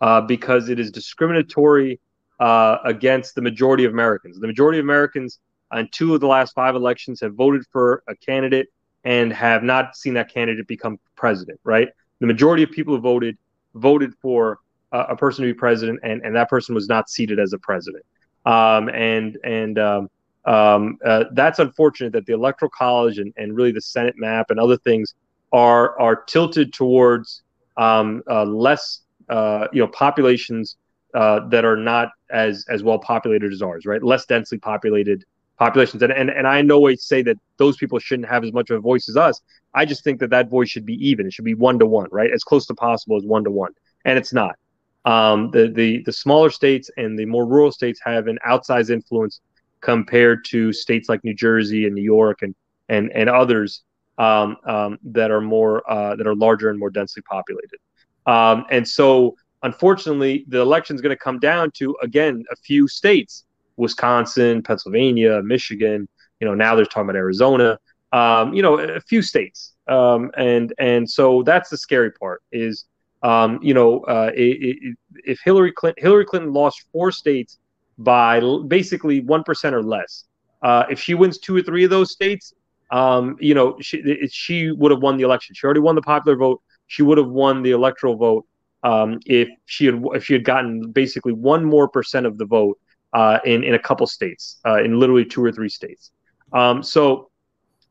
uh, 0.00 0.20
because 0.20 0.68
it 0.68 0.80
is 0.80 0.90
discriminatory 0.90 2.00
uh, 2.40 2.78
against 2.84 3.34
the 3.34 3.42
majority 3.42 3.84
of 3.84 3.92
Americans. 3.92 4.38
The 4.38 4.46
majority 4.46 4.78
of 4.78 4.84
Americans 4.84 5.38
on 5.72 5.88
two 5.92 6.14
of 6.14 6.20
the 6.20 6.26
last 6.26 6.52
five 6.54 6.74
elections 6.74 7.20
have 7.20 7.34
voted 7.34 7.62
for 7.70 8.02
a 8.08 8.14
candidate 8.16 8.68
and 9.04 9.32
have 9.32 9.62
not 9.62 9.96
seen 9.96 10.14
that 10.14 10.32
candidate 10.32 10.66
become 10.66 10.98
president. 11.16 11.61
Right, 11.64 11.88
the 12.20 12.26
majority 12.26 12.62
of 12.62 12.70
people 12.70 12.94
who 12.94 13.00
voted 13.00 13.36
voted 13.74 14.14
for 14.20 14.58
uh, 14.92 15.06
a 15.08 15.16
person 15.16 15.44
to 15.44 15.52
be 15.52 15.56
president, 15.56 16.00
and, 16.02 16.22
and 16.24 16.34
that 16.34 16.48
person 16.48 16.74
was 16.74 16.88
not 16.88 17.08
seated 17.08 17.38
as 17.38 17.52
a 17.52 17.58
president. 17.58 18.04
Um, 18.47 18.88
and 18.88 19.38
and 19.45 19.78
um, 19.78 20.11
um, 20.45 20.99
uh, 21.05 21.24
that's 21.32 21.59
unfortunate 21.59 22.12
that 22.12 22.26
the 22.26 22.32
electoral 22.32 22.70
college 22.70 23.18
and, 23.18 23.32
and 23.36 23.55
really 23.55 23.72
the 23.72 23.80
Senate 23.80 24.14
map 24.16 24.51
and 24.51 24.59
other 24.59 24.76
things 24.76 25.14
are 25.53 25.99
are 26.01 26.16
tilted 26.16 26.72
towards 26.72 27.43
um, 27.76 28.22
uh, 28.28 28.45
less 28.45 29.01
uh, 29.28 29.68
you 29.72 29.80
know 29.80 29.88
populations 29.88 30.76
uh, 31.14 31.41
that 31.49 31.64
are 31.64 31.76
not 31.76 32.11
as 32.30 32.64
as 32.68 32.82
well 32.82 32.99
populated 32.99 33.53
as 33.53 33.62
ours, 33.62 33.84
right? 33.86 34.03
Less 34.03 34.26
densely 34.26 34.59
populated 34.59 35.24
populations, 35.59 36.03
and 36.03 36.12
and, 36.12 36.30
and 36.30 36.47
I 36.47 36.59
in 36.59 36.66
no 36.66 36.80
way 36.80 36.97
say 36.97 37.22
that 37.22 37.36
those 37.59 37.76
people 37.76 37.99
shouldn't 37.99 38.28
have 38.28 38.45
as 38.45 38.53
much 38.53 38.70
of 38.70 38.76
a 38.76 38.80
voice 38.80 39.09
as 39.09 39.16
us. 39.16 39.41
I 39.74 39.84
just 39.84 40.03
think 40.03 40.20
that 40.20 40.30
that 40.30 40.49
voice 40.49 40.68
should 40.68 40.86
be 40.86 40.95
even. 41.07 41.26
It 41.26 41.32
should 41.32 41.45
be 41.45 41.55
one 41.55 41.78
to 41.78 41.86
one, 41.86 42.09
right? 42.11 42.30
As 42.30 42.43
close 42.43 42.66
to 42.66 42.74
possible 42.74 43.16
as 43.16 43.24
one 43.24 43.45
to 43.45 43.51
one, 43.51 43.72
and 44.05 44.18
it's 44.18 44.32
not. 44.32 44.57
Um, 45.05 45.51
the 45.51 45.68
the 45.68 46.03
the 46.05 46.12
smaller 46.12 46.51
states 46.51 46.90
and 46.96 47.18
the 47.18 47.24
more 47.24 47.46
rural 47.46 47.72
states 47.72 48.01
have 48.05 48.26
an 48.26 48.38
outsized 48.46 48.90
influence 48.90 49.40
compared 49.80 50.44
to 50.46 50.72
states 50.72 51.09
like 51.09 51.24
New 51.24 51.34
Jersey 51.34 51.86
and 51.86 51.94
New 51.94 52.03
York 52.03 52.42
and 52.42 52.55
and 52.88 53.11
and 53.12 53.30
others 53.30 53.82
um, 54.18 54.57
um, 54.66 54.98
that 55.05 55.30
are 55.30 55.40
more 55.40 55.88
uh, 55.90 56.16
that 56.16 56.26
are 56.26 56.34
larger 56.34 56.68
and 56.68 56.78
more 56.78 56.90
densely 56.90 57.22
populated. 57.22 57.78
Um, 58.26 58.66
and 58.70 58.86
so, 58.86 59.36
unfortunately, 59.62 60.44
the 60.48 60.61
election 60.61 60.94
is 60.94 61.03
going 61.03 61.16
to 61.16 61.22
come 61.22 61.38
down 61.38 61.70
to 61.72 61.96
again 62.03 62.44
a 62.53 62.57
few 62.57 62.86
states: 62.86 63.46
Wisconsin, 63.76 64.62
Pennsylvania, 64.62 65.42
Michigan. 65.42 66.07
You 66.40 66.46
know, 66.46 66.55
now 66.55 66.74
they're 66.74 66.84
talking 66.84 67.05
about 67.05 67.16
Arizona. 67.16 67.78
Um, 68.12 68.53
you 68.53 68.62
know, 68.62 68.78
a 68.78 69.01
few 69.01 69.22
states. 69.22 69.74
Um, 69.88 70.30
and 70.36 70.74
and 70.78 71.09
so 71.09 71.42
that's 71.42 71.70
the 71.70 71.78
scary 71.78 72.12
part 72.12 72.42
is 72.53 72.84
um, 73.23 73.59
you 73.62 73.75
know, 73.75 74.01
uh, 74.01 74.31
if 74.35 75.39
Hillary 75.45 75.73
Clinton 75.73 76.03
Hillary 76.03 76.25
Clinton 76.25 76.53
lost 76.53 76.87
four 76.93 77.12
states 77.12 77.59
by 77.99 78.41
basically 78.66 79.21
one 79.21 79.45
percent 79.45 79.75
or 79.75 79.83
less, 79.83 80.25
uh, 80.62 80.85
if 80.91 80.99
she 81.01 81.14
wins 81.14 81.39
two 81.39 81.57
or 81.57 81.62
three 81.62 81.85
of 81.85 81.91
those 81.91 82.12
states, 82.12 82.55
um, 82.91 83.37
you 83.41 83.55
know, 83.55 83.77
she 83.81 84.03
she 84.31 84.71
would 84.73 84.91
have 84.91 85.01
won 85.01 85.16
the 85.16 85.25
election. 85.25 85.55
She 85.55 85.64
already 85.64 85.81
won 85.81 85.95
the 85.95 86.03
popular 86.03 86.37
vote. 86.37 86.62
She 86.87 87.03
would 87.03 87.18
have 87.18 87.29
won 87.29 87.62
the 87.62 87.71
electoral 87.73 88.16
vote 88.16 88.47
um, 88.83 89.21
if 89.27 89.49
she 89.66 89.87
had 89.87 90.03
if 90.14 90.25
she 90.25 90.33
had 90.33 90.45
gotten 90.45 90.91
basically 90.91 91.33
one 91.33 91.64
more 91.64 91.89
percent 91.89 92.27
of 92.27 92.39
the 92.39 92.47
vote 92.47 92.79
uh, 93.12 93.39
in 93.45 93.64
in 93.64 93.75
a 93.75 93.79
couple 93.79 94.07
states, 94.07 94.61
uh, 94.66 94.83
in 94.83 94.99
literally 94.99 95.25
two 95.25 95.45
or 95.45 95.53
three 95.53 95.68
states. 95.68 96.11
Um, 96.53 96.83
so 96.83 97.31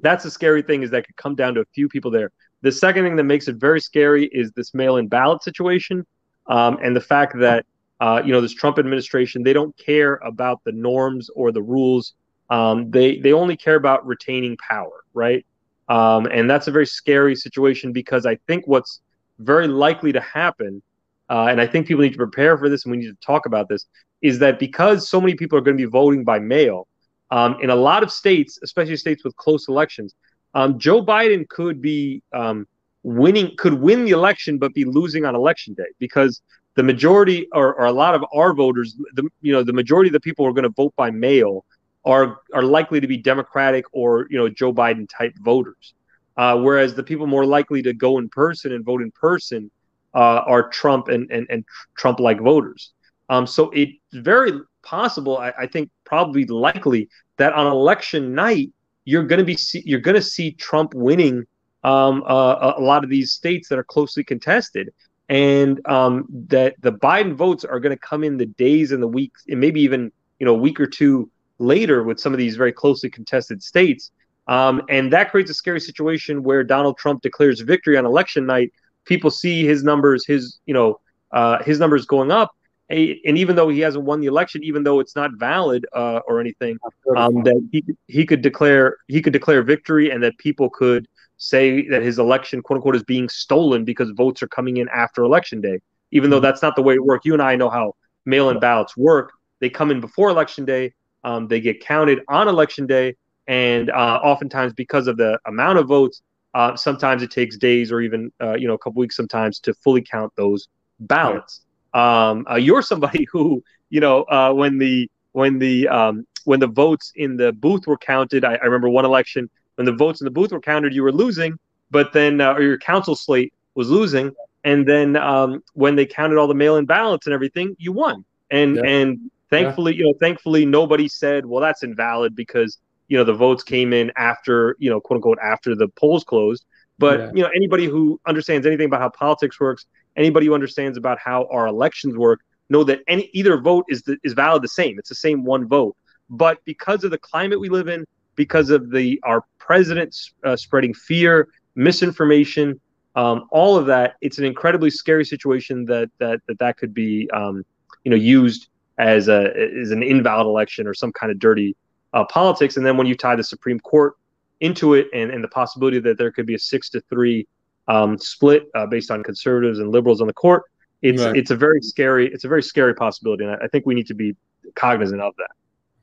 that's 0.02 0.24
the 0.24 0.32
scary 0.32 0.62
thing 0.62 0.84
is 0.84 0.92
that 0.92 1.06
could 1.06 1.16
come 1.18 1.36
down 1.36 1.54
to 1.56 1.62
a 1.62 1.66
few 1.74 1.88
people 1.88 2.12
there. 2.12 2.32
The 2.62 2.72
second 2.72 3.06
thing 3.06 3.16
that 3.16 3.24
makes 3.24 3.48
it 3.48 3.56
very 3.56 3.80
scary 3.80 4.26
is 4.26 4.52
this 4.52 4.74
mail-in 4.74 5.08
ballot 5.08 5.44
situation, 5.44 6.06
um, 6.48 6.78
and 6.82 6.96
the 6.96 7.02
fact 7.02 7.38
that 7.40 7.66
uh, 8.00 8.22
you 8.26 8.32
know 8.32 8.42
this 8.42 8.54
Trump 8.54 8.80
administration 8.80 9.44
they 9.44 9.54
don't 9.54 9.76
care 9.78 10.16
about 10.16 10.62
the 10.64 10.72
norms 10.72 11.30
or 11.36 11.52
the 11.52 11.62
rules. 11.62 12.14
Um, 12.50 12.90
they 12.90 13.20
they 13.20 13.34
only 13.34 13.56
care 13.56 13.76
about 13.76 14.06
retaining 14.06 14.58
power, 14.58 15.04
right? 15.14 15.46
Um, 15.88 16.28
and 16.28 16.50
that's 16.50 16.68
a 16.68 16.72
very 16.72 16.86
scary 16.86 17.36
situation 17.36 17.92
because 17.92 18.26
I 18.26 18.36
think 18.48 18.68
what's 18.68 19.02
very 19.40 19.68
likely 19.68 20.12
to 20.12 20.22
happen, 20.22 20.82
uh, 21.30 21.48
and 21.50 21.60
I 21.60 21.66
think 21.66 21.88
people 21.88 22.04
need 22.04 22.12
to 22.12 22.18
prepare 22.18 22.58
for 22.58 22.70
this, 22.70 22.86
and 22.86 22.92
we 22.92 22.98
need 22.98 23.08
to 23.08 23.18
talk 23.26 23.46
about 23.46 23.70
this, 23.70 23.86
is 24.22 24.40
that 24.40 24.60
because 24.60 25.10
so 25.10 25.20
many 25.20 25.36
people 25.36 25.58
are 25.58 25.62
going 25.62 25.78
to 25.78 25.84
be 25.84 25.90
voting 25.90 26.24
by 26.24 26.40
mail, 26.40 26.88
um, 27.32 27.58
in 27.62 27.70
a 27.70 27.76
lot 27.76 28.04
of 28.04 28.12
states, 28.12 28.60
especially 28.64 28.98
states 28.98 29.24
with 29.24 29.36
close 29.36 29.68
elections, 29.68 30.16
um, 30.54 30.80
Joe 30.80 31.04
Biden 31.04 31.48
could 31.48 31.82
be 31.82 32.24
um, 32.34 32.68
winning, 33.04 33.56
could 33.58 33.74
win 33.74 34.06
the 34.06 34.12
election, 34.12 34.58
but 34.58 34.74
be 34.74 34.86
losing 34.86 35.26
on 35.26 35.36
election 35.36 35.74
day 35.74 35.86
because 36.00 36.42
the 36.76 36.84
majority 36.84 37.48
or, 37.54 37.74
or 37.76 37.86
a 37.86 37.92
lot 37.92 38.16
of 38.16 38.24
our 38.34 38.54
voters, 38.54 38.96
the 39.14 39.28
you 39.42 39.52
know, 39.52 39.64
the 39.64 39.74
majority 39.74 40.10
of 40.10 40.14
the 40.14 40.20
people 40.20 40.46
who 40.46 40.50
are 40.50 40.54
going 40.54 40.64
to 40.64 40.70
vote 40.70 40.94
by 40.96 41.12
mail 41.12 41.66
are 42.06 42.38
are 42.54 42.64
likely 42.64 43.00
to 43.00 43.08
be 43.08 43.18
Democratic 43.18 43.86
or 43.92 44.28
you 44.30 44.38
know 44.38 44.50
Joe 44.50 44.74
Biden 44.74 45.08
type 45.10 45.34
voters, 45.40 45.94
uh, 46.38 46.58
whereas 46.58 46.96
the 46.96 47.04
people 47.04 47.28
more 47.28 47.46
likely 47.46 47.82
to 47.82 47.94
go 47.94 48.18
in 48.18 48.30
person 48.30 48.72
and 48.74 48.84
vote 48.86 49.02
in 49.02 49.12
person 49.12 49.70
uh, 50.14 50.42
are 50.46 50.70
Trump 50.70 51.10
and 51.10 51.30
and, 51.32 51.48
and 51.50 51.66
Trump 51.96 52.20
like 52.20 52.40
voters. 52.40 52.94
Um, 53.30 53.46
so 53.46 53.70
it's 53.72 53.94
very 54.12 54.54
possible, 54.82 55.38
I, 55.38 55.54
I 55.60 55.68
think, 55.68 55.92
probably 56.04 56.46
likely 56.46 57.10
that 57.38 57.54
on 57.54 57.68
election 57.68 58.34
night 58.34 58.72
you're 59.10 59.24
going 59.24 59.40
to 59.40 59.46
be 59.46 59.58
see, 59.58 59.82
you're 59.86 60.00
going 60.00 60.16
to 60.16 60.22
see 60.22 60.52
Trump 60.52 60.94
winning 60.94 61.46
um, 61.84 62.24
uh, 62.28 62.74
a 62.78 62.82
lot 62.82 63.04
of 63.04 63.10
these 63.10 63.32
states 63.32 63.68
that 63.70 63.80
are 63.80 63.84
closely 63.84 64.24
contested, 64.24 64.94
and 65.30 65.82
um, 65.88 66.26
that 66.48 66.76
the 66.82 66.92
Biden 66.92 67.34
votes 67.34 67.66
are 67.66 67.80
going 67.80 67.96
to 67.96 68.00
come 68.00 68.24
in 68.24 68.38
the 68.38 68.46
days 68.46 68.92
and 68.92 69.02
the 69.02 69.08
weeks, 69.08 69.44
and 69.50 69.60
maybe 69.60 69.82
even 69.82 70.12
you 70.40 70.46
know 70.46 70.54
a 70.54 70.58
week 70.58 70.80
or 70.80 70.86
two 70.86 71.30
later 71.58 72.04
with 72.04 72.20
some 72.20 72.34
of 72.34 72.38
these 72.38 72.56
very 72.56 72.72
closely 72.72 73.10
contested 73.10 73.64
states. 73.64 74.12
Um, 74.48 74.84
and 74.90 75.12
that 75.12 75.32
creates 75.32 75.50
a 75.50 75.56
scary 75.56 75.80
situation 75.80 76.44
where 76.44 76.64
Donald 76.64 76.98
Trump 76.98 77.22
declares 77.24 77.62
victory 77.62 77.98
on 77.98 78.06
election 78.06 78.46
night. 78.46 78.72
People 79.06 79.32
see 79.32 79.66
his 79.66 79.84
numbers, 79.84 80.24
his 80.26 80.60
you 80.68 80.74
know 80.76 81.00
uh, 81.32 81.64
his 81.64 81.80
numbers 81.80 82.06
going 82.06 82.32
up, 82.32 82.52
and 82.98 83.38
even 83.38 83.56
though 83.56 83.70
he 83.70 83.80
hasn't 83.80 84.04
won 84.04 84.20
the 84.20 84.28
election, 84.28 84.64
even 84.64 84.84
though 84.84 85.00
it's 85.00 85.16
not 85.16 85.32
valid 85.38 85.86
uh, 85.94 86.22
or 86.28 86.40
anything, 86.40 86.78
um, 87.16 87.44
that 87.44 87.70
he 87.72 87.84
he 88.08 88.26
could 88.26 88.42
declare 88.42 88.98
he 89.08 89.22
could 89.22 89.34
declare 89.34 89.62
victory, 89.64 90.10
and 90.12 90.24
that 90.24 90.38
people 90.38 90.70
could 90.70 91.08
say 91.38 91.88
that 91.88 92.02
his 92.02 92.20
election, 92.20 92.62
quote 92.62 92.78
unquote, 92.78 92.96
is 92.96 93.04
being 93.04 93.30
stolen 93.30 93.86
because 93.86 94.10
votes 94.12 94.42
are 94.42 94.48
coming 94.48 94.78
in 94.78 94.90
after 94.90 95.24
election 95.24 95.62
day. 95.62 95.80
Even 96.12 96.30
though 96.30 96.38
mm-hmm. 96.38 96.46
that's 96.46 96.62
not 96.62 96.76
the 96.76 96.82
way 96.82 96.96
it 96.96 97.04
works, 97.04 97.26
you 97.26 97.34
and 97.34 97.42
I 97.42 97.56
know 97.56 97.70
how 97.70 97.96
mail-in 98.26 98.60
ballots 98.60 98.98
work. 98.98 99.32
They 99.60 99.70
come 99.70 99.92
in 99.92 100.00
before 100.02 100.30
election 100.30 100.66
day, 100.66 100.94
um, 101.24 101.48
they 101.48 101.62
get 101.62 101.80
counted 101.82 102.22
on 102.28 102.48
election 102.48 102.88
day, 102.88 103.16
and 103.48 103.90
uh, 103.90 104.20
oftentimes 104.24 104.74
because 104.74 105.08
of 105.08 105.18
the 105.18 105.40
amount 105.46 105.80
of 105.80 105.88
votes, 105.88 106.22
Uh, 106.56 106.76
sometimes 106.76 107.22
it 107.22 107.30
takes 107.30 107.58
days 107.58 107.92
or 107.92 108.02
even 108.02 108.32
uh, 108.42 108.56
you 108.58 108.68
know 108.68 108.74
a 108.74 108.78
couple 108.80 109.00
weeks 109.00 109.16
sometimes 109.16 109.60
to 109.60 109.72
fully 109.84 110.02
count 110.02 110.34
those 110.36 110.68
ballots. 111.00 111.62
Um, 111.94 112.46
uh, 112.50 112.56
you're 112.56 112.82
somebody 112.82 113.28
who 113.32 113.64
you 113.90 114.00
know 114.00 114.24
uh, 114.24 114.54
when 114.54 114.78
the 114.78 115.10
when 115.32 115.60
the 115.60 115.88
um, 115.88 116.26
when 116.46 116.60
the 116.60 116.68
votes 116.68 117.12
in 117.16 117.38
the 117.38 117.54
booth 117.54 117.88
were 117.88 117.98
counted. 117.98 118.44
I, 118.44 118.56
I, 118.56 118.66
remember 118.66 118.90
one 118.90 119.06
election 119.06 119.50
when 119.76 119.86
the 119.86 119.94
votes 119.94 120.22
in 120.22 120.26
the 120.26 120.32
booth 120.32 120.52
were 120.52 120.60
counted, 120.60 120.94
you 120.94 121.04
were 121.04 121.12
losing, 121.12 121.58
but 121.92 122.14
then 122.14 122.42
uh, 122.42 122.54
or 122.54 122.62
your 122.62 122.78
council 122.78 123.16
slate 123.16 123.54
was 123.76 123.90
losing, 123.90 124.32
and 124.64 124.88
then 124.88 125.16
um, 125.16 125.64
when 125.74 125.96
they 125.96 126.06
counted 126.06 126.38
all 126.38 126.48
the 126.48 126.54
mail-in 126.56 126.86
ballots 126.86 127.28
and 127.28 127.34
everything, 127.34 127.76
you 127.80 127.92
won. 127.92 128.26
And 128.52 128.78
yeah. 128.78 128.84
and 128.84 129.32
thankfully, 129.50 129.94
yeah. 129.94 130.00
you 130.00 130.04
know, 130.06 130.14
thankfully 130.20 130.66
nobody 130.66 131.08
said, 131.08 131.46
well, 131.46 131.62
that's 131.62 131.84
invalid 131.84 132.36
because 132.36 132.78
you 133.10 133.18
know 133.18 133.24
the 133.24 133.34
votes 133.34 133.64
came 133.64 133.92
in 133.92 134.12
after 134.16 134.76
you 134.80 134.90
know 134.90 135.02
quote 135.02 135.18
unquote 135.18 135.40
after 135.44 135.76
the 135.76 135.88
polls 135.90 136.24
closed 136.24 136.66
but 136.98 137.20
yeah. 137.20 137.32
you 137.34 137.42
know 137.42 137.50
anybody 137.56 137.86
who 137.86 138.20
understands 138.26 138.66
anything 138.66 138.86
about 138.86 139.02
how 139.02 139.10
politics 139.10 139.60
works 139.60 139.86
anybody 140.20 140.46
who 140.46 140.54
understands 140.54 140.98
about 140.98 141.18
how 141.18 141.48
our 141.52 141.68
elections 141.68 142.16
work 142.16 142.42
know 142.70 142.84
that 142.84 143.00
any 143.08 143.30
either 143.34 143.58
vote 143.58 143.86
is 143.90 144.04
the, 144.04 144.18
is 144.24 144.34
valid 144.34 144.62
the 144.62 144.68
same 144.68 145.00
it's 145.00 145.10
the 145.10 145.16
same 145.16 145.44
one 145.44 145.68
vote 145.68 145.96
but 146.30 146.64
because 146.66 147.04
of 147.04 147.12
the 147.12 147.18
climate 147.18 147.60
we 147.60 147.70
live 147.70 147.88
in 147.88 148.06
because 148.36 148.70
of 148.70 148.92
the 148.92 149.20
our 149.24 149.44
president 149.58 150.16
uh, 150.44 150.56
spreading 150.56 150.94
fear 150.94 151.48
misinformation 151.76 152.80
um, 153.16 153.48
all 153.50 153.76
of 153.76 153.88
that 153.88 154.16
it's 154.22 154.38
an 154.38 154.46
incredibly 154.46 154.90
scary 154.90 155.26
situation 155.26 155.86
that 155.86 156.10
that 156.20 156.40
that, 156.48 156.60
that 156.60 156.78
could 156.78 156.94
be 156.94 157.30
um, 157.32 157.66
you 158.04 158.12
know 158.12 158.18
used 158.18 158.70
as 159.00 159.30
a 159.30 159.52
as 159.82 159.92
an 159.92 160.04
invalid 160.04 160.46
election 160.46 160.86
or 160.86 160.94
some 160.94 161.12
kind 161.12 161.32
of 161.32 161.40
dirty 161.40 161.76
uh, 162.14 162.26
politics. 162.26 162.78
And 162.78 162.86
then 162.86 162.98
when 162.98 163.08
you 163.08 163.16
tie 163.16 163.36
the 163.36 163.44
Supreme 163.44 163.80
Court 163.80 164.16
into 164.60 164.94
it 164.94 165.08
and, 165.14 165.32
and 165.32 165.44
the 165.44 165.48
possibility 165.48 166.00
that 166.00 166.18
there 166.18 166.32
could 166.32 166.46
be 166.46 166.56
a 166.56 166.60
six 166.60 166.90
to 166.90 167.02
three 167.02 167.48
um, 167.90 168.18
split 168.18 168.70
uh, 168.76 168.86
based 168.86 169.12
on 169.12 169.22
conservatives 169.24 169.80
and 169.80 169.92
liberals 169.92 170.22
on 170.22 170.28
the 170.28 170.34
court, 170.34 170.64
it's 171.02 171.22
right. 171.22 171.36
it's 171.36 171.52
a 171.52 171.56
very 171.56 171.82
scary 171.82 172.32
it's 172.32 172.46
a 172.46 172.48
very 172.48 172.64
scary 172.64 172.96
possibility, 172.96 173.44
and 173.44 173.54
I, 173.54 173.66
I 173.66 173.68
think 173.68 173.86
we 173.86 173.94
need 173.94 174.08
to 174.08 174.14
be 174.14 174.36
cognizant 174.76 175.22
of 175.22 175.34
that. 175.38 175.52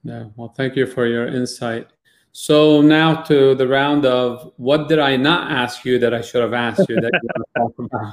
Yeah. 0.03 0.25
Well, 0.37 0.49
thank 0.49 0.77
you 0.77 0.87
for 0.87 1.07
your 1.07 1.27
insight. 1.27 1.89
So 2.33 2.83
now 2.83 3.23
to 3.23 3.55
the 3.55 3.67
round 3.67 4.05
of 4.05 4.53
what 4.57 4.89
did 4.89 4.99
I 4.99 5.17
not 5.17 5.51
ask 5.51 5.87
you 5.87 5.99
that 6.01 6.13
I 6.13 6.21
should 6.21 6.43
have 6.43 6.53
asked 6.53 6.87
you 6.89 7.01
that 7.01 7.11
you 7.11 7.29
want 7.55 7.75
to 7.79 7.85
talk 7.89 8.13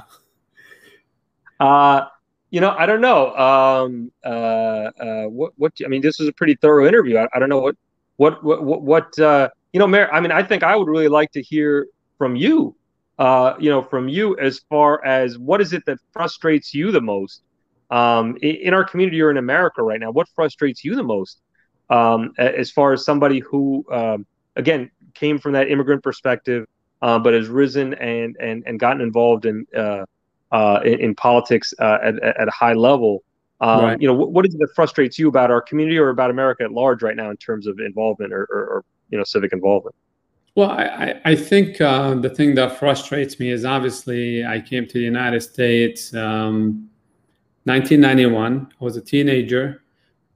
about? 1.60 2.04
Uh, 2.04 2.08
you 2.50 2.60
know, 2.60 2.70
I 2.70 2.86
don't 2.86 3.00
know. 3.00 3.34
Um, 3.36 4.12
uh, 4.24 4.28
uh, 4.28 5.24
what, 5.24 5.52
what, 5.56 5.72
I 5.84 5.88
mean, 5.88 6.00
this 6.00 6.18
was 6.18 6.28
a 6.28 6.32
pretty 6.32 6.54
thorough 6.54 6.86
interview. 6.86 7.18
I, 7.18 7.28
I 7.34 7.38
don't 7.38 7.48
know 7.48 7.60
what, 7.60 7.76
what, 8.16 8.42
what, 8.42 8.82
what, 8.82 9.18
uh, 9.18 9.50
you 9.72 9.80
know, 9.80 9.86
Mayor, 9.86 10.10
I 10.10 10.20
mean, 10.20 10.32
I 10.32 10.42
think 10.42 10.62
I 10.62 10.74
would 10.74 10.88
really 10.88 11.08
like 11.08 11.30
to 11.32 11.42
hear 11.42 11.88
from 12.16 12.34
you, 12.34 12.74
uh, 13.18 13.54
you 13.58 13.70
know, 13.70 13.82
from 13.82 14.08
you 14.08 14.36
as 14.38 14.60
far 14.68 15.04
as 15.04 15.38
what 15.38 15.60
is 15.60 15.72
it 15.72 15.84
that 15.86 15.98
frustrates 16.12 16.74
you 16.74 16.90
the 16.90 17.00
most 17.00 17.42
um, 17.90 18.36
in, 18.42 18.74
our 18.74 18.84
community 18.84 19.20
or 19.20 19.30
in 19.30 19.36
America 19.36 19.82
right 19.82 20.00
now? 20.00 20.10
What 20.10 20.28
frustrates 20.34 20.84
you 20.84 20.96
the 20.96 21.02
most 21.02 21.40
um, 21.90 22.32
as 22.38 22.70
far 22.70 22.92
as 22.92 23.04
somebody 23.04 23.40
who, 23.40 23.84
um, 23.92 24.26
again, 24.56 24.90
came 25.14 25.38
from 25.38 25.52
that 25.52 25.70
immigrant 25.70 26.02
perspective, 26.02 26.66
uh, 27.02 27.18
but 27.18 27.34
has 27.34 27.48
risen 27.48 27.94
and, 27.94 28.36
and, 28.40 28.64
and 28.66 28.80
gotten 28.80 29.00
involved 29.00 29.46
in, 29.46 29.66
uh, 29.76 30.04
uh, 30.50 30.80
in, 30.84 31.00
in, 31.00 31.14
politics 31.14 31.72
uh, 31.78 31.98
at, 32.02 32.20
at 32.20 32.48
a 32.48 32.50
high 32.50 32.72
level. 32.72 33.22
Um, 33.60 33.84
right. 33.84 34.00
You 34.00 34.08
know, 34.08 34.14
what, 34.14 34.32
what 34.32 34.46
is 34.46 34.54
it 34.54 34.58
that 34.58 34.74
frustrates 34.74 35.18
you 35.18 35.28
about 35.28 35.50
our 35.50 35.60
community 35.60 35.98
or 35.98 36.08
about 36.08 36.30
America 36.30 36.64
at 36.64 36.72
large 36.72 37.02
right 37.02 37.16
now 37.16 37.30
in 37.30 37.36
terms 37.36 37.66
of 37.66 37.78
involvement 37.78 38.32
or, 38.32 38.42
or, 38.50 38.64
or 38.66 38.84
you 39.10 39.18
know 39.18 39.24
civic 39.24 39.52
involvement? 39.52 39.94
Well, 40.56 40.70
I, 40.70 41.20
I 41.24 41.34
think 41.34 41.80
uh, 41.80 42.14
the 42.14 42.30
thing 42.30 42.54
that 42.54 42.78
frustrates 42.78 43.40
me 43.40 43.50
is 43.50 43.64
obviously 43.64 44.44
I 44.44 44.60
came 44.60 44.86
to 44.86 44.94
the 44.94 45.04
United 45.04 45.40
States 45.40 46.14
um, 46.14 46.88
1991. 47.64 48.68
I 48.80 48.84
was 48.84 48.96
a 48.96 49.00
teenager, 49.00 49.82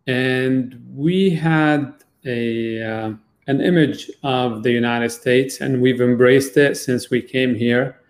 and 0.09 0.85
we 0.93 1.31
had 1.31 1.95
a 2.25 2.83
uh, 2.83 3.13
an 3.47 3.61
image 3.61 4.11
of 4.25 4.65
the 4.65 4.73
United 4.73 5.11
States, 5.11 5.61
and 5.61 5.81
we've 5.81 6.01
embraced 6.01 6.57
it 6.57 6.77
since 6.77 7.11
we 7.11 7.23
came 7.23 7.55
here. 7.55 8.01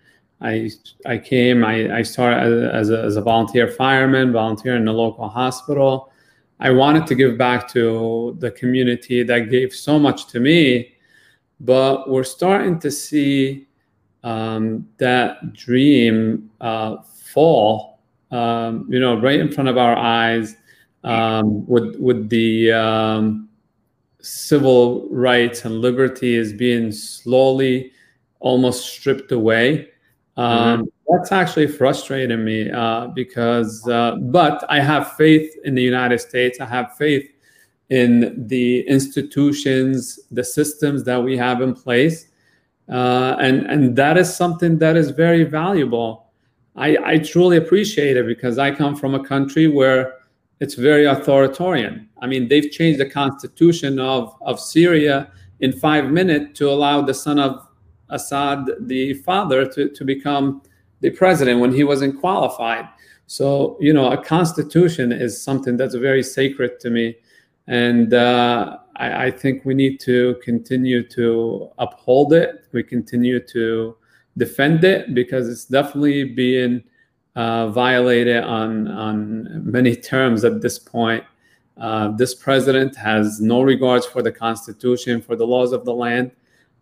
I 0.41 0.71
I 1.05 1.19
came. 1.19 1.63
I, 1.63 1.97
I 1.97 2.01
started 2.01 2.73
as 2.73 2.89
a, 2.89 3.03
as 3.03 3.17
a 3.17 3.21
volunteer 3.21 3.67
fireman, 3.67 4.31
volunteer 4.31 4.75
in 4.75 4.85
the 4.85 4.93
local 4.93 5.29
hospital. 5.29 6.11
I 6.59 6.71
wanted 6.71 7.05
to 7.07 7.15
give 7.15 7.37
back 7.37 7.67
to 7.69 8.35
the 8.39 8.49
community 8.49 9.21
that 9.21 9.51
gave 9.51 9.73
so 9.73 9.99
much 9.99 10.25
to 10.27 10.39
me, 10.39 10.93
but 11.59 12.09
we're 12.09 12.23
starting 12.23 12.79
to 12.79 12.91
see 12.91 13.67
um, 14.23 14.87
that 14.97 15.53
dream 15.53 16.49
uh, 16.61 16.97
fall. 17.01 17.99
Um, 18.31 18.85
you 18.89 18.99
know, 18.99 19.19
right 19.19 19.39
in 19.39 19.51
front 19.51 19.69
of 19.69 19.77
our 19.77 19.97
eyes, 19.97 20.55
um, 21.03 21.65
with 21.67 21.95
with 21.97 22.29
the 22.29 22.71
um, 22.71 23.49
civil 24.21 25.07
rights 25.09 25.65
and 25.65 25.81
liberties 25.81 26.53
being 26.53 26.91
slowly 26.91 27.91
almost 28.39 28.85
stripped 28.85 29.31
away 29.31 29.89
um, 30.39 30.83
mm-hmm. 30.83 30.87
That's 31.11 31.33
actually 31.33 31.67
frustrating 31.67 32.45
me 32.45 32.71
uh, 32.71 33.07
because, 33.07 33.85
uh, 33.89 34.15
but 34.21 34.63
I 34.69 34.79
have 34.79 35.13
faith 35.13 35.53
in 35.65 35.75
the 35.75 35.81
United 35.81 36.19
States. 36.19 36.61
I 36.61 36.65
have 36.65 36.95
faith 36.95 37.29
in 37.89 38.47
the 38.47 38.81
institutions, 38.87 40.19
the 40.31 40.43
systems 40.43 41.03
that 41.03 41.23
we 41.23 41.35
have 41.37 41.61
in 41.61 41.73
place. 41.73 42.27
Uh, 42.87 43.35
and, 43.39 43.65
and 43.67 43.95
that 43.95 44.17
is 44.17 44.35
something 44.35 44.77
that 44.79 44.95
is 44.95 45.09
very 45.09 45.43
valuable. 45.43 46.31
I, 46.75 46.97
I 47.03 47.17
truly 47.17 47.57
appreciate 47.57 48.15
it 48.15 48.25
because 48.25 48.57
I 48.57 48.71
come 48.71 48.95
from 48.95 49.15
a 49.15 49.23
country 49.23 49.67
where 49.67 50.15
it's 50.59 50.75
very 50.75 51.05
authoritarian. 51.05 52.09
I 52.21 52.27
mean, 52.27 52.47
they've 52.47 52.69
changed 52.69 52.99
the 52.99 53.09
constitution 53.09 53.99
of, 53.99 54.35
of 54.41 54.59
Syria 54.59 55.31
in 55.59 55.73
five 55.73 56.09
minutes 56.09 56.57
to 56.59 56.69
allow 56.69 57.01
the 57.01 57.13
son 57.13 57.39
of 57.39 57.65
Assad, 58.09 58.69
the 58.81 59.13
father, 59.13 59.67
to, 59.67 59.89
to 59.89 60.05
become 60.05 60.61
the 61.01 61.11
president 61.11 61.59
when 61.59 61.71
he 61.71 61.83
wasn't 61.83 62.19
qualified. 62.19 62.87
So, 63.27 63.77
you 63.79 63.93
know, 63.93 64.11
a 64.11 64.17
constitution 64.17 65.11
is 65.11 65.41
something 65.41 65.77
that's 65.77 65.95
very 65.95 66.23
sacred 66.23 66.79
to 66.81 66.89
me. 66.89 67.15
And 67.69 68.15
uh, 68.15 68.77
I, 68.95 69.25
I, 69.25 69.31
think 69.31 69.63
we 69.63 69.75
need 69.75 69.99
to 69.99 70.39
continue 70.43 71.07
to 71.09 71.69
uphold 71.77 72.33
it. 72.33 72.65
We 72.71 72.81
continue 72.81 73.39
to 73.39 73.95
defend 74.37 74.83
it 74.83 75.13
because 75.13 75.47
it's 75.47 75.65
definitely 75.65 76.23
being 76.23 76.83
uh, 77.35 77.69
violated 77.69 78.43
on, 78.43 78.87
on 78.87 79.71
many 79.71 79.95
terms 79.95 80.43
at 80.43 80.61
this 80.61 80.79
point. 80.79 81.23
Uh, 81.77 82.09
this 82.17 82.33
president 82.33 82.95
has 82.95 83.39
no 83.39 83.61
regards 83.61 84.07
for 84.07 84.23
the 84.23 84.31
Constitution, 84.31 85.21
for 85.21 85.35
the 85.35 85.45
laws 85.45 85.71
of 85.71 85.85
the 85.85 85.93
land. 85.93 86.31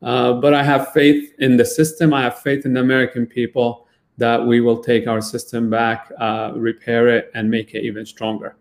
Uh, 0.02 0.32
but 0.34 0.54
I 0.54 0.64
have 0.64 0.94
faith 0.94 1.34
in 1.40 1.58
the 1.58 1.66
system. 1.66 2.14
I 2.14 2.22
have 2.24 2.40
faith 2.40 2.66
in 2.66 2.74
the 2.74 2.80
American 2.80 3.28
people 3.28 3.88
that 4.18 4.42
we 4.42 4.62
will 4.62 4.82
take 4.82 5.06
our 5.06 5.22
system 5.22 5.70
back, 5.70 6.10
uh, 6.18 6.54
repair 6.56 7.10
it, 7.10 7.30
and 7.36 7.52
make 7.52 7.74
it 7.74 7.84
even 7.84 8.06
stronger. 8.06 8.56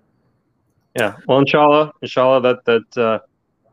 Yeah, 0.97 1.17
well, 1.27 1.39
inshallah, 1.39 1.93
inshallah, 2.01 2.41
that 2.43 2.65
that 2.65 3.03
uh, 3.03 3.19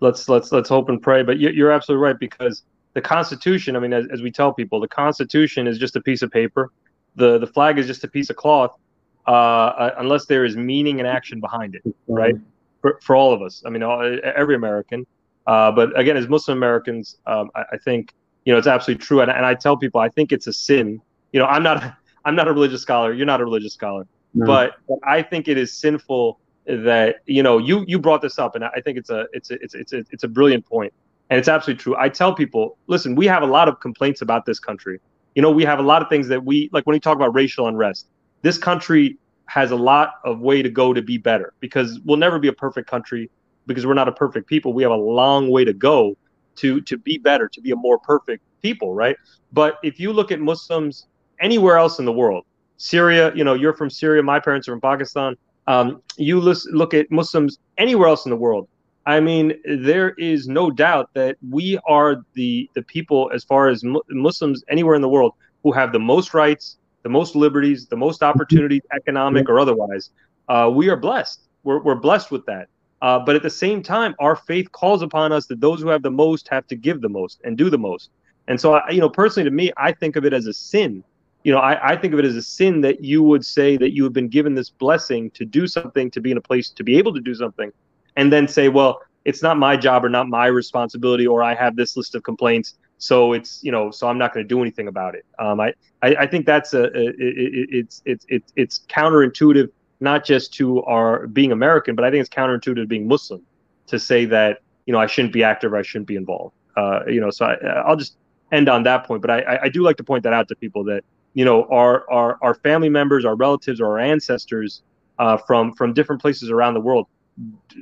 let's 0.01 0.27
let's 0.27 0.51
let's 0.51 0.69
hope 0.69 0.89
and 0.89 1.01
pray. 1.01 1.23
But 1.23 1.39
you're 1.39 1.71
absolutely 1.71 2.03
right 2.03 2.19
because 2.19 2.63
the 2.93 3.01
Constitution. 3.01 3.75
I 3.75 3.79
mean, 3.79 3.93
as, 3.93 4.05
as 4.11 4.21
we 4.21 4.31
tell 4.31 4.53
people, 4.53 4.79
the 4.79 4.87
Constitution 4.87 5.67
is 5.67 5.77
just 5.77 5.95
a 5.95 6.01
piece 6.01 6.21
of 6.21 6.31
paper. 6.31 6.71
the 7.15 7.39
The 7.39 7.47
flag 7.47 7.79
is 7.79 7.87
just 7.87 8.03
a 8.03 8.07
piece 8.07 8.29
of 8.29 8.35
cloth, 8.35 8.77
uh, 9.25 9.31
uh, 9.31 9.95
unless 9.97 10.25
there 10.25 10.43
is 10.43 10.57
meaning 10.57 10.99
and 10.99 11.07
action 11.07 11.39
behind 11.39 11.75
it, 11.75 11.83
right? 12.07 12.35
For, 12.81 12.99
for 13.01 13.15
all 13.15 13.33
of 13.33 13.41
us. 13.41 13.63
I 13.65 13.69
mean, 13.69 13.81
all, 13.81 14.19
every 14.23 14.55
American. 14.55 15.05
Uh, 15.47 15.71
but 15.71 15.97
again, 15.97 16.17
as 16.17 16.27
Muslim 16.27 16.57
Americans, 16.57 17.17
um, 17.25 17.49
I, 17.55 17.63
I, 17.73 17.77
think 17.77 18.13
you 18.45 18.53
know 18.53 18.57
it's 18.57 18.67
absolutely 18.67 19.03
true, 19.03 19.21
and, 19.21 19.31
and, 19.31 19.45
I 19.45 19.55
tell 19.55 19.75
people 19.75 19.99
I 19.99 20.09
think 20.09 20.31
it's 20.31 20.47
a 20.47 20.53
sin. 20.53 21.01
You 21.31 21.39
know, 21.39 21.45
I'm 21.45 21.63
not 21.63 21.95
I'm 22.25 22.35
not 22.35 22.47
a 22.47 22.53
religious 22.53 22.81
scholar. 22.81 23.13
You're 23.13 23.25
not 23.25 23.41
a 23.41 23.45
religious 23.45 23.73
scholar, 23.73 24.07
no. 24.33 24.45
but 24.45 24.75
I 25.03 25.21
think 25.21 25.47
it 25.47 25.57
is 25.57 25.73
sinful 25.73 26.39
that 26.65 27.17
you 27.25 27.43
know 27.43 27.57
you 27.57 27.83
you 27.87 27.99
brought 27.99 28.21
this 28.21 28.39
up, 28.39 28.55
and 28.55 28.63
I 28.63 28.81
think 28.83 28.97
it's 28.97 29.09
a 29.09 29.27
it's 29.33 29.51
a, 29.51 29.55
it's 29.61 29.75
it's 29.75 29.93
a, 29.93 30.03
it's 30.11 30.23
a 30.23 30.27
brilliant 30.27 30.65
point, 30.65 30.93
and 31.29 31.39
it's 31.39 31.47
absolutely 31.47 31.81
true. 31.81 31.95
I 31.97 32.09
tell 32.09 32.33
people, 32.33 32.77
listen, 32.87 33.15
we 33.15 33.25
have 33.27 33.43
a 33.43 33.47
lot 33.47 33.67
of 33.67 33.79
complaints 33.79 34.21
about 34.21 34.45
this 34.45 34.59
country. 34.59 34.99
You 35.35 35.41
know, 35.41 35.51
we 35.51 35.63
have 35.65 35.79
a 35.79 35.83
lot 35.83 36.01
of 36.01 36.09
things 36.09 36.27
that 36.27 36.43
we 36.43 36.69
like 36.71 36.85
when 36.85 36.93
you 36.93 36.99
talk 36.99 37.15
about 37.15 37.33
racial 37.33 37.67
unrest. 37.67 38.07
This 38.41 38.57
country 38.57 39.17
has 39.45 39.71
a 39.71 39.75
lot 39.75 40.15
of 40.23 40.39
way 40.39 40.61
to 40.61 40.69
go 40.69 40.93
to 40.93 41.01
be 41.01 41.17
better 41.17 41.53
because 41.59 41.99
we'll 42.05 42.17
never 42.17 42.39
be 42.39 42.47
a 42.47 42.53
perfect 42.53 42.89
country 42.89 43.29
because 43.67 43.85
we're 43.85 43.93
not 43.93 44.07
a 44.07 44.11
perfect 44.11 44.47
people. 44.47 44.73
We 44.73 44.83
have 44.83 44.91
a 44.91 44.95
long 44.95 45.49
way 45.49 45.65
to 45.65 45.73
go 45.73 46.17
to 46.55 46.81
to 46.81 46.97
be 46.97 47.17
better, 47.17 47.47
to 47.49 47.61
be 47.61 47.71
a 47.71 47.75
more 47.75 47.97
perfect 47.99 48.43
people, 48.61 48.93
right? 48.93 49.17
But 49.51 49.79
if 49.83 49.99
you 49.99 50.13
look 50.13 50.31
at 50.31 50.39
Muslims 50.39 51.07
anywhere 51.39 51.77
else 51.77 51.99
in 51.99 52.05
the 52.05 52.11
world, 52.11 52.45
Syria, 52.77 53.33
you 53.35 53.43
know, 53.43 53.53
you're 53.53 53.73
from 53.73 53.89
Syria, 53.89 54.23
my 54.23 54.39
parents 54.39 54.67
are 54.67 54.71
from 54.71 54.81
Pakistan. 54.81 55.35
Um, 55.67 56.01
you 56.17 56.39
look 56.39 56.93
at 56.93 57.09
Muslims 57.11 57.57
anywhere 57.77 58.07
else 58.07 58.25
in 58.25 58.29
the 58.31 58.37
world, 58.37 58.67
I 59.05 59.19
mean, 59.19 59.53
there 59.65 60.11
is 60.11 60.47
no 60.47 60.71
doubt 60.71 61.09
that 61.13 61.37
we 61.49 61.77
are 61.87 62.23
the 62.33 62.69
the 62.73 62.81
people, 62.83 63.29
as 63.33 63.43
far 63.43 63.67
as 63.67 63.83
Muslims 64.09 64.63
anywhere 64.69 64.95
in 64.95 65.01
the 65.01 65.09
world, 65.09 65.33
who 65.63 65.71
have 65.71 65.91
the 65.91 65.99
most 65.99 66.33
rights, 66.33 66.77
the 67.03 67.09
most 67.09 67.35
liberties, 67.35 67.85
the 67.87 67.97
most 67.97 68.23
opportunities, 68.23 68.81
economic 68.93 69.49
or 69.49 69.59
otherwise. 69.59 70.09
Uh, 70.47 70.71
we 70.73 70.89
are 70.89 70.97
blessed. 70.97 71.41
We're, 71.63 71.81
we're 71.81 71.95
blessed 71.95 72.31
with 72.31 72.45
that. 72.45 72.67
Uh, 73.01 73.19
but 73.19 73.35
at 73.35 73.43
the 73.43 73.49
same 73.49 73.83
time, 73.83 74.15
our 74.19 74.35
faith 74.35 74.71
calls 74.71 75.01
upon 75.01 75.33
us 75.33 75.45
that 75.47 75.59
those 75.59 75.81
who 75.81 75.89
have 75.89 76.01
the 76.01 76.11
most 76.11 76.47
have 76.47 76.65
to 76.67 76.75
give 76.75 77.01
the 77.01 77.09
most 77.09 77.41
and 77.43 77.57
do 77.57 77.69
the 77.69 77.77
most. 77.77 78.09
And 78.47 78.59
so, 78.59 78.75
I, 78.75 78.89
you 78.91 79.01
know, 79.01 79.09
personally 79.09 79.49
to 79.49 79.55
me, 79.55 79.71
I 79.75 79.91
think 79.91 80.15
of 80.15 80.25
it 80.25 80.33
as 80.33 80.47
a 80.47 80.53
sin. 80.53 81.03
You 81.43 81.51
know, 81.51 81.59
I, 81.59 81.91
I 81.91 81.95
think 81.97 82.13
of 82.13 82.19
it 82.19 82.25
as 82.25 82.35
a 82.35 82.41
sin 82.41 82.81
that 82.81 83.03
you 83.03 83.21
would 83.21 83.45
say 83.45 83.75
that 83.77 83.93
you 83.93 84.03
have 84.05 84.13
been 84.13 84.29
given 84.29 84.55
this 84.55 84.69
blessing 84.69 85.29
to 85.31 85.45
do 85.45 85.67
something, 85.67 86.09
to 86.11 86.21
be 86.21 86.31
in 86.31 86.37
a 86.37 86.41
place 86.41 86.69
to 86.69 86.83
be 86.83 86.97
able 86.97 87.13
to 87.13 87.19
do 87.19 87.35
something, 87.35 87.71
and 88.15 88.31
then 88.31 88.47
say, 88.47 88.69
well, 88.69 89.01
it's 89.25 89.41
not 89.41 89.57
my 89.57 89.77
job 89.77 90.03
or 90.03 90.09
not 90.09 90.27
my 90.27 90.47
responsibility, 90.47 91.27
or 91.27 91.43
I 91.43 91.53
have 91.55 91.75
this 91.75 91.95
list 91.95 92.15
of 92.15 92.23
complaints, 92.23 92.75
so 92.97 93.33
it's 93.33 93.63
you 93.63 93.71
know, 93.71 93.91
so 93.91 94.07
I'm 94.07 94.17
not 94.17 94.33
going 94.33 94.45
to 94.45 94.47
do 94.47 94.61
anything 94.61 94.87
about 94.87 95.15
it. 95.15 95.25
Um, 95.39 95.59
I, 95.59 95.73
I, 96.01 96.15
I 96.15 96.27
think 96.27 96.45
that's 96.45 96.73
a, 96.73 96.83
a, 96.83 97.07
it, 97.09 97.69
it's 97.69 98.01
it's 98.05 98.25
it's 98.29 98.53
it's 98.55 98.79
counterintuitive 98.89 99.69
not 99.99 100.25
just 100.25 100.53
to 100.55 100.83
our 100.83 101.27
being 101.27 101.51
American, 101.51 101.95
but 101.95 102.03
I 102.05 102.11
think 102.11 102.21
it's 102.21 102.29
counterintuitive 102.29 102.75
to 102.75 102.85
being 102.85 103.07
Muslim 103.07 103.41
to 103.87 103.99
say 103.99 104.25
that 104.25 104.59
you 104.85 104.93
know 104.93 104.99
I 104.99 105.07
shouldn't 105.07 105.33
be 105.33 105.43
active 105.43 105.73
or 105.73 105.77
I 105.77 105.81
shouldn't 105.81 106.07
be 106.07 106.15
involved. 106.15 106.55
Uh, 106.75 107.01
you 107.07 107.21
know, 107.21 107.29
so 107.29 107.45
I, 107.45 107.89
will 107.89 107.95
just 107.95 108.17
end 108.51 108.67
on 108.67 108.83
that 108.83 109.05
point. 109.05 109.21
But 109.21 109.31
I, 109.31 109.59
I 109.63 109.69
do 109.69 109.83
like 109.83 109.97
to 109.97 110.03
point 110.03 110.23
that 110.23 110.33
out 110.33 110.47
to 110.49 110.55
people 110.55 110.83
that 110.85 111.03
you 111.33 111.45
know 111.45 111.65
our 111.65 112.09
our 112.11 112.37
our 112.41 112.53
family 112.53 112.89
members, 112.89 113.25
our 113.25 113.35
relatives, 113.35 113.81
or 113.81 113.87
our 113.87 113.99
ancestors 113.99 114.83
uh, 115.19 115.37
from 115.37 115.73
from 115.73 115.93
different 115.93 116.21
places 116.21 116.49
around 116.49 116.73
the 116.73 116.81
world, 116.81 117.07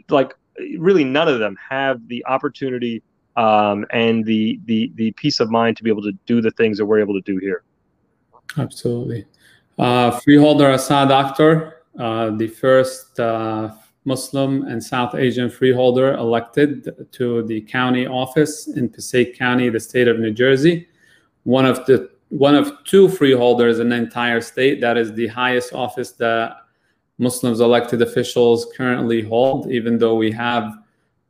like 0.09 0.33
really 0.77 1.03
none 1.03 1.27
of 1.27 1.39
them 1.39 1.57
have 1.69 2.07
the 2.07 2.25
opportunity 2.25 3.01
um, 3.35 3.85
and 3.91 4.25
the 4.25 4.59
the 4.65 4.91
the 4.95 5.11
peace 5.13 5.39
of 5.39 5.49
mind 5.49 5.77
to 5.77 5.83
be 5.83 5.89
able 5.89 6.01
to 6.01 6.13
do 6.25 6.41
the 6.41 6.51
things 6.51 6.77
that 6.77 6.85
we're 6.85 6.99
able 6.99 7.13
to 7.13 7.21
do 7.21 7.37
here. 7.37 7.63
Absolutely. 8.57 9.25
Uh, 9.77 10.11
freeholder 10.11 10.71
Assad 10.71 11.07
Akhtar, 11.09 11.73
uh, 11.97 12.31
the 12.31 12.47
first 12.47 13.19
uh, 13.19 13.71
Muslim 14.05 14.63
and 14.63 14.83
South 14.83 15.15
Asian 15.15 15.49
freeholder 15.49 16.13
elected 16.13 17.11
to 17.13 17.43
the 17.43 17.61
county 17.61 18.05
office 18.05 18.67
in 18.67 18.89
Passaic 18.89 19.37
County, 19.37 19.69
the 19.69 19.79
state 19.79 20.07
of 20.07 20.19
New 20.19 20.31
Jersey. 20.31 20.87
One 21.43 21.65
of 21.65 21.85
the 21.85 22.11
one 22.31 22.55
of 22.55 22.71
two 22.85 23.09
freeholders 23.09 23.79
in 23.79 23.89
the 23.89 23.95
entire 23.95 24.39
state. 24.39 24.79
That 24.79 24.97
is 24.97 25.13
the 25.13 25.27
highest 25.27 25.73
office 25.73 26.13
that 26.13 26.55
Muslims 27.17 27.59
elected 27.59 28.01
officials 28.01 28.67
currently 28.75 29.21
hold, 29.21 29.69
even 29.69 29.97
though 29.97 30.15
we 30.15 30.31
have 30.31 30.77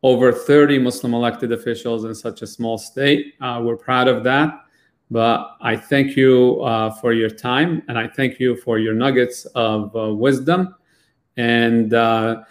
over 0.03 0.31
30 0.31 0.77
Muslim 0.77 1.13
elected 1.15 1.51
officials 1.51 2.05
in 2.05 2.13
such 2.13 2.43
a 2.43 2.47
small 2.47 2.77
state. 2.77 3.33
Uh, 3.41 3.61
we're 3.63 3.75
proud 3.75 4.07
of 4.07 4.23
that. 4.23 4.65
But 5.09 5.57
I 5.59 5.75
thank 5.75 6.15
you 6.15 6.61
uh, 6.61 6.91
for 6.91 7.13
your 7.13 7.29
time 7.29 7.81
and 7.87 7.97
I 7.97 8.07
thank 8.07 8.39
you 8.39 8.55
for 8.55 8.77
your 8.79 8.93
nuggets 8.93 9.45
of 9.55 9.93
uh, 9.95 10.13
wisdom. 10.13 10.75
And 11.35 11.95
uh, 11.95 12.43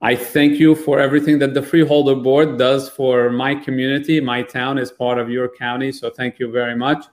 I 0.00 0.16
thank 0.16 0.58
you 0.58 0.74
for 0.74 0.98
everything 0.98 1.38
that 1.40 1.52
the 1.52 1.62
Freeholder 1.62 2.16
Board 2.16 2.58
does 2.58 2.88
for 2.88 3.30
my 3.30 3.54
community. 3.54 4.20
My 4.20 4.42
town 4.42 4.78
is 4.78 4.90
part 4.90 5.18
of 5.18 5.28
your 5.28 5.48
county. 5.48 5.92
So 5.92 6.08
thank 6.08 6.38
you 6.38 6.50
very 6.50 6.74
much. 6.74 7.04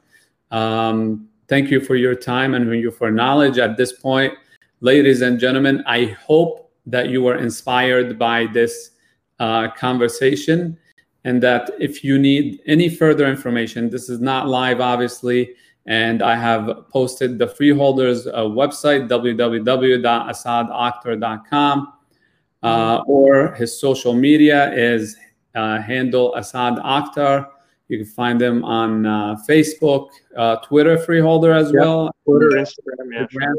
Um, 0.52 1.28
thank 1.48 1.70
you 1.70 1.80
for 1.80 1.96
your 1.96 2.16
time 2.16 2.54
and 2.54 2.70
you 2.80 2.92
for 2.92 3.12
knowledge 3.12 3.58
at 3.58 3.78
this 3.78 3.94
point. 3.94 4.34
Ladies 4.82 5.22
and 5.22 5.40
gentlemen, 5.40 5.84
I 5.88 6.18
hope 6.26 6.72
that 6.86 7.10
you 7.10 7.22
were 7.22 7.36
inspired 7.36 8.20
by 8.20 8.48
this 8.48 8.92
uh, 9.40 9.70
conversation 9.72 10.78
and 11.24 11.42
that 11.44 11.70
if 11.80 12.04
you 12.04 12.18
need 12.18 12.60
any 12.66 12.90
further 12.90 13.28
information, 13.28 13.90
this 13.90 14.10
is 14.10 14.20
not 14.22 14.48
live, 14.48 14.80
obviously, 14.80 15.56
and 15.86 16.22
I 16.22 16.36
have 16.36 16.86
posted 16.90 17.40
the 17.40 17.48
freeholders 17.48 18.28
uh, 18.28 18.44
website, 18.44 19.10
www.assadakhtar.com, 19.10 21.94
uh, 22.64 23.04
or 23.08 23.54
his 23.54 23.80
social 23.80 24.14
media 24.14 24.74
is 24.74 25.16
uh, 25.56 25.82
handle 25.82 26.36
Assad 26.36 26.76
Akhtar. 26.78 27.48
You 27.88 27.98
can 27.98 28.06
find 28.06 28.40
them 28.40 28.64
on 28.66 29.06
uh, 29.06 29.38
Facebook, 29.48 30.10
uh, 30.36 30.58
Twitter 30.58 30.98
freeholder 30.98 31.54
as 31.54 31.72
yep. 31.72 31.82
well. 31.82 32.16
Twitter, 32.26 32.50
Instagram, 32.58 33.14
yeah. 33.14 33.26
Instagram 33.26 33.56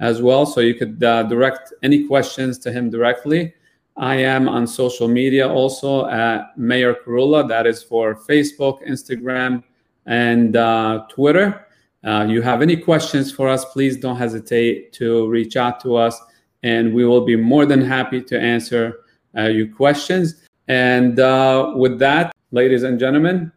as 0.00 0.20
well. 0.20 0.44
So 0.44 0.60
you 0.60 0.74
could 0.74 1.02
uh, 1.02 1.22
direct 1.24 1.72
any 1.82 2.06
questions 2.06 2.58
to 2.60 2.72
him 2.72 2.90
directly. 2.90 3.54
I 3.96 4.16
am 4.16 4.46
on 4.46 4.66
social 4.66 5.08
media 5.08 5.48
also 5.48 6.06
at 6.08 6.56
Mayor 6.58 6.94
Khairullah. 6.94 7.48
That 7.48 7.66
is 7.66 7.82
for 7.82 8.14
Facebook, 8.14 8.86
Instagram, 8.86 9.62
and 10.04 10.54
uh, 10.54 11.06
Twitter. 11.08 11.66
Uh, 12.04 12.24
you 12.28 12.42
have 12.42 12.60
any 12.62 12.76
questions 12.76 13.32
for 13.32 13.48
us, 13.48 13.64
please 13.64 13.96
don't 13.96 14.16
hesitate 14.16 14.92
to 14.92 15.28
reach 15.28 15.56
out 15.56 15.80
to 15.80 15.96
us, 15.96 16.20
and 16.62 16.94
we 16.94 17.04
will 17.04 17.24
be 17.24 17.34
more 17.34 17.66
than 17.66 17.80
happy 17.80 18.20
to 18.22 18.38
answer 18.38 19.00
uh, 19.36 19.44
your 19.44 19.66
questions. 19.66 20.46
And 20.68 21.18
uh, 21.18 21.72
with 21.74 21.98
that, 21.98 22.35
ladies 22.50 22.82
and 22.82 22.98
gentlemen, 22.98 23.52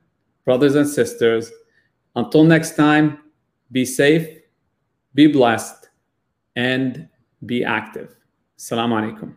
brothers 0.46 0.76
and 0.76 0.88
sisters, 0.88 1.52
until 2.16 2.44
next 2.44 2.76
time, 2.76 3.20
be 3.72 3.86
safe, 3.86 4.40
be 5.14 5.28
blessed, 5.28 5.90
and 6.56 7.08
be 7.46 7.64
active. 7.64 8.16
Assalamu 8.58 9.00
alaikum. 9.00 9.28